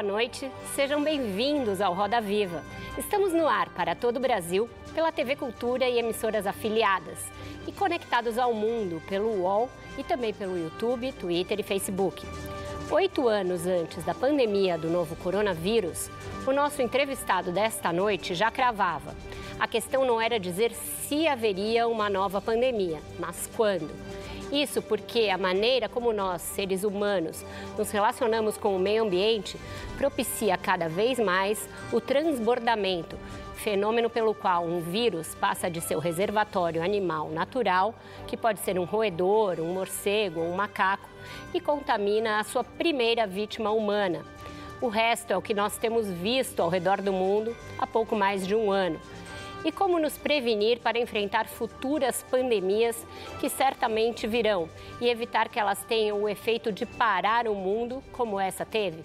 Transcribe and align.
Boa 0.00 0.12
noite. 0.14 0.50
Sejam 0.74 1.04
bem-vindos 1.04 1.78
ao 1.78 1.92
Roda 1.92 2.22
Viva. 2.22 2.64
Estamos 2.96 3.34
no 3.34 3.46
ar 3.46 3.68
para 3.68 3.94
todo 3.94 4.16
o 4.16 4.20
Brasil, 4.20 4.66
pela 4.94 5.12
TV 5.12 5.36
Cultura 5.36 5.86
e 5.86 5.98
emissoras 5.98 6.46
afiliadas, 6.46 7.18
e 7.68 7.72
conectados 7.72 8.38
ao 8.38 8.54
mundo 8.54 9.02
pelo 9.06 9.42
UOL 9.42 9.68
e 9.98 10.02
também 10.02 10.32
pelo 10.32 10.56
YouTube, 10.56 11.12
Twitter 11.12 11.60
e 11.60 11.62
Facebook. 11.62 12.26
Oito 12.90 13.28
anos 13.28 13.66
antes 13.66 14.02
da 14.02 14.14
pandemia 14.14 14.78
do 14.78 14.88
novo 14.88 15.14
coronavírus, 15.16 16.10
o 16.46 16.52
nosso 16.52 16.80
entrevistado 16.80 17.52
desta 17.52 17.92
noite 17.92 18.34
já 18.34 18.50
cravava. 18.50 19.14
A 19.58 19.68
questão 19.68 20.06
não 20.06 20.18
era 20.18 20.40
dizer 20.40 20.72
se 20.72 21.28
haveria 21.28 21.86
uma 21.86 22.08
nova 22.08 22.40
pandemia, 22.40 23.00
mas 23.18 23.50
quando. 23.54 23.90
Isso 24.52 24.82
porque 24.82 25.28
a 25.28 25.38
maneira 25.38 25.88
como 25.88 26.12
nós, 26.12 26.42
seres 26.42 26.82
humanos, 26.82 27.44
nos 27.78 27.90
relacionamos 27.90 28.56
com 28.56 28.74
o 28.74 28.80
meio 28.80 29.04
ambiente 29.04 29.56
propicia 29.96 30.58
cada 30.58 30.88
vez 30.88 31.20
mais 31.20 31.68
o 31.92 32.00
transbordamento, 32.00 33.16
fenômeno 33.54 34.10
pelo 34.10 34.34
qual 34.34 34.64
um 34.64 34.80
vírus 34.80 35.36
passa 35.36 35.70
de 35.70 35.80
seu 35.80 36.00
reservatório 36.00 36.82
animal 36.82 37.30
natural, 37.30 37.94
que 38.26 38.36
pode 38.36 38.58
ser 38.60 38.76
um 38.76 38.84
roedor, 38.84 39.60
um 39.60 39.72
morcego 39.72 40.40
ou 40.40 40.46
um 40.46 40.56
macaco, 40.56 41.08
e 41.54 41.60
contamina 41.60 42.40
a 42.40 42.44
sua 42.44 42.64
primeira 42.64 43.28
vítima 43.28 43.70
humana. 43.70 44.24
O 44.80 44.88
resto 44.88 45.30
é 45.32 45.36
o 45.36 45.42
que 45.42 45.54
nós 45.54 45.76
temos 45.76 46.08
visto 46.08 46.60
ao 46.60 46.68
redor 46.68 47.00
do 47.02 47.12
mundo 47.12 47.54
há 47.78 47.86
pouco 47.86 48.16
mais 48.16 48.44
de 48.44 48.54
um 48.54 48.72
ano 48.72 48.98
e 49.64 49.72
como 49.72 49.98
nos 49.98 50.16
prevenir 50.16 50.80
para 50.80 50.98
enfrentar 50.98 51.46
futuras 51.46 52.24
pandemias 52.30 53.06
que 53.38 53.48
certamente 53.48 54.26
virão 54.26 54.68
e 55.00 55.08
evitar 55.08 55.48
que 55.48 55.58
elas 55.58 55.82
tenham 55.84 56.22
o 56.22 56.28
efeito 56.28 56.72
de 56.72 56.86
parar 56.86 57.46
o 57.46 57.54
mundo 57.54 58.02
como 58.12 58.40
essa 58.40 58.64
teve? 58.64 59.02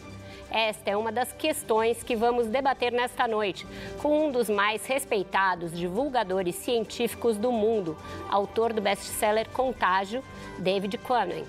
Esta 0.49 0.91
é 0.91 0.97
uma 0.97 1.11
das 1.11 1.33
questões 1.33 2.03
que 2.03 2.15
vamos 2.15 2.47
debater 2.47 2.91
nesta 2.91 3.27
noite 3.27 3.67
com 4.01 4.27
um 4.27 4.31
dos 4.31 4.49
mais 4.49 4.85
respeitados 4.85 5.75
divulgadores 5.75 6.55
científicos 6.55 7.37
do 7.37 7.51
mundo, 7.51 7.97
autor 8.29 8.71
do 8.71 8.81
best-seller 8.81 9.49
Contágio, 9.49 10.23
David 10.59 10.97
Quammen. 10.99 11.43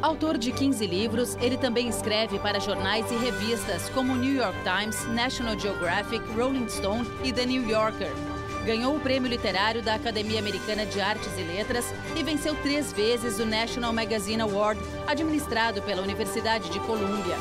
Autor 0.00 0.38
de 0.38 0.52
15 0.52 0.86
livros, 0.86 1.36
ele 1.42 1.58
também 1.58 1.88
escreve 1.88 2.38
para 2.38 2.60
jornais 2.60 3.10
e 3.10 3.16
revistas 3.16 3.88
como 3.90 4.14
New 4.14 4.34
York 4.34 4.56
Times, 4.62 5.06
National 5.08 5.58
Geographic, 5.58 6.24
Rolling 6.32 6.68
Stone 6.68 7.04
e 7.24 7.32
The 7.32 7.44
New 7.44 7.68
Yorker. 7.68 8.37
Ganhou 8.64 8.96
o 8.96 9.00
prêmio 9.00 9.28
literário 9.28 9.82
da 9.82 9.94
Academia 9.94 10.38
Americana 10.38 10.84
de 10.84 11.00
Artes 11.00 11.32
e 11.38 11.42
Letras 11.42 11.86
e 12.16 12.22
venceu 12.22 12.54
três 12.56 12.92
vezes 12.92 13.38
o 13.38 13.46
National 13.46 13.92
Magazine 13.92 14.42
Award, 14.42 14.80
administrado 15.06 15.80
pela 15.82 16.02
Universidade 16.02 16.68
de 16.70 16.78
Colômbia. 16.80 17.36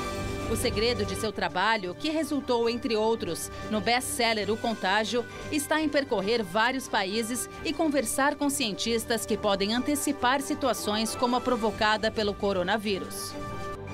O 0.50 0.56
segredo 0.56 1.06
de 1.06 1.14
seu 1.16 1.34
trabalho, 1.34 1.94
que 1.94 2.10
resultou, 2.10 2.70
entre 2.70 2.96
outros, 2.96 3.52
no 3.70 3.82
best-seller 3.82 4.50
O 4.50 4.56
Contágio, 4.56 5.26
está 5.52 5.82
em 5.82 5.90
percorrer 5.90 6.42
vários 6.42 6.88
países 6.88 7.50
e 7.66 7.74
conversar 7.74 8.36
com 8.36 8.50
cientistas 8.50 9.26
que 9.26 9.36
podem 9.36 9.74
antecipar 9.74 10.40
situações 10.42 11.14
como 11.14 11.36
a 11.36 11.42
provocada 11.42 12.10
pelo 12.10 12.34
coronavírus. 12.34 13.34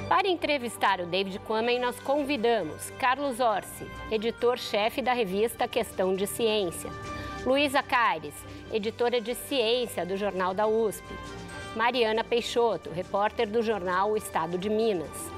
Para 0.08 0.28
entrevistar 0.28 1.00
o 1.00 1.08
David 1.08 1.40
Quammen, 1.40 1.80
nós 1.80 2.00
convidamos 2.00 2.92
Carlos 3.00 3.40
Orsi, 3.40 3.88
editor-chefe 4.12 5.02
da 5.02 5.12
revista 5.12 5.68
Questão 5.68 6.16
de 6.16 6.28
Ciência, 6.28 6.92
Luísa 7.46 7.84
Caires, 7.84 8.34
editora 8.72 9.20
de 9.20 9.36
ciência 9.36 10.06
do 10.06 10.16
Jornal 10.16 10.54
da 10.54 10.66
USP, 10.66 11.04
Mariana 11.76 12.24
Peixoto, 12.24 12.90
repórter 12.90 13.50
do 13.50 13.62
jornal 13.62 14.12
O 14.12 14.18
Estado 14.18 14.58
de 14.58 14.70
Minas, 14.70 15.30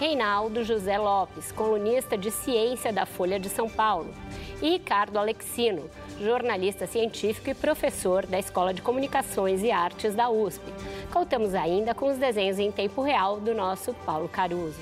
Reinaldo 0.00 0.64
José 0.64 0.98
Lopes, 0.98 1.52
colunista 1.52 2.18
de 2.18 2.32
ciência 2.32 2.92
da 2.92 3.06
Folha 3.06 3.38
de 3.38 3.48
São 3.48 3.70
Paulo, 3.70 4.12
e 4.60 4.70
Ricardo 4.70 5.20
Alexino, 5.20 5.88
jornalista 6.20 6.84
científico 6.84 7.50
e 7.50 7.54
professor 7.54 8.26
da 8.26 8.40
Escola 8.40 8.74
de 8.74 8.82
Comunicações 8.82 9.62
e 9.62 9.70
Artes 9.70 10.16
da 10.16 10.28
USP. 10.28 10.64
Contamos 11.12 11.54
ainda 11.54 11.94
com 11.94 12.10
os 12.10 12.18
desenhos 12.18 12.58
em 12.58 12.72
tempo 12.72 13.02
real 13.02 13.38
do 13.38 13.54
nosso 13.54 13.94
Paulo 14.04 14.28
Caruso. 14.28 14.80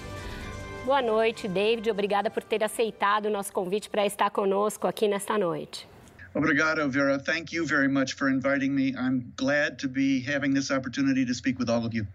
Boa 0.87 1.03
noite, 1.03 1.47
David. 1.47 1.91
Obrigada 1.91 2.31
por 2.31 2.43
ter 2.43 2.65
aceitado 2.65 3.27
o 3.27 3.31
nosso 3.31 3.53
convite 3.53 3.91
para 3.91 4.07
estar 4.07 4.31
conosco 4.31 4.87
aqui 4.87 5.07
nesta 5.07 5.37
noite. 5.37 5.90
Obrigado, 6.35 6.89
Vera. 6.89 7.19
Thank 7.19 7.53
you 7.53 7.67
very 7.67 7.89
much 7.89 8.13
for 8.13 8.29
inviting 8.29 8.75
me. 8.75 8.95
I'm 8.97 9.33
glad 9.35 9.81
to 9.81 9.89
be 9.89 10.23
having 10.23 10.55
this 10.55 10.71
opportunity 10.71 11.25
to 11.25 11.35
speak 11.35 11.59
with 11.59 11.69
all 11.69 11.85
of 11.85 11.93
you. 11.93 12.07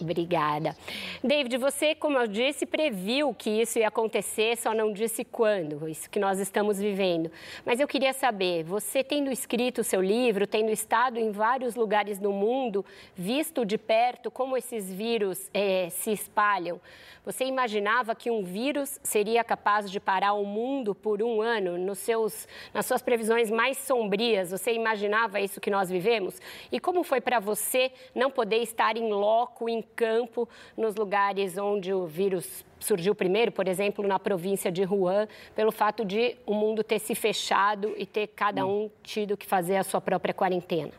Obrigada. 0.00 0.76
David, 1.22 1.56
você, 1.58 1.94
como 1.94 2.18
eu 2.18 2.26
disse, 2.26 2.64
previu 2.66 3.34
que 3.34 3.50
isso 3.50 3.78
ia 3.78 3.88
acontecer, 3.88 4.56
só 4.56 4.74
não 4.74 4.92
disse 4.92 5.24
quando, 5.24 5.88
isso 5.88 6.08
que 6.08 6.18
nós 6.18 6.38
estamos 6.38 6.78
vivendo. 6.78 7.30
Mas 7.64 7.78
eu 7.78 7.86
queria 7.86 8.12
saber, 8.12 8.64
você 8.64 9.04
tendo 9.04 9.30
escrito 9.30 9.82
o 9.82 9.84
seu 9.84 10.00
livro, 10.00 10.46
tendo 10.46 10.70
estado 10.70 11.18
em 11.18 11.30
vários 11.30 11.74
lugares 11.74 12.18
do 12.18 12.32
mundo, 12.32 12.84
visto 13.14 13.64
de 13.64 13.76
perto 13.76 14.30
como 14.30 14.56
esses 14.56 14.92
vírus 14.92 15.50
é, 15.52 15.88
se 15.90 16.10
espalham, 16.10 16.80
você 17.24 17.44
imaginava 17.44 18.16
que 18.16 18.32
um 18.32 18.42
vírus 18.42 18.98
seria 19.00 19.44
capaz 19.44 19.88
de 19.88 20.00
parar 20.00 20.32
o 20.32 20.44
mundo 20.44 20.92
por 20.92 21.22
um 21.22 21.40
ano? 21.40 21.78
Nos 21.78 21.98
seus, 21.98 22.48
nas 22.74 22.84
suas 22.84 23.00
previsões 23.00 23.48
mais 23.48 23.78
sombrias, 23.78 24.50
você 24.50 24.72
imaginava 24.72 25.38
isso 25.38 25.60
que 25.60 25.70
nós 25.70 25.88
vivemos? 25.88 26.40
E 26.72 26.80
como 26.80 27.04
foi 27.04 27.20
para 27.20 27.38
você 27.38 27.92
não 28.12 28.28
poder 28.28 28.56
estar 28.56 28.96
em 28.96 29.12
loco, 29.12 29.68
em 29.68 29.80
campo, 29.82 30.48
nos 30.76 30.94
lugares 30.94 31.56
onde 31.58 31.92
o 31.92 32.06
vírus 32.06 32.64
surgiu 32.78 33.14
primeiro, 33.14 33.52
por 33.52 33.68
exemplo, 33.68 34.06
na 34.06 34.18
província 34.18 34.70
de 34.70 34.84
Wuhan, 34.84 35.28
pelo 35.54 35.70
fato 35.70 36.04
de 36.04 36.36
o 36.46 36.54
mundo 36.54 36.82
ter 36.82 36.98
se 36.98 37.14
fechado 37.14 37.94
e 37.96 38.06
ter 38.06 38.28
cada 38.28 38.66
um 38.66 38.90
tido 39.02 39.36
que 39.36 39.46
fazer 39.46 39.76
a 39.76 39.84
sua 39.84 40.00
própria 40.00 40.34
quarentena? 40.34 40.92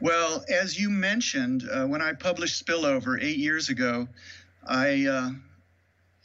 Well, 0.00 0.44
as 0.62 0.78
you 0.78 0.90
mentioned, 0.90 1.64
uh, 1.70 1.86
when 1.86 2.02
I 2.02 2.12
published 2.12 2.62
Spillover 2.62 3.18
eight 3.18 3.38
years 3.38 3.70
ago, 3.70 4.06
I 4.66 5.06
uh, 5.06 5.30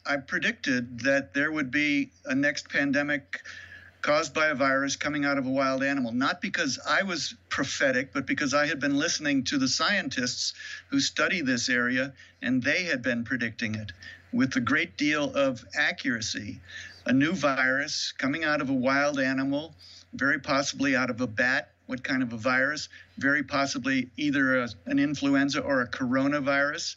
I 0.04 0.16
predicted 0.18 1.00
that 1.04 1.32
there 1.32 1.52
would 1.52 1.70
be 1.70 2.10
a 2.26 2.34
next 2.34 2.68
pandemic 2.68 3.40
caused 4.02 4.34
by 4.34 4.48
a 4.48 4.54
virus 4.54 4.96
coming 4.96 5.24
out 5.24 5.38
of 5.38 5.46
a 5.46 5.50
wild 5.50 5.82
animal, 5.82 6.12
not 6.12 6.40
because 6.40 6.78
I 6.86 7.04
was 7.04 7.34
prophetic, 7.48 8.12
but 8.12 8.26
because 8.26 8.52
I 8.52 8.66
had 8.66 8.80
been 8.80 8.98
listening 8.98 9.44
to 9.44 9.58
the 9.58 9.68
scientists 9.68 10.54
who 10.90 11.00
study 11.00 11.40
this 11.40 11.68
area, 11.68 12.12
and 12.42 12.62
they 12.62 12.84
had 12.84 13.00
been 13.00 13.24
predicting 13.24 13.76
it 13.76 13.92
with 14.32 14.56
a 14.56 14.60
great 14.60 14.96
deal 14.96 15.32
of 15.34 15.64
accuracy. 15.74 16.60
A 17.06 17.12
new 17.12 17.32
virus 17.32 18.12
coming 18.18 18.44
out 18.44 18.60
of 18.60 18.70
a 18.70 18.74
wild 18.74 19.20
animal, 19.20 19.74
very 20.12 20.40
possibly 20.40 20.96
out 20.96 21.10
of 21.10 21.20
a 21.20 21.26
bat. 21.26 21.68
What 21.86 22.04
kind 22.04 22.22
of 22.22 22.32
a 22.32 22.36
virus? 22.36 22.88
Very 23.18 23.42
possibly 23.42 24.10
either 24.16 24.62
a, 24.62 24.68
an 24.86 24.98
influenza 24.98 25.60
or 25.60 25.82
a 25.82 25.88
coronavirus 25.88 26.96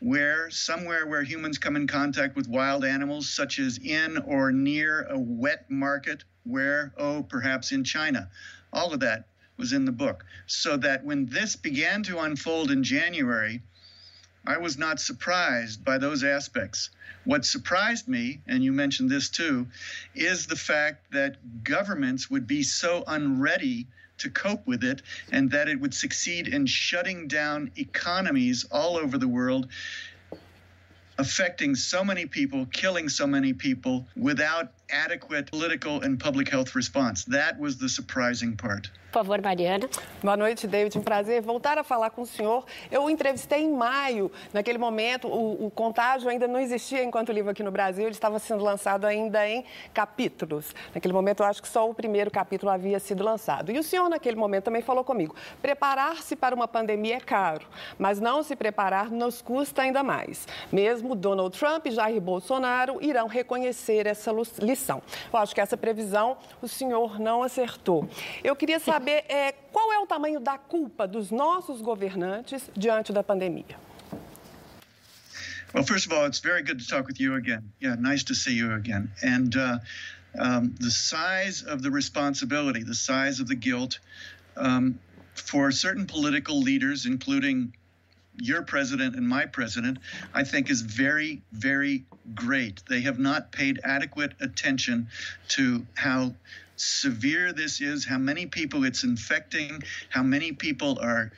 where 0.00 0.50
somewhere 0.50 1.06
where 1.06 1.22
humans 1.22 1.58
come 1.58 1.76
in 1.76 1.86
contact 1.86 2.36
with 2.36 2.48
wild 2.48 2.84
animals, 2.84 3.28
such 3.28 3.58
as 3.58 3.78
in 3.78 4.18
or 4.18 4.52
near 4.52 5.06
a 5.08 5.18
wet 5.18 5.70
market, 5.70 6.24
where, 6.44 6.92
oh, 6.96 7.22
perhaps 7.22 7.72
in 7.72 7.84
China. 7.84 8.28
All 8.72 8.92
of 8.92 9.00
that 9.00 9.26
was 9.56 9.72
in 9.72 9.84
the 9.84 9.92
book. 9.92 10.24
So 10.46 10.76
that 10.78 11.04
when 11.04 11.26
this 11.26 11.56
began 11.56 12.02
to 12.04 12.18
unfold 12.20 12.70
in 12.70 12.84
January, 12.84 13.62
I 14.46 14.58
was 14.58 14.78
not 14.78 15.00
surprised 15.00 15.84
by 15.84 15.98
those 15.98 16.22
aspects. 16.22 16.90
What 17.24 17.44
surprised 17.44 18.06
me, 18.06 18.42
and 18.46 18.62
you 18.62 18.72
mentioned 18.72 19.10
this 19.10 19.28
too, 19.28 19.66
is 20.14 20.46
the 20.46 20.56
fact 20.56 21.10
that 21.12 21.64
governments 21.64 22.30
would 22.30 22.46
be 22.46 22.62
so 22.62 23.02
unready 23.06 23.88
to 24.18 24.30
cope 24.30 24.66
with 24.66 24.84
it 24.84 25.02
and 25.32 25.50
that 25.50 25.68
it 25.68 25.80
would 25.80 25.94
succeed 25.94 26.48
in 26.48 26.66
shutting 26.66 27.28
down 27.28 27.70
economies 27.76 28.64
all 28.70 28.96
over 28.96 29.18
the 29.18 29.28
world 29.28 29.68
affecting 31.18 31.74
so 31.74 32.04
many 32.04 32.26
people, 32.26 32.66
killing 32.66 33.08
so 33.08 33.26
many 33.26 33.52
people 33.52 34.06
without 34.16 34.72
adequate 34.90 35.50
political 35.50 36.00
and 36.02 36.18
public 36.18 36.48
health 36.48 36.74
response. 36.74 37.24
That 37.24 37.58
was 37.58 37.78
the 37.78 37.88
surprising 37.88 38.56
part. 38.56 38.90
Por 39.16 39.24
favor, 39.24 39.40
Mariana. 39.40 39.88
Boa 40.22 40.36
noite, 40.36 40.66
David. 40.66 40.98
Um 40.98 41.00
prazer 41.00 41.40
voltar 41.40 41.78
a 41.78 41.82
falar 41.82 42.10
com 42.10 42.20
o 42.20 42.26
senhor. 42.26 42.66
Eu 42.90 43.04
o 43.04 43.08
entrevistei 43.08 43.62
em 43.62 43.72
maio. 43.72 44.30
Naquele 44.52 44.76
momento, 44.76 45.26
o, 45.26 45.66
o, 45.66 45.70
contágio 45.70 46.28
ainda 46.28 46.46
não 46.46 46.60
existia 46.60 47.02
enquanto 47.02 47.30
o 47.30 47.32
livro 47.32 47.50
aqui 47.50 47.62
no 47.62 47.70
Brasil. 47.70 48.04
Ele 48.04 48.10
estava 48.10 48.38
sendo 48.38 48.62
lançado 48.62 49.06
ainda 49.06 49.48
em 49.48 49.64
capítulos. 49.94 50.74
Naquele 50.94 51.14
momento, 51.14 51.42
eu 51.42 51.46
acho 51.46 51.62
que 51.62 51.68
só 51.68 51.88
o 51.88 51.94
primeiro 51.94 52.30
capítulo 52.30 52.70
havia 52.70 52.98
sido 53.00 53.24
lançado. 53.24 53.72
E 53.72 53.78
o 53.78 53.82
senhor, 53.82 54.06
naquele 54.10 54.36
momento, 54.36 54.64
também 54.64 54.82
falou 54.82 55.02
comigo. 55.02 55.34
Preparar-se 55.62 56.36
para 56.36 56.54
uma 56.54 56.68
pandemia 56.68 57.16
é 57.16 57.20
caro, 57.20 57.66
mas 57.98 58.20
não 58.20 58.42
se 58.42 58.54
preparar 58.54 59.10
nos 59.10 59.40
custa 59.40 59.80
ainda 59.80 60.02
mais. 60.02 60.46
Mesmo 60.70 61.14
Donald 61.14 61.58
Trump 61.58 61.86
e 61.86 61.90
Jair 61.90 62.20
Bolsonaro 62.20 62.98
irão 63.00 63.28
reconhecer 63.28 64.06
essa 64.06 64.30
lição. 64.30 64.75
Eu 65.32 65.38
acho 65.38 65.54
que 65.54 65.60
essa 65.60 65.76
previsão 65.76 66.36
o 66.60 66.68
senhor 66.68 67.18
não 67.18 67.42
acertou. 67.42 68.08
Eu 68.44 68.54
queria 68.54 68.78
saber 68.78 69.24
é, 69.28 69.52
qual 69.72 69.92
é 69.92 69.98
o 69.98 70.06
tamanho 70.06 70.40
da 70.40 70.58
culpa 70.58 71.06
dos 71.06 71.30
nossos 71.30 71.80
governantes 71.80 72.70
diante 72.76 73.12
da 73.12 73.22
pandemia. 73.22 73.76
Well, 75.74 75.84
first 75.84 76.06
of 76.06 76.12
all, 76.12 76.26
it's 76.26 76.40
very 76.40 76.62
good 76.62 76.78
to 76.78 76.86
talk 76.88 77.06
with 77.06 77.20
you 77.20 77.34
again. 77.34 77.62
Yeah, 77.80 77.96
nice 77.96 78.24
to 78.24 78.34
see 78.34 78.54
you 78.54 78.72
again. 78.72 79.10
And 79.22 79.54
uh, 79.56 79.78
um, 80.38 80.74
the 80.80 80.90
size 80.90 81.62
of 81.62 81.82
the 81.82 81.90
responsibility, 81.90 82.82
the 82.82 82.94
size 82.94 83.40
of 83.40 83.48
the 83.48 83.56
guilt 83.56 83.98
um, 84.56 84.98
for 85.34 85.70
certain 85.70 86.06
political 86.06 86.60
leaders, 86.60 87.04
including 87.04 87.74
your 88.38 88.62
president 88.62 89.16
and 89.16 89.26
my 89.26 89.46
president, 89.46 89.98
I 90.34 90.44
think 90.44 90.70
is 90.70 90.82
very, 90.82 91.42
very 91.52 92.04
great. 92.34 92.82
They 92.88 93.00
have 93.02 93.18
not 93.18 93.52
paid 93.52 93.80
adequate 93.84 94.34
attention 94.40 95.08
to 95.48 95.86
how 95.94 96.34
severe 96.76 97.52
this 97.52 97.80
is, 97.80 98.04
how 98.04 98.18
many 98.18 98.46
people 98.46 98.84
it's 98.84 99.04
infecting, 99.04 99.82
how 100.10 100.22
many 100.22 100.52
people 100.52 100.98
are 101.00 101.32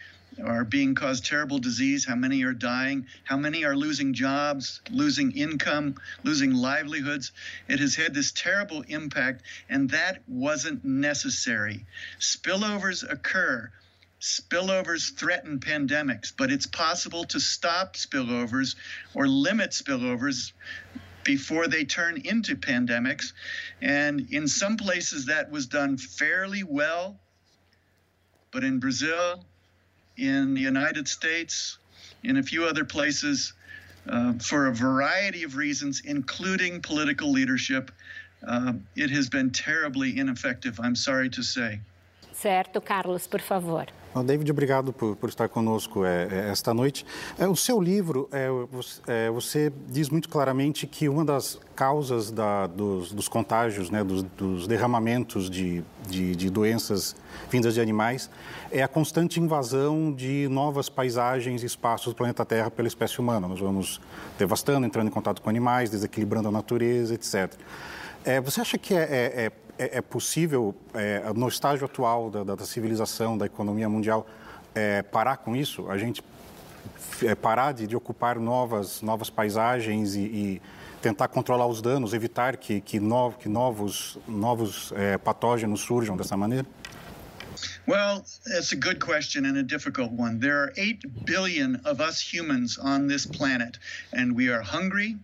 are 0.44 0.64
being 0.64 0.94
caused 0.94 1.26
terrible 1.26 1.58
disease, 1.58 2.04
how 2.04 2.14
many 2.14 2.44
are 2.44 2.52
dying, 2.52 3.06
how 3.24 3.36
many 3.36 3.64
are 3.64 3.74
losing 3.74 4.14
jobs, 4.14 4.80
losing 4.90 5.32
income, 5.32 5.96
losing 6.22 6.54
livelihoods. 6.54 7.32
It 7.66 7.80
has 7.80 7.96
had 7.96 8.14
this 8.14 8.30
terrible 8.30 8.82
impact, 8.82 9.42
and 9.68 9.90
that 9.90 10.22
wasn't 10.28 10.84
necessary. 10.84 11.86
Spillovers 12.20 13.02
occur. 13.10 13.70
Spillovers 14.20 15.14
threaten 15.14 15.60
pandemics, 15.60 16.32
but 16.36 16.50
it's 16.50 16.66
possible 16.66 17.24
to 17.24 17.38
stop 17.38 17.94
spillovers 17.94 18.74
or 19.14 19.28
limit 19.28 19.70
spillovers 19.70 20.52
before 21.22 21.68
they 21.68 21.84
turn 21.84 22.20
into 22.24 22.56
pandemics. 22.56 23.32
And 23.80 24.26
in 24.30 24.48
some 24.48 24.76
places 24.76 25.26
that 25.26 25.50
was 25.50 25.66
done 25.66 25.96
fairly 25.98 26.64
well. 26.64 27.18
But 28.50 28.64
in 28.64 28.80
Brazil, 28.80 29.44
in 30.16 30.54
the 30.54 30.62
United 30.62 31.06
States, 31.06 31.78
in 32.24 32.38
a 32.38 32.42
few 32.42 32.64
other 32.64 32.84
places, 32.84 33.52
uh, 34.08 34.32
for 34.38 34.66
a 34.66 34.74
variety 34.74 35.42
of 35.44 35.56
reasons, 35.56 36.02
including 36.04 36.80
political 36.80 37.30
leadership, 37.30 37.90
uh, 38.46 38.72
it 38.96 39.10
has 39.10 39.28
been 39.28 39.50
terribly 39.50 40.18
ineffective, 40.18 40.80
I'm 40.80 40.96
sorry 40.96 41.28
to 41.30 41.42
say. 41.42 41.80
Certo, 42.32 42.80
Carlos, 42.80 43.26
por 43.26 43.40
favor. 43.40 43.86
David, 44.24 44.50
obrigado 44.50 44.92
por, 44.92 45.14
por 45.16 45.28
estar 45.28 45.48
conosco 45.48 46.04
é, 46.04 46.28
é, 46.30 46.50
esta 46.50 46.74
noite. 46.74 47.04
É, 47.38 47.46
o 47.46 47.54
seu 47.54 47.80
livro, 47.80 48.28
é, 48.32 48.48
é, 49.06 49.30
você 49.30 49.72
diz 49.88 50.08
muito 50.08 50.28
claramente 50.28 50.86
que 50.86 51.08
uma 51.08 51.24
das 51.24 51.58
causas 51.76 52.30
da, 52.30 52.66
dos, 52.66 53.12
dos, 53.12 53.28
contágios, 53.28 53.90
né, 53.90 54.02
dos, 54.02 54.22
dos 54.22 54.66
derramamentos 54.66 55.48
de, 55.48 55.84
de, 56.08 56.34
de, 56.34 56.50
doenças 56.50 57.14
vindas 57.50 57.74
de 57.74 57.80
animais, 57.80 58.28
é 58.70 58.82
a 58.82 58.88
constante 58.88 59.38
invasão 59.38 60.12
de 60.12 60.48
novas 60.48 60.88
paisagens 60.88 61.62
e 61.62 61.66
espaços 61.66 62.12
do 62.12 62.16
planeta 62.16 62.44
Terra 62.44 62.70
pela 62.70 62.88
espécie 62.88 63.20
humana. 63.20 63.46
Nós 63.46 63.60
vamos 63.60 64.00
devastando, 64.38 64.86
entrando 64.86 65.06
em 65.06 65.12
contato 65.12 65.40
com 65.40 65.48
animais, 65.48 65.90
desequilibrando 65.90 66.48
a 66.48 66.52
natureza, 66.52 67.14
etc. 67.14 67.52
É, 68.24 68.40
você 68.40 68.60
acha 68.60 68.76
que 68.76 68.94
é, 68.94 69.52
é 69.78 69.98
é, 69.98 70.02
possível, 70.02 70.74
é, 70.92 71.22
no 71.34 71.48
estágio 71.48 71.84
atual 71.84 72.30
da, 72.30 72.42
da, 72.42 72.66
civilização, 72.66 73.38
da 73.38 73.46
economia 73.46 73.88
mundial, 73.88 74.26
é, 74.74 75.02
parar 75.02 75.36
com 75.38 75.54
isso? 75.54 75.88
A 75.90 75.96
gente 75.96 76.22
é, 77.22 77.34
parar 77.34 77.72
de, 77.72 77.86
de, 77.86 77.96
ocupar 77.96 78.38
novas, 78.38 79.00
novas 79.02 79.30
paisagens 79.30 80.14
e, 80.14 80.20
e, 80.20 80.62
tentar 81.00 81.28
controlar 81.28 81.66
os 81.66 81.80
danos, 81.80 82.12
evitar 82.12 82.56
que, 82.56 82.80
que, 82.80 82.98
no, 82.98 83.32
que 83.32 83.48
novos, 83.48 84.18
novos 84.26 84.92
é, 84.96 85.16
patógenos 85.16 85.80
surjam 85.80 86.16
dessa 86.16 86.36
maneira? 86.36 86.66
Well, 87.86 88.24
it's 88.46 88.72
a 88.72 88.76
good 88.76 89.00
question 89.00 89.46
and 89.46 89.56
a 89.56 89.62
difficult 89.62 90.12
one. 90.12 90.38
There 90.38 90.62
are 90.62 90.72
8 90.76 91.24
billion 91.24 91.80
of 91.84 92.00
us 92.00 92.20
humans 92.20 92.78
on 92.78 93.08
this 93.08 93.26
planet, 93.26 93.78
and 94.12 94.36
we 94.36 94.48
are 94.48 94.62
hungry, 94.62 95.16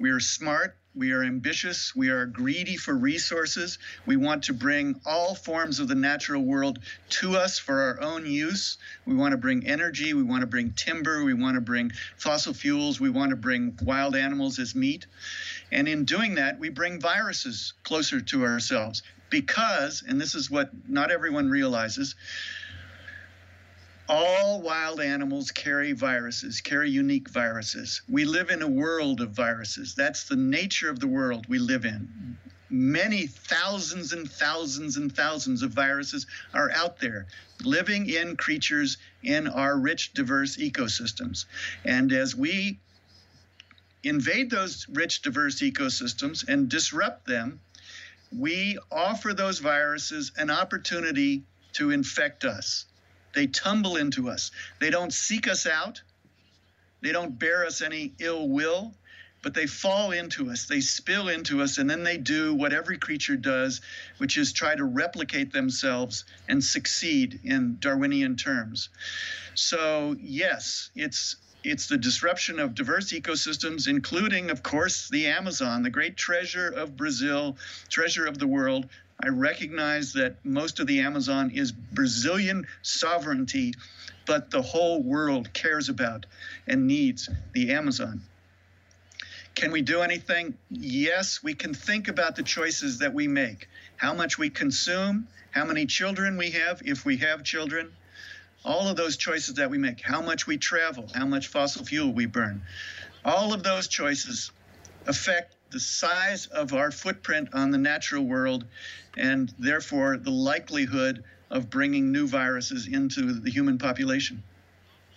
we 0.00 0.10
are 0.10 0.20
smart, 0.20 0.74
we 0.98 1.12
are 1.12 1.22
ambitious. 1.22 1.94
We 1.94 2.08
are 2.08 2.26
greedy 2.26 2.76
for 2.76 2.92
resources. 2.92 3.78
We 4.04 4.16
want 4.16 4.42
to 4.44 4.52
bring 4.52 5.00
all 5.06 5.36
forms 5.36 5.78
of 5.78 5.86
the 5.86 5.94
natural 5.94 6.42
world 6.42 6.80
to 7.20 7.36
us 7.36 7.58
for 7.58 7.80
our 7.80 8.00
own 8.00 8.26
use. 8.26 8.78
We 9.06 9.14
want 9.14 9.30
to 9.30 9.38
bring 9.38 9.66
energy. 9.66 10.12
We 10.12 10.24
want 10.24 10.40
to 10.40 10.48
bring 10.48 10.72
timber. 10.72 11.22
We 11.22 11.34
want 11.34 11.54
to 11.54 11.60
bring 11.60 11.92
fossil 12.16 12.52
fuels. 12.52 13.00
We 13.00 13.10
want 13.10 13.30
to 13.30 13.36
bring 13.36 13.78
wild 13.82 14.16
animals 14.16 14.58
as 14.58 14.74
meat. 14.74 15.06
And 15.70 15.86
in 15.86 16.04
doing 16.04 16.34
that, 16.34 16.58
we 16.58 16.68
bring 16.68 17.00
viruses 17.00 17.74
closer 17.84 18.20
to 18.20 18.44
ourselves 18.44 19.02
because, 19.30 20.02
and 20.06 20.20
this 20.20 20.34
is 20.34 20.50
what 20.50 20.70
not 20.88 21.12
everyone 21.12 21.48
realizes, 21.48 22.16
all 24.08 24.62
wild 24.62 25.00
animals 25.00 25.50
carry 25.50 25.92
viruses, 25.92 26.60
carry 26.62 26.90
unique 26.90 27.28
viruses. 27.28 28.00
We 28.08 28.24
live 28.24 28.50
in 28.50 28.62
a 28.62 28.68
world 28.68 29.20
of 29.20 29.30
viruses. 29.30 29.94
That's 29.94 30.24
the 30.24 30.36
nature 30.36 30.88
of 30.88 30.98
the 30.98 31.06
world 31.06 31.46
we 31.48 31.58
live 31.58 31.84
in. 31.84 32.38
Many 32.70 33.26
thousands 33.26 34.12
and 34.12 34.30
thousands 34.30 34.96
and 34.96 35.14
thousands 35.14 35.62
of 35.62 35.72
viruses 35.72 36.26
are 36.54 36.70
out 36.70 36.98
there 37.00 37.26
living 37.62 38.08
in 38.08 38.36
creatures 38.36 38.98
in 39.22 39.46
our 39.46 39.78
rich, 39.78 40.12
diverse 40.14 40.56
ecosystems. 40.56 41.44
And 41.84 42.12
as 42.12 42.34
we 42.34 42.78
invade 44.04 44.50
those 44.50 44.86
rich, 44.88 45.22
diverse 45.22 45.60
ecosystems 45.60 46.46
and 46.48 46.68
disrupt 46.68 47.26
them, 47.26 47.60
we 48.36 48.78
offer 48.92 49.34
those 49.34 49.58
viruses 49.58 50.32
an 50.36 50.50
opportunity 50.50 51.42
to 51.74 51.90
infect 51.90 52.44
us. 52.44 52.84
They 53.34 53.46
tumble 53.46 53.96
into 53.96 54.28
us. 54.28 54.50
They 54.80 54.90
don't 54.90 55.12
seek 55.12 55.48
us 55.48 55.66
out. 55.66 56.02
They 57.00 57.12
don't 57.12 57.38
bear 57.38 57.64
us 57.64 57.80
any 57.82 58.12
ill 58.18 58.48
will, 58.48 58.94
but 59.42 59.54
they 59.54 59.66
fall 59.66 60.10
into 60.10 60.50
us. 60.50 60.66
They 60.66 60.80
spill 60.80 61.28
into 61.28 61.62
us, 61.62 61.78
and 61.78 61.88
then 61.88 62.02
they 62.02 62.16
do 62.16 62.54
what 62.54 62.72
every 62.72 62.98
creature 62.98 63.36
does, 63.36 63.80
which 64.18 64.36
is 64.36 64.52
try 64.52 64.74
to 64.74 64.84
replicate 64.84 65.52
themselves 65.52 66.24
and 66.48 66.62
succeed 66.62 67.40
in 67.44 67.76
Darwinian 67.78 68.36
terms. 68.36 68.88
So, 69.54 70.16
yes, 70.20 70.90
it's 70.96 71.36
it's 71.64 71.88
the 71.88 71.98
disruption 71.98 72.60
of 72.60 72.74
diverse 72.74 73.12
ecosystems, 73.12 73.88
including, 73.88 74.50
of 74.50 74.62
course, 74.62 75.08
the 75.08 75.26
Amazon, 75.26 75.82
the 75.82 75.90
great 75.90 76.16
treasure 76.16 76.68
of 76.68 76.96
Brazil, 76.96 77.56
treasure 77.88 78.26
of 78.26 78.38
the 78.38 78.46
world, 78.46 78.88
I 79.22 79.28
recognize 79.28 80.12
that 80.12 80.36
most 80.44 80.78
of 80.78 80.86
the 80.86 81.00
Amazon 81.00 81.50
is 81.50 81.72
Brazilian 81.72 82.66
sovereignty, 82.82 83.74
but 84.26 84.50
the 84.50 84.62
whole 84.62 85.02
world 85.02 85.52
cares 85.52 85.88
about 85.88 86.26
and 86.68 86.86
needs 86.86 87.28
the 87.52 87.72
Amazon. 87.72 88.22
Can 89.56 89.72
we 89.72 89.82
do 89.82 90.02
anything? 90.02 90.56
Yes, 90.70 91.42
we 91.42 91.54
can 91.54 91.74
think 91.74 92.06
about 92.06 92.36
the 92.36 92.44
choices 92.44 92.98
that 92.98 93.12
we 93.12 93.26
make. 93.26 93.68
How 93.96 94.14
much 94.14 94.38
we 94.38 94.50
consume, 94.50 95.26
how 95.50 95.64
many 95.64 95.86
children 95.86 96.36
we 96.36 96.52
have, 96.52 96.80
if 96.84 97.04
we 97.04 97.16
have 97.16 97.42
children, 97.42 97.90
all 98.64 98.86
of 98.86 98.96
those 98.96 99.16
choices 99.16 99.54
that 99.54 99.68
we 99.68 99.78
make, 99.78 100.00
how 100.00 100.20
much 100.20 100.46
we 100.46 100.58
travel, 100.58 101.10
how 101.12 101.26
much 101.26 101.48
fossil 101.48 101.84
fuel 101.84 102.12
we 102.12 102.26
burn. 102.26 102.62
All 103.24 103.52
of 103.52 103.64
those 103.64 103.88
choices 103.88 104.52
affect 105.06 105.56
the 105.70 105.80
size 105.80 106.46
of 106.52 106.72
our 106.72 106.90
footprint 106.90 107.48
on 107.52 107.70
the 107.70 107.78
natural 107.78 108.24
world 108.24 108.64
and 109.16 109.54
therefore 109.58 110.16
the 110.16 110.30
likelihood 110.30 111.22
of 111.50 111.68
bringing 111.70 112.12
new 112.12 112.26
viruses 112.26 112.86
into 112.86 113.40
the 113.40 113.50
human 113.50 113.78
population. 113.78 114.42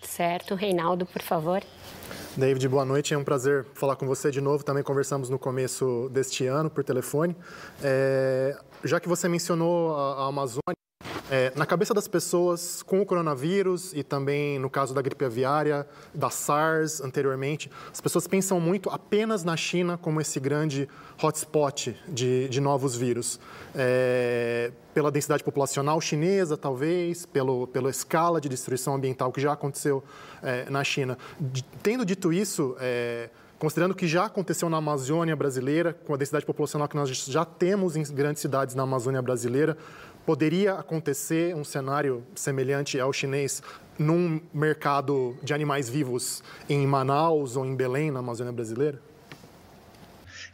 Certo, 0.02 0.54
Reinaldo, 0.56 1.06
por 1.06 1.22
favor. 1.22 1.62
David, 2.36 2.66
boa 2.68 2.84
noite. 2.84 3.14
É 3.14 3.18
um 3.18 3.24
prazer 3.24 3.64
falar 3.74 3.94
com 3.94 4.06
você 4.06 4.30
de 4.30 4.40
novo. 4.40 4.64
Também 4.64 4.82
conversamos 4.82 5.28
no 5.28 5.38
começo 5.38 6.08
deste 6.12 6.46
ano 6.46 6.70
por 6.70 6.82
telefone. 6.82 7.36
É, 7.82 8.56
já 8.84 8.98
que 8.98 9.08
você 9.08 9.28
mencionou 9.28 9.94
a, 9.94 10.24
a 10.24 10.26
Amazônia, 10.28 10.74
É, 11.30 11.52
na 11.56 11.64
cabeça 11.64 11.94
das 11.94 12.06
pessoas 12.06 12.82
com 12.82 13.00
o 13.00 13.06
coronavírus 13.06 13.92
e 13.94 14.02
também 14.02 14.58
no 14.58 14.68
caso 14.68 14.94
da 14.94 15.00
gripe 15.00 15.24
aviária, 15.24 15.86
da 16.14 16.30
SARS 16.30 17.00
anteriormente, 17.00 17.70
as 17.92 18.00
pessoas 18.00 18.26
pensam 18.26 18.60
muito 18.60 18.90
apenas 18.90 19.44
na 19.44 19.56
China 19.56 19.96
como 19.96 20.20
esse 20.20 20.38
grande 20.38 20.88
hotspot 21.22 21.96
de, 22.08 22.48
de 22.48 22.60
novos 22.60 22.94
vírus. 22.94 23.40
É, 23.74 24.72
pela 24.92 25.10
densidade 25.10 25.42
populacional 25.42 26.00
chinesa, 26.00 26.56
talvez, 26.56 27.24
pelo, 27.24 27.66
pela 27.66 27.90
escala 27.90 28.40
de 28.40 28.48
destruição 28.48 28.94
ambiental 28.94 29.32
que 29.32 29.40
já 29.40 29.52
aconteceu 29.52 30.04
é, 30.42 30.68
na 30.68 30.84
China. 30.84 31.16
De, 31.40 31.62
tendo 31.82 32.04
dito 32.04 32.32
isso, 32.32 32.76
é, 32.78 33.30
considerando 33.58 33.94
que 33.94 34.06
já 34.06 34.26
aconteceu 34.26 34.68
na 34.68 34.78
Amazônia 34.78 35.36
brasileira, 35.36 35.94
com 36.04 36.12
a 36.12 36.16
densidade 36.16 36.44
populacional 36.44 36.88
que 36.88 36.96
nós 36.96 37.08
já 37.08 37.44
temos 37.44 37.96
em 37.96 38.02
grandes 38.12 38.42
cidades 38.42 38.74
na 38.74 38.82
Amazônia 38.82 39.22
brasileira, 39.22 39.78
poderia 40.24 40.74
acontecer 40.74 41.54
um 41.54 41.64
cenário 41.64 42.24
semelhante 42.34 42.98
ao 42.98 43.12
chinês 43.12 43.62
num 43.98 44.40
mercado 44.52 45.36
de 45.42 45.52
animais 45.52 45.88
vivos 45.88 46.42
em 46.68 46.86
Manaus 46.86 47.56
ou 47.56 47.66
em 47.66 47.74
Belém, 47.74 48.10
na 48.10 48.20
Amazônia 48.20 48.52
brasileira? 48.52 49.11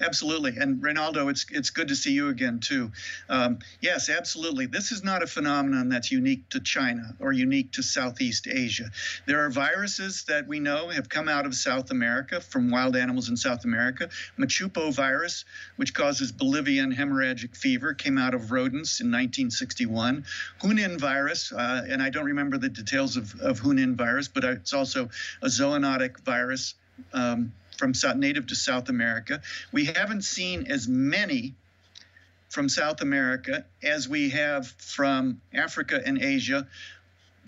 Absolutely. 0.00 0.56
And 0.56 0.82
Reinaldo, 0.82 1.28
it's 1.28 1.46
it's 1.50 1.70
good 1.70 1.88
to 1.88 1.96
see 1.96 2.12
you 2.12 2.28
again 2.28 2.60
too. 2.60 2.92
Um, 3.28 3.58
yes, 3.80 4.08
absolutely. 4.08 4.66
This 4.66 4.92
is 4.92 5.02
not 5.02 5.22
a 5.22 5.26
phenomenon 5.26 5.88
that's 5.88 6.12
unique 6.12 6.48
to 6.50 6.60
China 6.60 7.14
or 7.18 7.32
unique 7.32 7.72
to 7.72 7.82
Southeast 7.82 8.46
Asia. 8.46 8.90
There 9.26 9.44
are 9.44 9.50
viruses 9.50 10.24
that 10.24 10.46
we 10.46 10.60
know 10.60 10.88
have 10.88 11.08
come 11.08 11.28
out 11.28 11.46
of 11.46 11.54
South 11.54 11.90
America 11.90 12.40
from 12.40 12.70
wild 12.70 12.96
animals 12.96 13.28
in 13.28 13.36
South 13.36 13.64
America. 13.64 14.08
Machupo 14.38 14.92
virus, 14.92 15.44
which 15.76 15.94
causes 15.94 16.30
Bolivian 16.30 16.94
hemorrhagic 16.94 17.56
fever, 17.56 17.94
came 17.94 18.18
out 18.18 18.34
of 18.34 18.52
rodents 18.52 19.00
in 19.00 19.08
1961. 19.08 20.24
Junin 20.60 20.98
virus, 20.98 21.52
uh, 21.52 21.84
and 21.88 22.02
I 22.02 22.10
don't 22.10 22.26
remember 22.26 22.58
the 22.58 22.68
details 22.68 23.16
of, 23.16 23.34
of 23.40 23.60
Junin 23.60 23.96
virus, 23.96 24.28
but 24.28 24.44
it's 24.44 24.72
also 24.72 25.08
a 25.42 25.46
zoonotic 25.46 26.20
virus. 26.20 26.74
Um, 27.12 27.52
from 27.78 27.94
native 28.16 28.48
to 28.48 28.54
South 28.54 28.88
America. 28.88 29.40
We 29.72 29.86
haven't 29.86 30.22
seen 30.22 30.66
as 30.70 30.86
many 30.86 31.54
from 32.50 32.68
South 32.68 33.00
America 33.00 33.64
as 33.82 34.08
we 34.08 34.30
have 34.30 34.66
from 34.66 35.40
Africa 35.54 36.00
and 36.04 36.18
Asia 36.20 36.66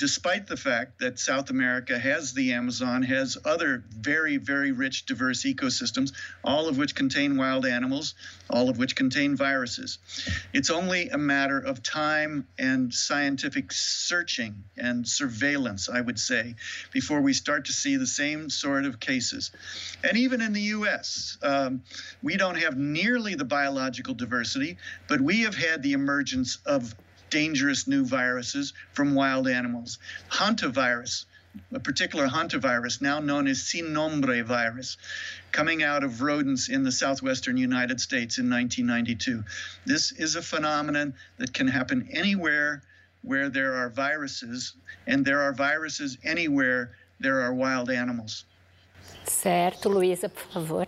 despite 0.01 0.47
the 0.47 0.57
fact 0.57 0.99
that 0.99 1.19
South 1.19 1.51
America 1.51 1.99
has 1.99 2.33
the 2.33 2.55
Amazon, 2.55 3.03
has 3.03 3.37
other 3.45 3.85
very, 3.91 4.39
very 4.39 4.73
rich, 4.73 5.05
diverse 5.05 5.45
ecosystems, 5.45 6.15
all 6.43 6.69
of 6.69 6.79
which 6.79 6.95
contain 6.95 7.37
wild 7.37 7.67
animals, 7.67 8.15
all 8.49 8.71
of 8.71 8.79
which 8.79 8.97
contain 8.97 9.37
viruses. 9.37 9.99
It's 10.55 10.71
only 10.71 11.11
a 11.11 11.19
matter 11.19 11.59
of 11.59 11.83
time 11.83 12.47
and 12.59 12.93
scientific 12.95 13.73
searching 13.73 14.65
and 14.79 15.07
surveillance, 15.07 15.91
I 15.91 16.01
would 16.01 16.19
say, 16.19 16.55
before 16.93 17.21
we 17.21 17.35
start 17.35 17.67
to 17.67 17.75
see 17.75 17.97
the 17.97 18.07
same 18.07 18.49
sort 18.49 18.87
of 18.87 19.01
cases. 19.01 19.51
And 20.03 20.17
even 20.17 20.41
in 20.41 20.55
the 20.55 20.63
U.S., 20.79 21.37
um, 21.43 21.83
we 22.23 22.39
don't 22.39 22.57
have 22.57 22.79
nearly 22.79 23.35
the 23.35 23.45
biological 23.45 24.15
diversity, 24.15 24.79
but 25.09 25.21
we 25.21 25.43
have 25.43 25.55
had 25.55 25.83
the 25.83 25.93
emergence 25.93 26.57
of 26.65 26.95
dangerous 27.31 27.87
new 27.87 28.05
viruses 28.05 28.73
from 28.93 29.15
wild 29.15 29.49
animals. 29.49 29.99
Hantavirus, 30.31 31.25
a 31.73 31.81
particular 31.81 32.29
hantavirus, 32.29 33.01
now 33.01 33.19
known 33.19 33.49
as 33.49 33.63
sin 33.63 33.93
nombre 33.93 34.43
virus, 34.45 34.97
coming 35.53 35.83
out 35.83 36.05
of 36.05 36.23
rodents 36.23 36.69
in 36.69 36.85
the 36.85 36.93
southwestern 36.93 37.57
United 37.57 38.01
States 38.01 38.39
in 38.39 38.51
1992. 38.51 39.45
This 39.87 40.13
is 40.13 40.37
a 40.37 40.43
phenomenon 40.43 41.15
that 41.39 41.53
can 41.53 41.69
happen 41.69 42.09
anywhere 42.13 42.83
where 43.23 43.49
there 43.49 43.75
are 43.75 43.89
viruses, 43.89 44.75
and 45.07 45.25
there 45.25 45.41
are 45.41 45.53
viruses 45.53 46.17
anywhere 46.25 46.93
there 47.19 47.41
are 47.41 47.53
wild 47.53 47.91
animals. 47.91 48.45
Certo, 49.25 49.91
Luísa, 49.91 50.29
por 50.29 50.63
favor. 50.63 50.87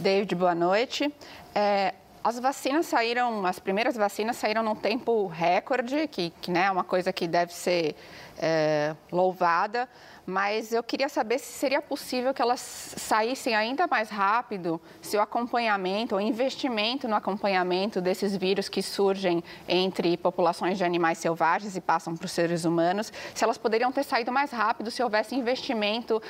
David, 0.00 0.36
boa 0.38 0.54
noite. 0.54 1.12
É, 1.54 1.94
As 2.24 2.38
vacinas 2.38 2.86
saíram, 2.86 3.44
as 3.44 3.58
primeiras 3.58 3.96
vacinas 3.96 4.36
saíram 4.36 4.62
num 4.62 4.76
tempo 4.76 5.26
recorde, 5.26 6.06
que, 6.06 6.30
que 6.40 6.52
né, 6.52 6.66
é 6.66 6.70
uma 6.70 6.84
coisa 6.84 7.12
que 7.12 7.26
deve 7.26 7.52
ser 7.52 7.96
é, 8.38 8.94
louvada 9.10 9.88
mas 10.26 10.72
eu 10.72 10.82
queria 10.82 11.08
saber 11.08 11.38
se 11.38 11.52
seria 11.52 11.82
possível 11.82 12.32
que 12.32 12.40
elas 12.40 12.60
saíssem 12.60 13.54
ainda 13.54 13.86
mais 13.86 14.08
rápido, 14.08 14.80
se 15.00 15.16
o 15.16 15.20
acompanhamento, 15.20 16.16
o 16.16 16.20
investimento 16.20 17.08
no 17.08 17.16
acompanhamento 17.16 18.00
desses 18.00 18.36
vírus 18.36 18.68
que 18.68 18.82
surgem 18.82 19.42
entre 19.68 20.16
populações 20.16 20.78
de 20.78 20.84
animais 20.84 21.18
selvagens 21.18 21.76
e 21.76 21.80
passam 21.80 22.16
para 22.16 22.26
os 22.26 22.32
seres 22.32 22.64
humanos, 22.64 23.12
se 23.34 23.42
elas 23.42 23.58
poderiam 23.58 23.90
ter 23.90 24.04
saído 24.04 24.30
mais 24.30 24.50
rápido 24.50 24.90
se 24.90 25.02
houvesse 25.02 25.34
investimento 25.34 26.16
uh, 26.16 26.22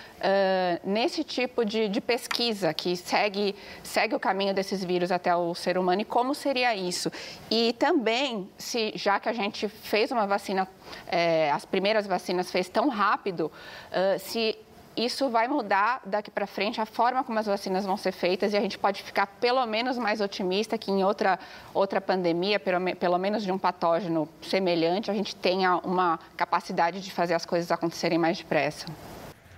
nesse 0.88 1.22
tipo 1.22 1.64
de, 1.64 1.88
de, 1.88 2.00
pesquisa 2.00 2.72
que 2.72 2.96
segue, 2.96 3.54
segue 3.82 4.14
o 4.14 4.20
caminho 4.20 4.54
desses 4.54 4.82
vírus 4.82 5.12
até 5.12 5.34
o 5.34 5.54
ser 5.54 5.78
humano 5.78 6.00
e 6.00 6.04
como 6.04 6.34
seria 6.34 6.74
isso. 6.74 7.10
E 7.50 7.74
também, 7.74 8.48
se 8.56 8.92
já 8.94 9.20
que 9.20 9.28
a 9.28 9.32
gente 9.32 9.68
fez 9.68 10.10
uma 10.10 10.26
vacina, 10.26 10.66
eh, 11.06 11.50
as 11.50 11.64
primeiras 11.64 12.06
vacinas 12.06 12.50
fez 12.50 12.68
tão 12.68 12.88
rápido, 12.88 13.50
uh, 13.92 14.18
se 14.18 14.58
isso 14.96 15.30
vai 15.30 15.48
mudar 15.48 16.02
daqui 16.04 16.30
para 16.30 16.46
frente 16.46 16.80
a 16.80 16.84
forma 16.86 17.24
como 17.24 17.38
as 17.38 17.46
vacinas 17.46 17.84
vão 17.84 17.96
ser 17.96 18.12
feitas 18.12 18.52
e 18.52 18.56
a 18.56 18.60
gente 18.60 18.78
pode 18.78 19.02
ficar 19.02 19.26
pelo 19.26 19.64
menos 19.66 19.96
mais 19.96 20.20
otimista 20.20 20.76
que 20.76 20.90
em 20.90 21.02
outra 21.02 21.38
outra 21.72 22.00
pandemia, 22.00 22.60
pelo, 22.60 22.96
pelo 22.96 23.18
menos 23.18 23.42
de 23.42 23.50
um 23.50 23.58
patógeno 23.58 24.28
semelhante, 24.42 25.10
a 25.10 25.14
gente 25.14 25.34
tenha 25.34 25.76
uma 25.78 26.18
capacidade 26.36 27.00
de 27.00 27.10
fazer 27.10 27.34
as 27.34 27.46
coisas 27.46 27.70
acontecerem 27.70 28.18
mais 28.18 28.38
depressa. 28.38 28.86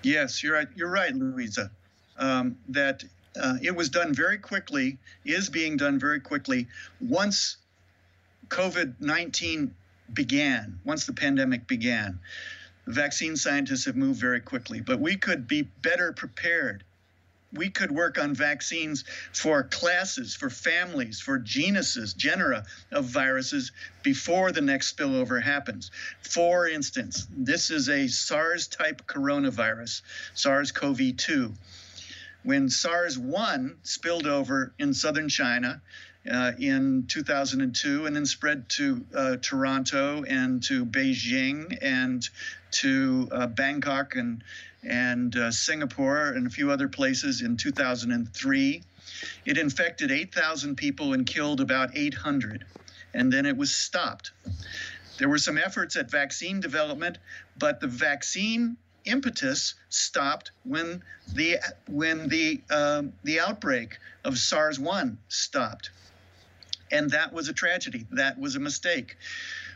Yes, 0.05 0.43
you're 0.43 0.57
right. 0.57 0.71
You're 0.77 0.93
right, 0.93 1.17
Luisa. 1.17 1.71
Um, 2.17 2.57
that 2.69 3.05
uh, 3.37 3.57
it 3.61 3.75
was 3.75 3.89
done 3.89 4.13
very 4.15 4.39
quickly, 4.39 4.99
is 5.25 5.49
being 5.49 5.77
done 5.77 5.99
very 5.99 6.21
quickly 6.21 6.69
once 7.01 7.57
COVID-19 8.49 9.71
began, 10.13 10.79
once 10.85 11.07
the 11.07 11.13
pandemic 11.13 11.67
began. 11.67 12.21
Vaccine 12.87 13.37
scientists 13.37 13.85
have 13.85 13.97
moved 13.97 14.21
very 14.21 14.41
quickly, 14.41 14.81
but 14.81 15.01
we 15.01 15.17
could 15.17 15.47
be 15.49 15.63
better 15.63 16.13
prepared. 16.13 16.85
We 17.53 17.71
could 17.71 17.93
work 17.93 18.19
on 18.19 18.35
vaccines 18.35 19.05
for 19.33 19.63
classes, 19.63 20.35
for 20.35 20.51
families, 20.51 21.21
for 21.21 21.39
genuses, 21.39 22.13
genera 22.13 22.65
of 22.91 23.05
viruses 23.05 23.71
before 24.03 24.51
the 24.51 24.61
next 24.61 24.97
spillover 24.97 25.41
happens. 25.41 25.93
For 26.23 26.67
instance, 26.67 27.29
this 27.31 27.71
is 27.71 27.89
a 27.89 28.09
SARS 28.09 28.67
type 28.67 29.07
coronavirus, 29.07 30.03
SARS 30.35 30.73
CoV 30.73 31.17
2. 31.17 31.55
When 32.43 32.69
SARS 32.69 33.17
1 33.17 33.77
spilled 33.85 34.27
over 34.27 34.75
in 34.79 34.93
southern 34.93 35.29
China, 35.29 35.81
uh, 36.31 36.53
in 36.59 37.05
2002 37.09 38.07
and 38.07 38.17
then 38.17 38.27
spread 38.27 38.69
to 38.71 39.05
uh, 39.15 39.37
Toronto 39.37 40.25
and 40.25 40.63
to 40.65 40.87
Beijing 40.87 41.77
and 41.83 42.29
to 42.73 43.29
uh, 43.31 43.47
Bangkok 43.47 44.17
and 44.17 44.43
and 44.83 45.35
uh, 45.37 45.51
Singapore 45.51 46.29
and 46.29 46.47
a 46.47 46.51
few 46.51 46.71
other 46.71 46.89
places 46.89 47.41
in 47.41 47.57
2003. 47.57 48.83
It 49.47 49.57
infected 49.59 50.11
8,000 50.11 50.77
people 50.77 51.15
and 51.15 51.27
killed 51.27 51.63
about 51.63 51.97
800, 51.97 52.67
and 53.15 53.33
then 53.33 53.47
it 53.47 53.57
was 53.57 53.75
stopped. 53.75 54.33
There 55.19 55.29
were 55.29 55.39
some 55.39 55.57
efforts 55.57 55.97
at 55.97 56.11
vaccine 56.11 56.61
development, 56.61 57.17
but 57.59 57.81
the 57.81 57.87
vaccine 57.87 58.77
impetus 59.07 59.75
stopped 59.89 60.51
when 60.65 61.03
the 61.35 61.59
when 61.89 62.29
the 62.29 62.61
um, 62.71 63.13
the 63.23 63.41
outbreak 63.41 63.99
of 64.25 64.39
SARS-1 64.39 65.17
stopped 65.29 65.91
and 66.95 67.11
that 67.11 67.33
was 67.33 67.49
a 67.49 67.53
tragedy. 67.53 68.07
That 68.13 68.39
was 68.39 68.55
a 68.55 68.61
mistake. 68.61 69.17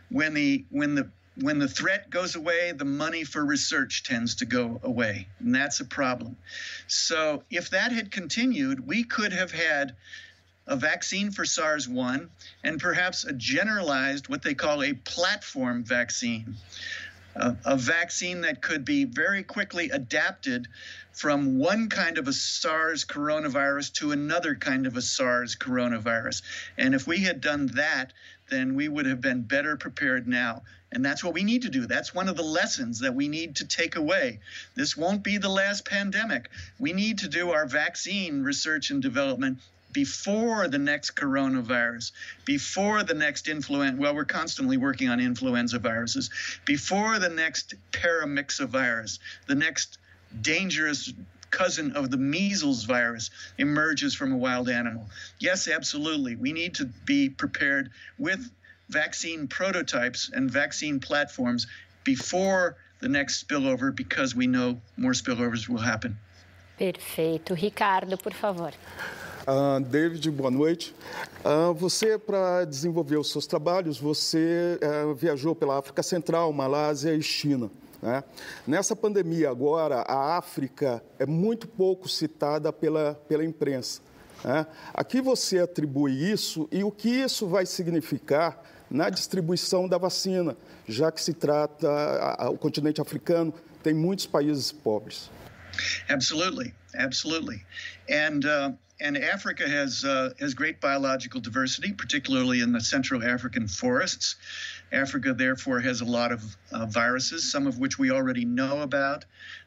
When 0.08 0.34
the 0.34 0.64
when 0.70 0.94
the 0.94 1.10
when 1.40 1.58
the 1.58 1.68
threat 1.68 2.10
goes 2.10 2.34
away, 2.34 2.72
the 2.72 2.84
money 2.84 3.24
for 3.24 3.44
research 3.44 4.02
tends 4.04 4.36
to 4.36 4.44
go 4.44 4.80
away, 4.82 5.28
and 5.38 5.54
that's 5.54 5.80
a 5.80 5.84
problem. 5.84 6.36
So 6.86 7.42
if 7.50 7.70
that 7.70 7.92
had 7.92 8.10
continued, 8.10 8.86
we 8.86 9.04
could 9.04 9.32
have 9.32 9.52
had 9.52 9.94
a 10.66 10.76
vaccine 10.76 11.30
for 11.30 11.44
SARS 11.44 11.88
1 11.88 12.28
and 12.62 12.80
perhaps 12.80 13.24
a 13.24 13.32
generalized, 13.32 14.28
what 14.28 14.42
they 14.42 14.54
call 14.54 14.82
a 14.82 14.92
platform 14.92 15.82
vaccine. 15.82 16.56
A, 17.38 17.56
a, 17.64 17.76
vaccine 17.76 18.40
that 18.40 18.60
could 18.60 18.84
be 18.84 19.04
very 19.04 19.44
quickly 19.44 19.90
adapted 19.90 20.66
from 21.12 21.58
one 21.58 21.88
kind 21.88 22.18
of 22.18 22.26
a 22.26 22.32
SARS 22.32 23.04
coronavirus 23.04 23.92
to 23.94 24.10
another 24.10 24.56
kind 24.56 24.86
of 24.86 24.96
a 24.96 25.02
SARS 25.02 25.54
coronavirus. 25.54 26.42
And 26.76 26.94
if 26.94 27.06
we 27.06 27.20
had 27.20 27.40
done 27.40 27.68
that, 27.74 28.12
then 28.50 28.74
we 28.74 28.88
would 28.88 29.06
have 29.06 29.20
been 29.20 29.42
better 29.42 29.76
prepared 29.76 30.26
now. 30.26 30.62
And 30.90 31.04
that's 31.04 31.22
what 31.22 31.34
we 31.34 31.44
need 31.44 31.62
to 31.62 31.68
do. 31.68 31.86
That's 31.86 32.14
one 32.14 32.28
of 32.28 32.36
the 32.36 32.42
lessons 32.42 33.00
that 33.00 33.14
we 33.14 33.28
need 33.28 33.56
to 33.56 33.66
take 33.66 33.96
away. 33.96 34.40
This 34.74 34.96
won't 34.96 35.22
be 35.22 35.38
the 35.38 35.48
last 35.48 35.84
pandemic. 35.84 36.50
We 36.78 36.92
need 36.92 37.18
to 37.18 37.28
do 37.28 37.50
our 37.50 37.66
vaccine 37.66 38.42
research 38.42 38.90
and 38.90 39.02
development 39.02 39.58
before 39.92 40.68
the 40.68 40.78
next 40.78 41.16
coronavirus, 41.16 42.12
before 42.44 43.02
the 43.02 43.14
next 43.14 43.48
influenza, 43.48 44.00
well, 44.00 44.14
we're 44.14 44.24
constantly 44.24 44.76
working 44.76 45.08
on 45.08 45.20
influenza 45.20 45.78
viruses, 45.78 46.30
before 46.64 47.18
the 47.18 47.28
next 47.28 47.74
paramyxovirus, 47.92 49.18
the 49.46 49.54
next 49.54 49.98
dangerous 50.40 51.12
cousin 51.50 51.92
of 51.92 52.10
the 52.10 52.16
measles 52.16 52.84
virus 52.84 53.30
emerges 53.56 54.14
from 54.14 54.32
a 54.32 54.36
wild 54.36 54.68
animal. 54.68 55.08
Yes, 55.38 55.68
absolutely. 55.68 56.36
We 56.36 56.52
need 56.52 56.74
to 56.74 56.86
be 57.06 57.30
prepared 57.30 57.90
with 58.18 58.50
vaccine 58.88 59.48
prototypes 59.48 60.30
and 60.32 60.50
vaccine 60.50 61.00
platforms 61.00 61.66
before 62.04 62.76
the 63.00 63.08
next 63.08 63.46
spillover 63.46 63.94
because 63.94 64.34
we 64.34 64.46
know 64.46 64.80
more 64.96 65.12
spillovers 65.12 65.68
will 65.68 65.78
happen. 65.78 66.18
Perfeito. 66.78 67.60
Ricardo, 67.60 68.16
por 68.16 68.32
favor. 68.32 68.72
Uh, 69.48 69.80
David, 69.80 70.30
boa 70.30 70.50
noite. 70.50 70.94
Uh, 71.42 71.72
você, 71.72 72.18
para 72.18 72.66
desenvolver 72.66 73.16
os 73.16 73.30
seus 73.32 73.46
trabalhos, 73.46 73.98
você 73.98 74.78
uh, 74.82 75.14
viajou 75.14 75.54
pela 75.54 75.78
África 75.78 76.02
Central, 76.02 76.52
Malásia 76.52 77.14
e 77.14 77.22
China. 77.22 77.70
Né? 78.02 78.22
Nessa 78.66 78.94
pandemia 78.94 79.48
agora, 79.48 80.02
a 80.02 80.36
África 80.36 81.02
é 81.18 81.24
muito 81.24 81.66
pouco 81.66 82.10
citada 82.10 82.70
pela, 82.70 83.14
pela 83.26 83.42
imprensa. 83.42 84.02
Né? 84.44 84.66
A 84.92 85.02
que 85.02 85.22
você 85.22 85.60
atribui 85.60 86.30
isso 86.30 86.68
e 86.70 86.84
o 86.84 86.90
que 86.90 87.08
isso 87.08 87.46
vai 87.46 87.64
significar 87.64 88.62
na 88.90 89.08
distribuição 89.08 89.88
da 89.88 89.96
vacina, 89.96 90.58
já 90.86 91.10
que 91.10 91.22
se 91.22 91.32
trata, 91.32 91.88
a, 91.88 92.44
a, 92.44 92.50
o 92.50 92.58
continente 92.58 93.00
africano 93.00 93.54
tem 93.82 93.94
muitos 93.94 94.26
países 94.26 94.70
pobres? 94.70 95.30
Absolutely, 96.10 96.74
absolutely. 96.94 97.64
And 98.10 98.40
uh... 98.44 98.87
and 99.00 99.16
Africa 99.16 99.68
has 99.68 100.04
uh, 100.04 100.30
has 100.40 100.54
great 100.54 100.80
biological 100.80 101.40
diversity, 101.40 101.92
particularly 101.92 102.60
in 102.60 102.72
the 102.72 102.80
Central 102.80 103.22
African 103.22 103.68
forests. 103.68 104.36
Africa, 104.92 105.34
therefore, 105.34 105.80
has 105.80 106.00
a 106.00 106.04
lot 106.04 106.32
of 106.32 106.56
uh, 106.72 106.86
viruses, 106.86 107.50
some 107.50 107.66
of 107.66 107.78
which 107.78 107.98
we 107.98 108.10
already 108.10 108.44
know 108.44 108.80
about. 108.80 109.24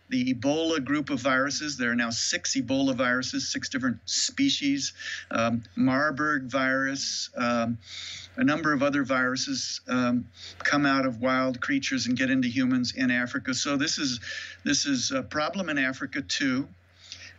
The 0.09 0.33
Ebola 0.33 0.83
group 0.83 1.09
of 1.09 1.21
viruses, 1.21 1.77
there 1.77 1.91
are 1.91 1.95
now 1.95 2.09
six 2.09 2.55
Ebola 2.55 2.93
viruses, 2.93 3.47
six 3.47 3.69
different 3.69 3.99
species, 4.05 4.91
um, 5.29 5.63
Marburg 5.75 6.51
virus, 6.51 7.29
um, 7.37 7.77
a 8.35 8.43
number 8.43 8.73
of 8.73 8.83
other 8.83 9.03
viruses 9.03 9.79
um, 9.87 10.27
come 10.59 10.85
out 10.85 11.05
of 11.05 11.21
wild 11.21 11.61
creatures 11.61 12.07
and 12.07 12.17
get 12.17 12.29
into 12.29 12.49
humans 12.49 12.93
in 12.93 13.09
Africa. 13.09 13.53
So 13.53 13.77
this 13.77 13.97
is 13.97 14.19
this 14.65 14.85
is 14.85 15.11
a 15.11 15.23
problem 15.23 15.69
in 15.69 15.77
Africa 15.77 16.21
too. 16.21 16.67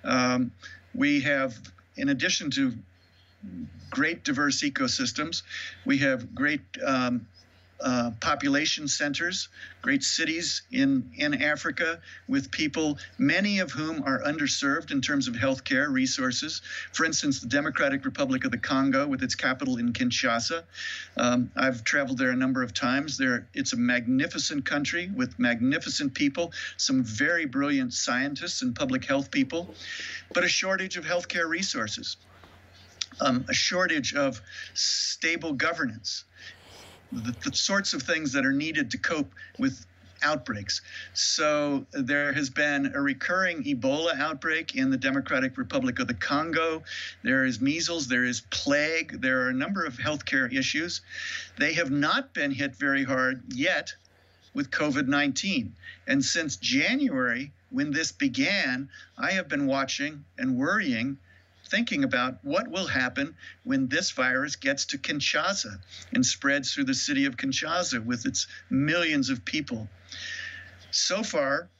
Um, 0.04 0.52
we 0.94 1.20
have 1.20 1.58
in 1.96 2.08
addition 2.08 2.50
to 2.52 2.72
great 3.90 4.24
diverse 4.24 4.62
ecosystems, 4.62 5.42
we 5.84 5.98
have 5.98 6.34
great 6.34 6.60
um, 6.84 7.26
uh, 7.82 8.10
population 8.20 8.88
centers, 8.88 9.48
great 9.80 10.02
cities 10.02 10.62
in, 10.70 11.10
in 11.16 11.42
Africa 11.42 12.00
with 12.28 12.50
people, 12.50 12.98
many 13.18 13.58
of 13.58 13.72
whom 13.72 14.02
are 14.04 14.22
underserved 14.22 14.90
in 14.90 15.00
terms 15.00 15.28
of 15.28 15.34
healthcare 15.34 15.90
resources. 15.90 16.62
For 16.92 17.04
instance, 17.04 17.40
the 17.40 17.48
Democratic 17.48 18.04
Republic 18.04 18.44
of 18.44 18.50
the 18.50 18.58
Congo, 18.58 19.06
with 19.06 19.22
its 19.22 19.34
capital 19.34 19.78
in 19.78 19.92
Kinshasa. 19.92 20.64
Um, 21.16 21.50
I've 21.56 21.84
traveled 21.84 22.18
there 22.18 22.30
a 22.30 22.36
number 22.36 22.62
of 22.62 22.72
times. 22.72 23.18
There, 23.18 23.48
it's 23.54 23.72
a 23.72 23.76
magnificent 23.76 24.64
country 24.64 25.10
with 25.14 25.38
magnificent 25.38 26.14
people, 26.14 26.52
some 26.76 27.02
very 27.02 27.46
brilliant 27.46 27.92
scientists 27.92 28.62
and 28.62 28.74
public 28.74 29.04
health 29.04 29.30
people, 29.30 29.74
but 30.32 30.44
a 30.44 30.48
shortage 30.48 30.96
of 30.96 31.04
healthcare 31.04 31.48
resources. 31.48 32.16
Um, 33.20 33.44
a 33.48 33.52
shortage 33.52 34.14
of 34.14 34.40
stable 34.72 35.52
governance, 35.52 36.24
the, 37.12 37.34
the 37.44 37.56
sorts 37.56 37.92
of 37.92 38.02
things 38.02 38.32
that 38.32 38.44
are 38.44 38.52
needed 38.52 38.90
to 38.92 38.98
cope 38.98 39.32
with 39.58 39.86
outbreaks. 40.22 40.80
So 41.14 41.84
there 41.92 42.32
has 42.32 42.48
been 42.48 42.92
a 42.94 43.00
recurring 43.00 43.64
Ebola 43.64 44.18
outbreak 44.18 44.76
in 44.76 44.90
the 44.90 44.96
Democratic 44.96 45.58
Republic 45.58 45.98
of 45.98 46.06
the 46.06 46.14
Congo. 46.14 46.82
There 47.22 47.44
is 47.44 47.60
measles, 47.60 48.08
there 48.08 48.24
is 48.24 48.42
plague, 48.50 49.20
there 49.20 49.42
are 49.42 49.48
a 49.48 49.54
number 49.54 49.84
of 49.84 49.96
healthcare 49.96 50.52
issues. 50.52 51.00
They 51.58 51.72
have 51.74 51.90
not 51.90 52.32
been 52.34 52.50
hit 52.50 52.76
very 52.76 53.04
hard 53.04 53.42
yet 53.52 53.94
with 54.54 54.70
COVID 54.70 55.08
19. 55.08 55.74
And 56.06 56.24
since 56.24 56.56
January, 56.56 57.52
when 57.70 57.90
this 57.90 58.12
began, 58.12 58.88
I 59.18 59.32
have 59.32 59.48
been 59.48 59.66
watching 59.66 60.24
and 60.38 60.56
worrying 60.56 61.18
thinking 61.72 62.04
about 62.04 62.36
what 62.42 62.68
will 62.68 62.86
happen 62.86 63.34
when 63.64 63.88
this 63.88 64.10
virus 64.10 64.56
gets 64.56 64.84
to 64.84 64.98
Kinshasa 64.98 65.78
and 66.12 66.24
spreads 66.24 66.74
through 66.74 66.84
the 66.84 66.94
city 66.94 67.24
of 67.24 67.38
Kinshasa 67.38 68.04
with 68.04 68.26
its 68.26 68.46
millions 68.68 69.30
of 69.30 69.42
people. 69.46 69.88
So 70.90 71.22
far, 71.22 71.70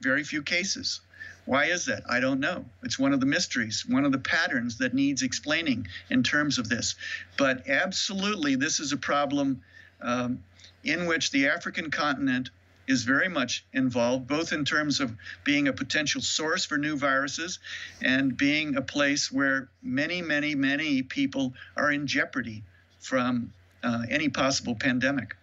very 0.00 0.24
few 0.24 0.42
cases. 0.42 1.00
Why 1.44 1.66
is 1.66 1.84
that? 1.84 2.02
I 2.08 2.18
don't 2.18 2.40
know. 2.40 2.64
It's 2.82 2.98
one 2.98 3.12
of 3.12 3.20
the 3.20 3.26
mysteries, 3.26 3.84
one 3.86 4.06
of 4.06 4.12
the 4.12 4.18
patterns 4.18 4.78
that 4.78 4.94
needs 4.94 5.20
explaining 5.20 5.86
in 6.08 6.22
terms 6.22 6.56
of 6.56 6.66
this. 6.66 6.94
But 7.36 7.68
absolutely, 7.68 8.54
this 8.54 8.80
is 8.80 8.92
a 8.92 8.96
problem 8.96 9.60
um, 10.00 10.42
in 10.82 11.04
which 11.04 11.30
the 11.30 11.48
African 11.48 11.90
continent 11.90 12.48
is 12.90 13.04
very 13.04 13.28
much 13.28 13.64
involved, 13.72 14.26
both 14.26 14.52
in 14.52 14.64
terms 14.64 15.00
of 15.00 15.14
being 15.44 15.68
a 15.68 15.72
potential 15.72 16.20
source 16.20 16.64
for 16.64 16.76
new 16.76 16.96
viruses 16.96 17.60
and 18.02 18.36
being 18.36 18.76
a 18.76 18.82
place 18.82 19.30
where 19.30 19.68
many, 19.82 20.20
many, 20.20 20.54
many 20.54 21.02
people 21.02 21.54
are 21.76 21.92
in 21.92 22.06
jeopardy 22.06 22.64
from 22.98 23.52
uh, 23.82 24.02
any 24.10 24.28
possible 24.28 24.74
pandemic. 24.74 25.36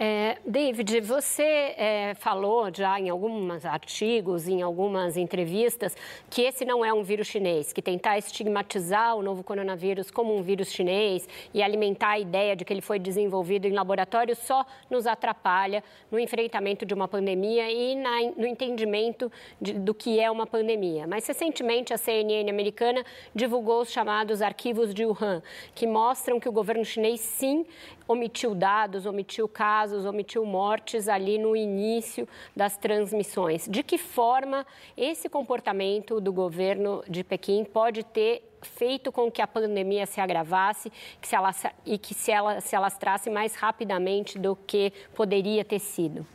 É, 0.00 0.38
David, 0.46 1.00
você 1.00 1.42
é, 1.42 2.14
falou 2.20 2.70
já 2.72 3.00
em 3.00 3.08
alguns 3.08 3.66
artigos, 3.66 4.46
em 4.46 4.62
algumas 4.62 5.16
entrevistas, 5.16 5.96
que 6.30 6.42
esse 6.42 6.64
não 6.64 6.84
é 6.84 6.92
um 6.92 7.02
vírus 7.02 7.26
chinês, 7.26 7.72
que 7.72 7.82
tentar 7.82 8.16
estigmatizar 8.16 9.16
o 9.16 9.22
novo 9.22 9.42
coronavírus 9.42 10.08
como 10.08 10.36
um 10.36 10.40
vírus 10.40 10.70
chinês 10.70 11.28
e 11.52 11.60
alimentar 11.60 12.10
a 12.10 12.18
ideia 12.20 12.54
de 12.54 12.64
que 12.64 12.72
ele 12.72 12.80
foi 12.80 13.00
desenvolvido 13.00 13.66
em 13.66 13.72
laboratório 13.72 14.36
só 14.36 14.64
nos 14.88 15.04
atrapalha 15.04 15.82
no 16.12 16.18
enfrentamento 16.20 16.86
de 16.86 16.94
uma 16.94 17.08
pandemia 17.08 17.68
e 17.68 17.96
na, 17.96 18.22
no 18.36 18.46
entendimento 18.46 19.32
de, 19.60 19.72
do 19.72 19.92
que 19.92 20.20
é 20.20 20.30
uma 20.30 20.46
pandemia. 20.46 21.08
Mas 21.08 21.26
recentemente 21.26 21.92
a 21.92 21.98
CNN 21.98 22.48
americana 22.48 23.04
divulgou 23.34 23.80
os 23.80 23.90
chamados 23.90 24.42
arquivos 24.42 24.94
de 24.94 25.04
Wuhan, 25.04 25.42
que 25.74 25.88
mostram 25.88 26.38
que 26.38 26.48
o 26.48 26.52
governo 26.52 26.84
chinês 26.84 27.20
sim 27.20 27.66
omitiu 28.08 28.54
dados, 28.54 29.04
omitiu 29.04 29.46
casos, 29.46 30.06
omitiu 30.06 30.44
mortes 30.46 31.08
ali 31.08 31.36
no 31.38 31.54
início 31.54 32.26
das 32.56 32.76
transmissões. 32.78 33.68
De 33.68 33.82
que 33.82 33.98
forma 33.98 34.66
esse 34.96 35.28
comportamento 35.28 36.20
do 36.20 36.32
governo 36.32 37.04
de 37.06 37.22
Pequim 37.22 37.64
pode 37.64 38.02
ter 38.02 38.42
feito 38.62 39.12
com 39.12 39.30
que 39.30 39.42
a 39.42 39.46
pandemia 39.46 40.06
se 40.06 40.20
agravasse 40.20 40.90
que 41.20 41.28
se 41.28 41.36
ela, 41.36 41.50
e 41.86 41.98
que 41.98 42.14
se 42.14 42.32
ela 42.32 42.60
se 42.60 42.74
alastrasse 42.74 43.30
mais 43.30 43.54
rapidamente 43.54 44.38
do 44.38 44.56
que 44.56 44.92
poderia 45.14 45.64
ter 45.64 45.78
sido? 45.78 46.26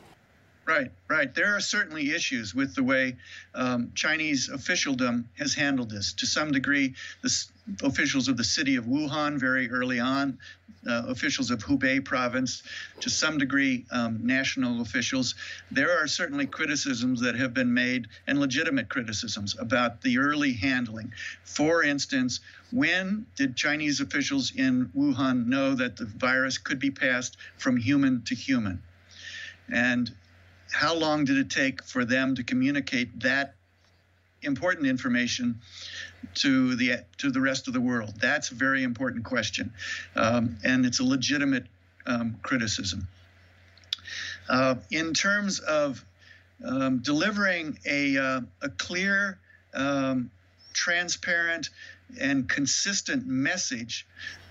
Right, 0.65 0.91
right. 1.10 1.34
There 1.36 1.54
are 1.56 1.60
certainly 1.60 2.12
issues 2.12 2.56
with 2.56 2.73
the 2.73 2.84
way 2.84 3.17
um, 3.54 3.91
Chinese 3.95 4.47
officialdom 4.47 5.28
has 5.38 5.54
handled 5.54 5.89
this. 5.89 6.13
To 6.13 6.26
some 6.26 6.54
degree, 6.54 6.95
the 7.21 7.45
officials 7.84 8.30
of 8.30 8.38
the 8.38 8.45
city 8.45 8.78
of 8.78 8.86
Wuhan 8.86 9.38
very 9.38 9.69
early 9.69 9.99
on, 9.99 10.38
uh, 10.88 11.04
officials 11.08 11.52
of 11.52 11.60
Hubei 11.65 12.04
province, 12.04 12.63
to 13.02 13.10
some 13.10 13.38
degree, 13.38 13.86
um, 13.91 14.26
national 14.26 14.82
officials. 14.82 15.36
There 15.69 15.91
are 16.02 16.08
certainly 16.08 16.45
criticisms 16.45 17.19
that 17.19 17.36
have 17.36 17.54
been 17.54 17.73
made 17.73 18.08
and 18.28 18.39
legitimate 18.39 18.88
criticisms 18.88 19.58
about 19.60 20.02
the 20.02 20.17
early 20.17 20.54
handling. 20.54 21.12
For 21.43 21.84
instance, 21.84 22.39
when 22.71 23.26
did 23.36 23.58
Chinese 23.58 23.99
officials 23.99 24.54
in 24.56 24.89
Wuhan 24.95 25.45
know 25.45 25.76
that 25.76 25.97
the 25.97 26.06
virus 26.06 26.58
could 26.58 26.80
be 26.80 26.91
passed 26.91 27.36
from 27.58 27.76
human 27.76 28.21
to 28.23 28.36
human? 28.36 28.82
And 29.69 30.13
how 30.71 30.95
long 30.95 31.26
did 31.26 31.38
it 31.38 31.49
take 31.49 31.84
for 31.84 32.06
them 32.06 32.36
to 32.36 32.43
communicate 32.43 33.21
that 33.21 33.56
important 34.41 34.88
information 34.88 35.62
to 36.36 36.76
the 36.76 36.97
to 37.17 37.32
the 37.32 37.41
rest 37.41 37.67
of 37.67 37.73
the 37.73 37.82
world? 37.82 38.13
That's 38.19 38.52
a 38.52 38.56
very 38.56 38.84
important 38.84 39.26
question, 39.26 39.73
um, 40.15 40.58
and 40.63 40.86
it's 40.86 40.99
a 40.99 41.04
legitimate 41.04 41.65
um, 42.06 42.38
criticism. 42.41 43.08
Uh, 44.49 44.76
in 44.91 45.13
terms 45.13 45.60
of 45.60 46.04
um, 46.63 46.99
delivering 46.99 47.78
a, 47.86 48.17
uh, 48.17 48.41
a 48.62 48.69
clear, 48.69 49.39
um, 49.73 50.32
transparent, 50.73 51.69
and 52.19 52.47
consistent 52.47 53.26
message 53.26 54.06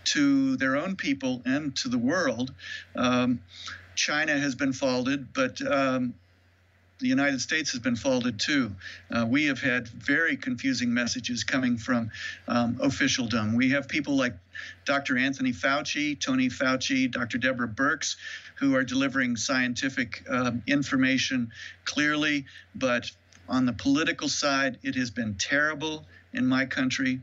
to 0.05 0.57
their 0.57 0.77
own 0.77 0.97
people 0.97 1.43
and 1.45 1.77
to 1.77 1.89
the 1.89 1.99
world. 1.99 2.53
China 4.03 4.37
has 4.37 4.57
been 4.57 4.73
faulted, 4.73 5.33
but 5.33 5.63
um, 5.63 6.13
the 6.99 7.07
United 7.07 7.41
States 7.41 7.71
has 7.71 7.81
been 7.81 7.95
faulted 7.95 8.41
too. 8.41 8.75
Uh, 9.13 9.25
we 9.29 9.47
have 9.47 9.61
had 9.61 9.87
very 9.87 10.37
confusing 10.37 10.93
messages 10.93 11.45
coming 11.45 11.77
from 11.77 12.11
um, 12.49 12.81
officialdom. 12.83 13.55
We 13.55 13.71
have 13.71 13.87
people 13.87 14.17
like 14.17 14.35
Dr. 14.85 15.17
Anthony 15.17 15.53
Fauci, 15.53 16.19
Tony 16.19 16.49
Fauci, 16.49 17.09
Dr. 17.09 17.39
Deborah 17.39 17.69
Birx, 17.69 18.17
who 18.57 18.75
are 18.75 18.83
delivering 18.83 19.37
scientific 19.37 20.25
um, 20.29 20.65
information 20.67 21.53
clearly, 21.85 22.47
but 22.75 23.09
on 23.49 23.67
the 23.67 23.73
political 23.73 24.29
side, 24.29 24.79
it 24.83 24.97
has 24.97 25.13
been 25.13 25.37
terrible 25.37 26.05
in 26.33 26.45
my 26.45 26.67
country. 26.67 27.21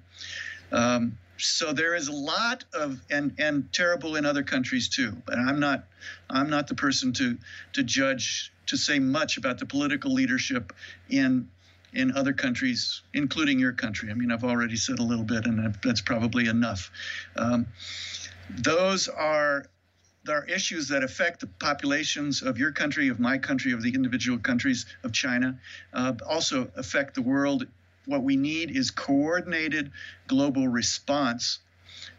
Um, 0.72 1.18
so 1.40 1.74
there 1.74 1.96
is 1.96 2.08
a 2.08 2.14
lot 2.14 2.66
of 2.74 3.02
and 3.10 3.34
and 3.40 3.72
terrible 3.74 4.16
in 4.16 4.26
other 4.26 4.44
countries 4.44 4.90
too. 4.90 5.22
But 5.26 5.40
I'm 5.40 5.60
not 5.60 5.86
I'm 6.30 6.50
not 6.50 6.68
the 6.68 6.76
person 6.76 7.14
to 7.14 7.38
to 7.74 7.84
judge 7.84 8.52
to 8.68 8.78
say 8.78 9.00
much 9.00 9.38
about 9.38 9.58
the 9.58 9.66
political 9.66 10.14
leadership 10.14 10.74
in 11.10 11.50
in 11.94 12.16
other 12.16 12.34
countries, 12.34 13.02
including 13.14 13.60
your 13.60 13.74
country. 13.74 14.12
I 14.12 14.14
mean, 14.14 14.32
I've 14.32 14.44
already 14.44 14.76
said 14.76 15.00
a 15.00 15.04
little 15.04 15.26
bit, 15.26 15.46
and 15.46 15.76
that's 15.84 16.02
probably 16.02 16.48
enough. 16.48 16.92
Um, 17.36 17.68
those 18.50 19.08
are 19.08 19.66
there 20.26 20.40
are 20.40 20.46
issues 20.46 20.90
that 20.90 21.04
affect 21.04 21.40
the 21.40 21.48
populations 21.48 22.42
of 22.42 22.58
your 22.58 22.72
country, 22.72 23.08
of 23.08 23.20
my 23.20 23.38
country, 23.38 23.72
of 23.72 23.82
the 23.82 23.94
individual 23.96 24.38
countries 24.38 24.86
of 25.04 25.12
China, 25.14 25.58
uh, 25.94 26.14
also 26.28 26.70
affect 26.76 27.16
the 27.16 27.22
world 27.22 27.66
what 28.10 28.24
we 28.24 28.36
need 28.36 28.76
is 28.76 28.90
coordinated 28.90 29.92
global 30.28 30.68
response 30.68 31.60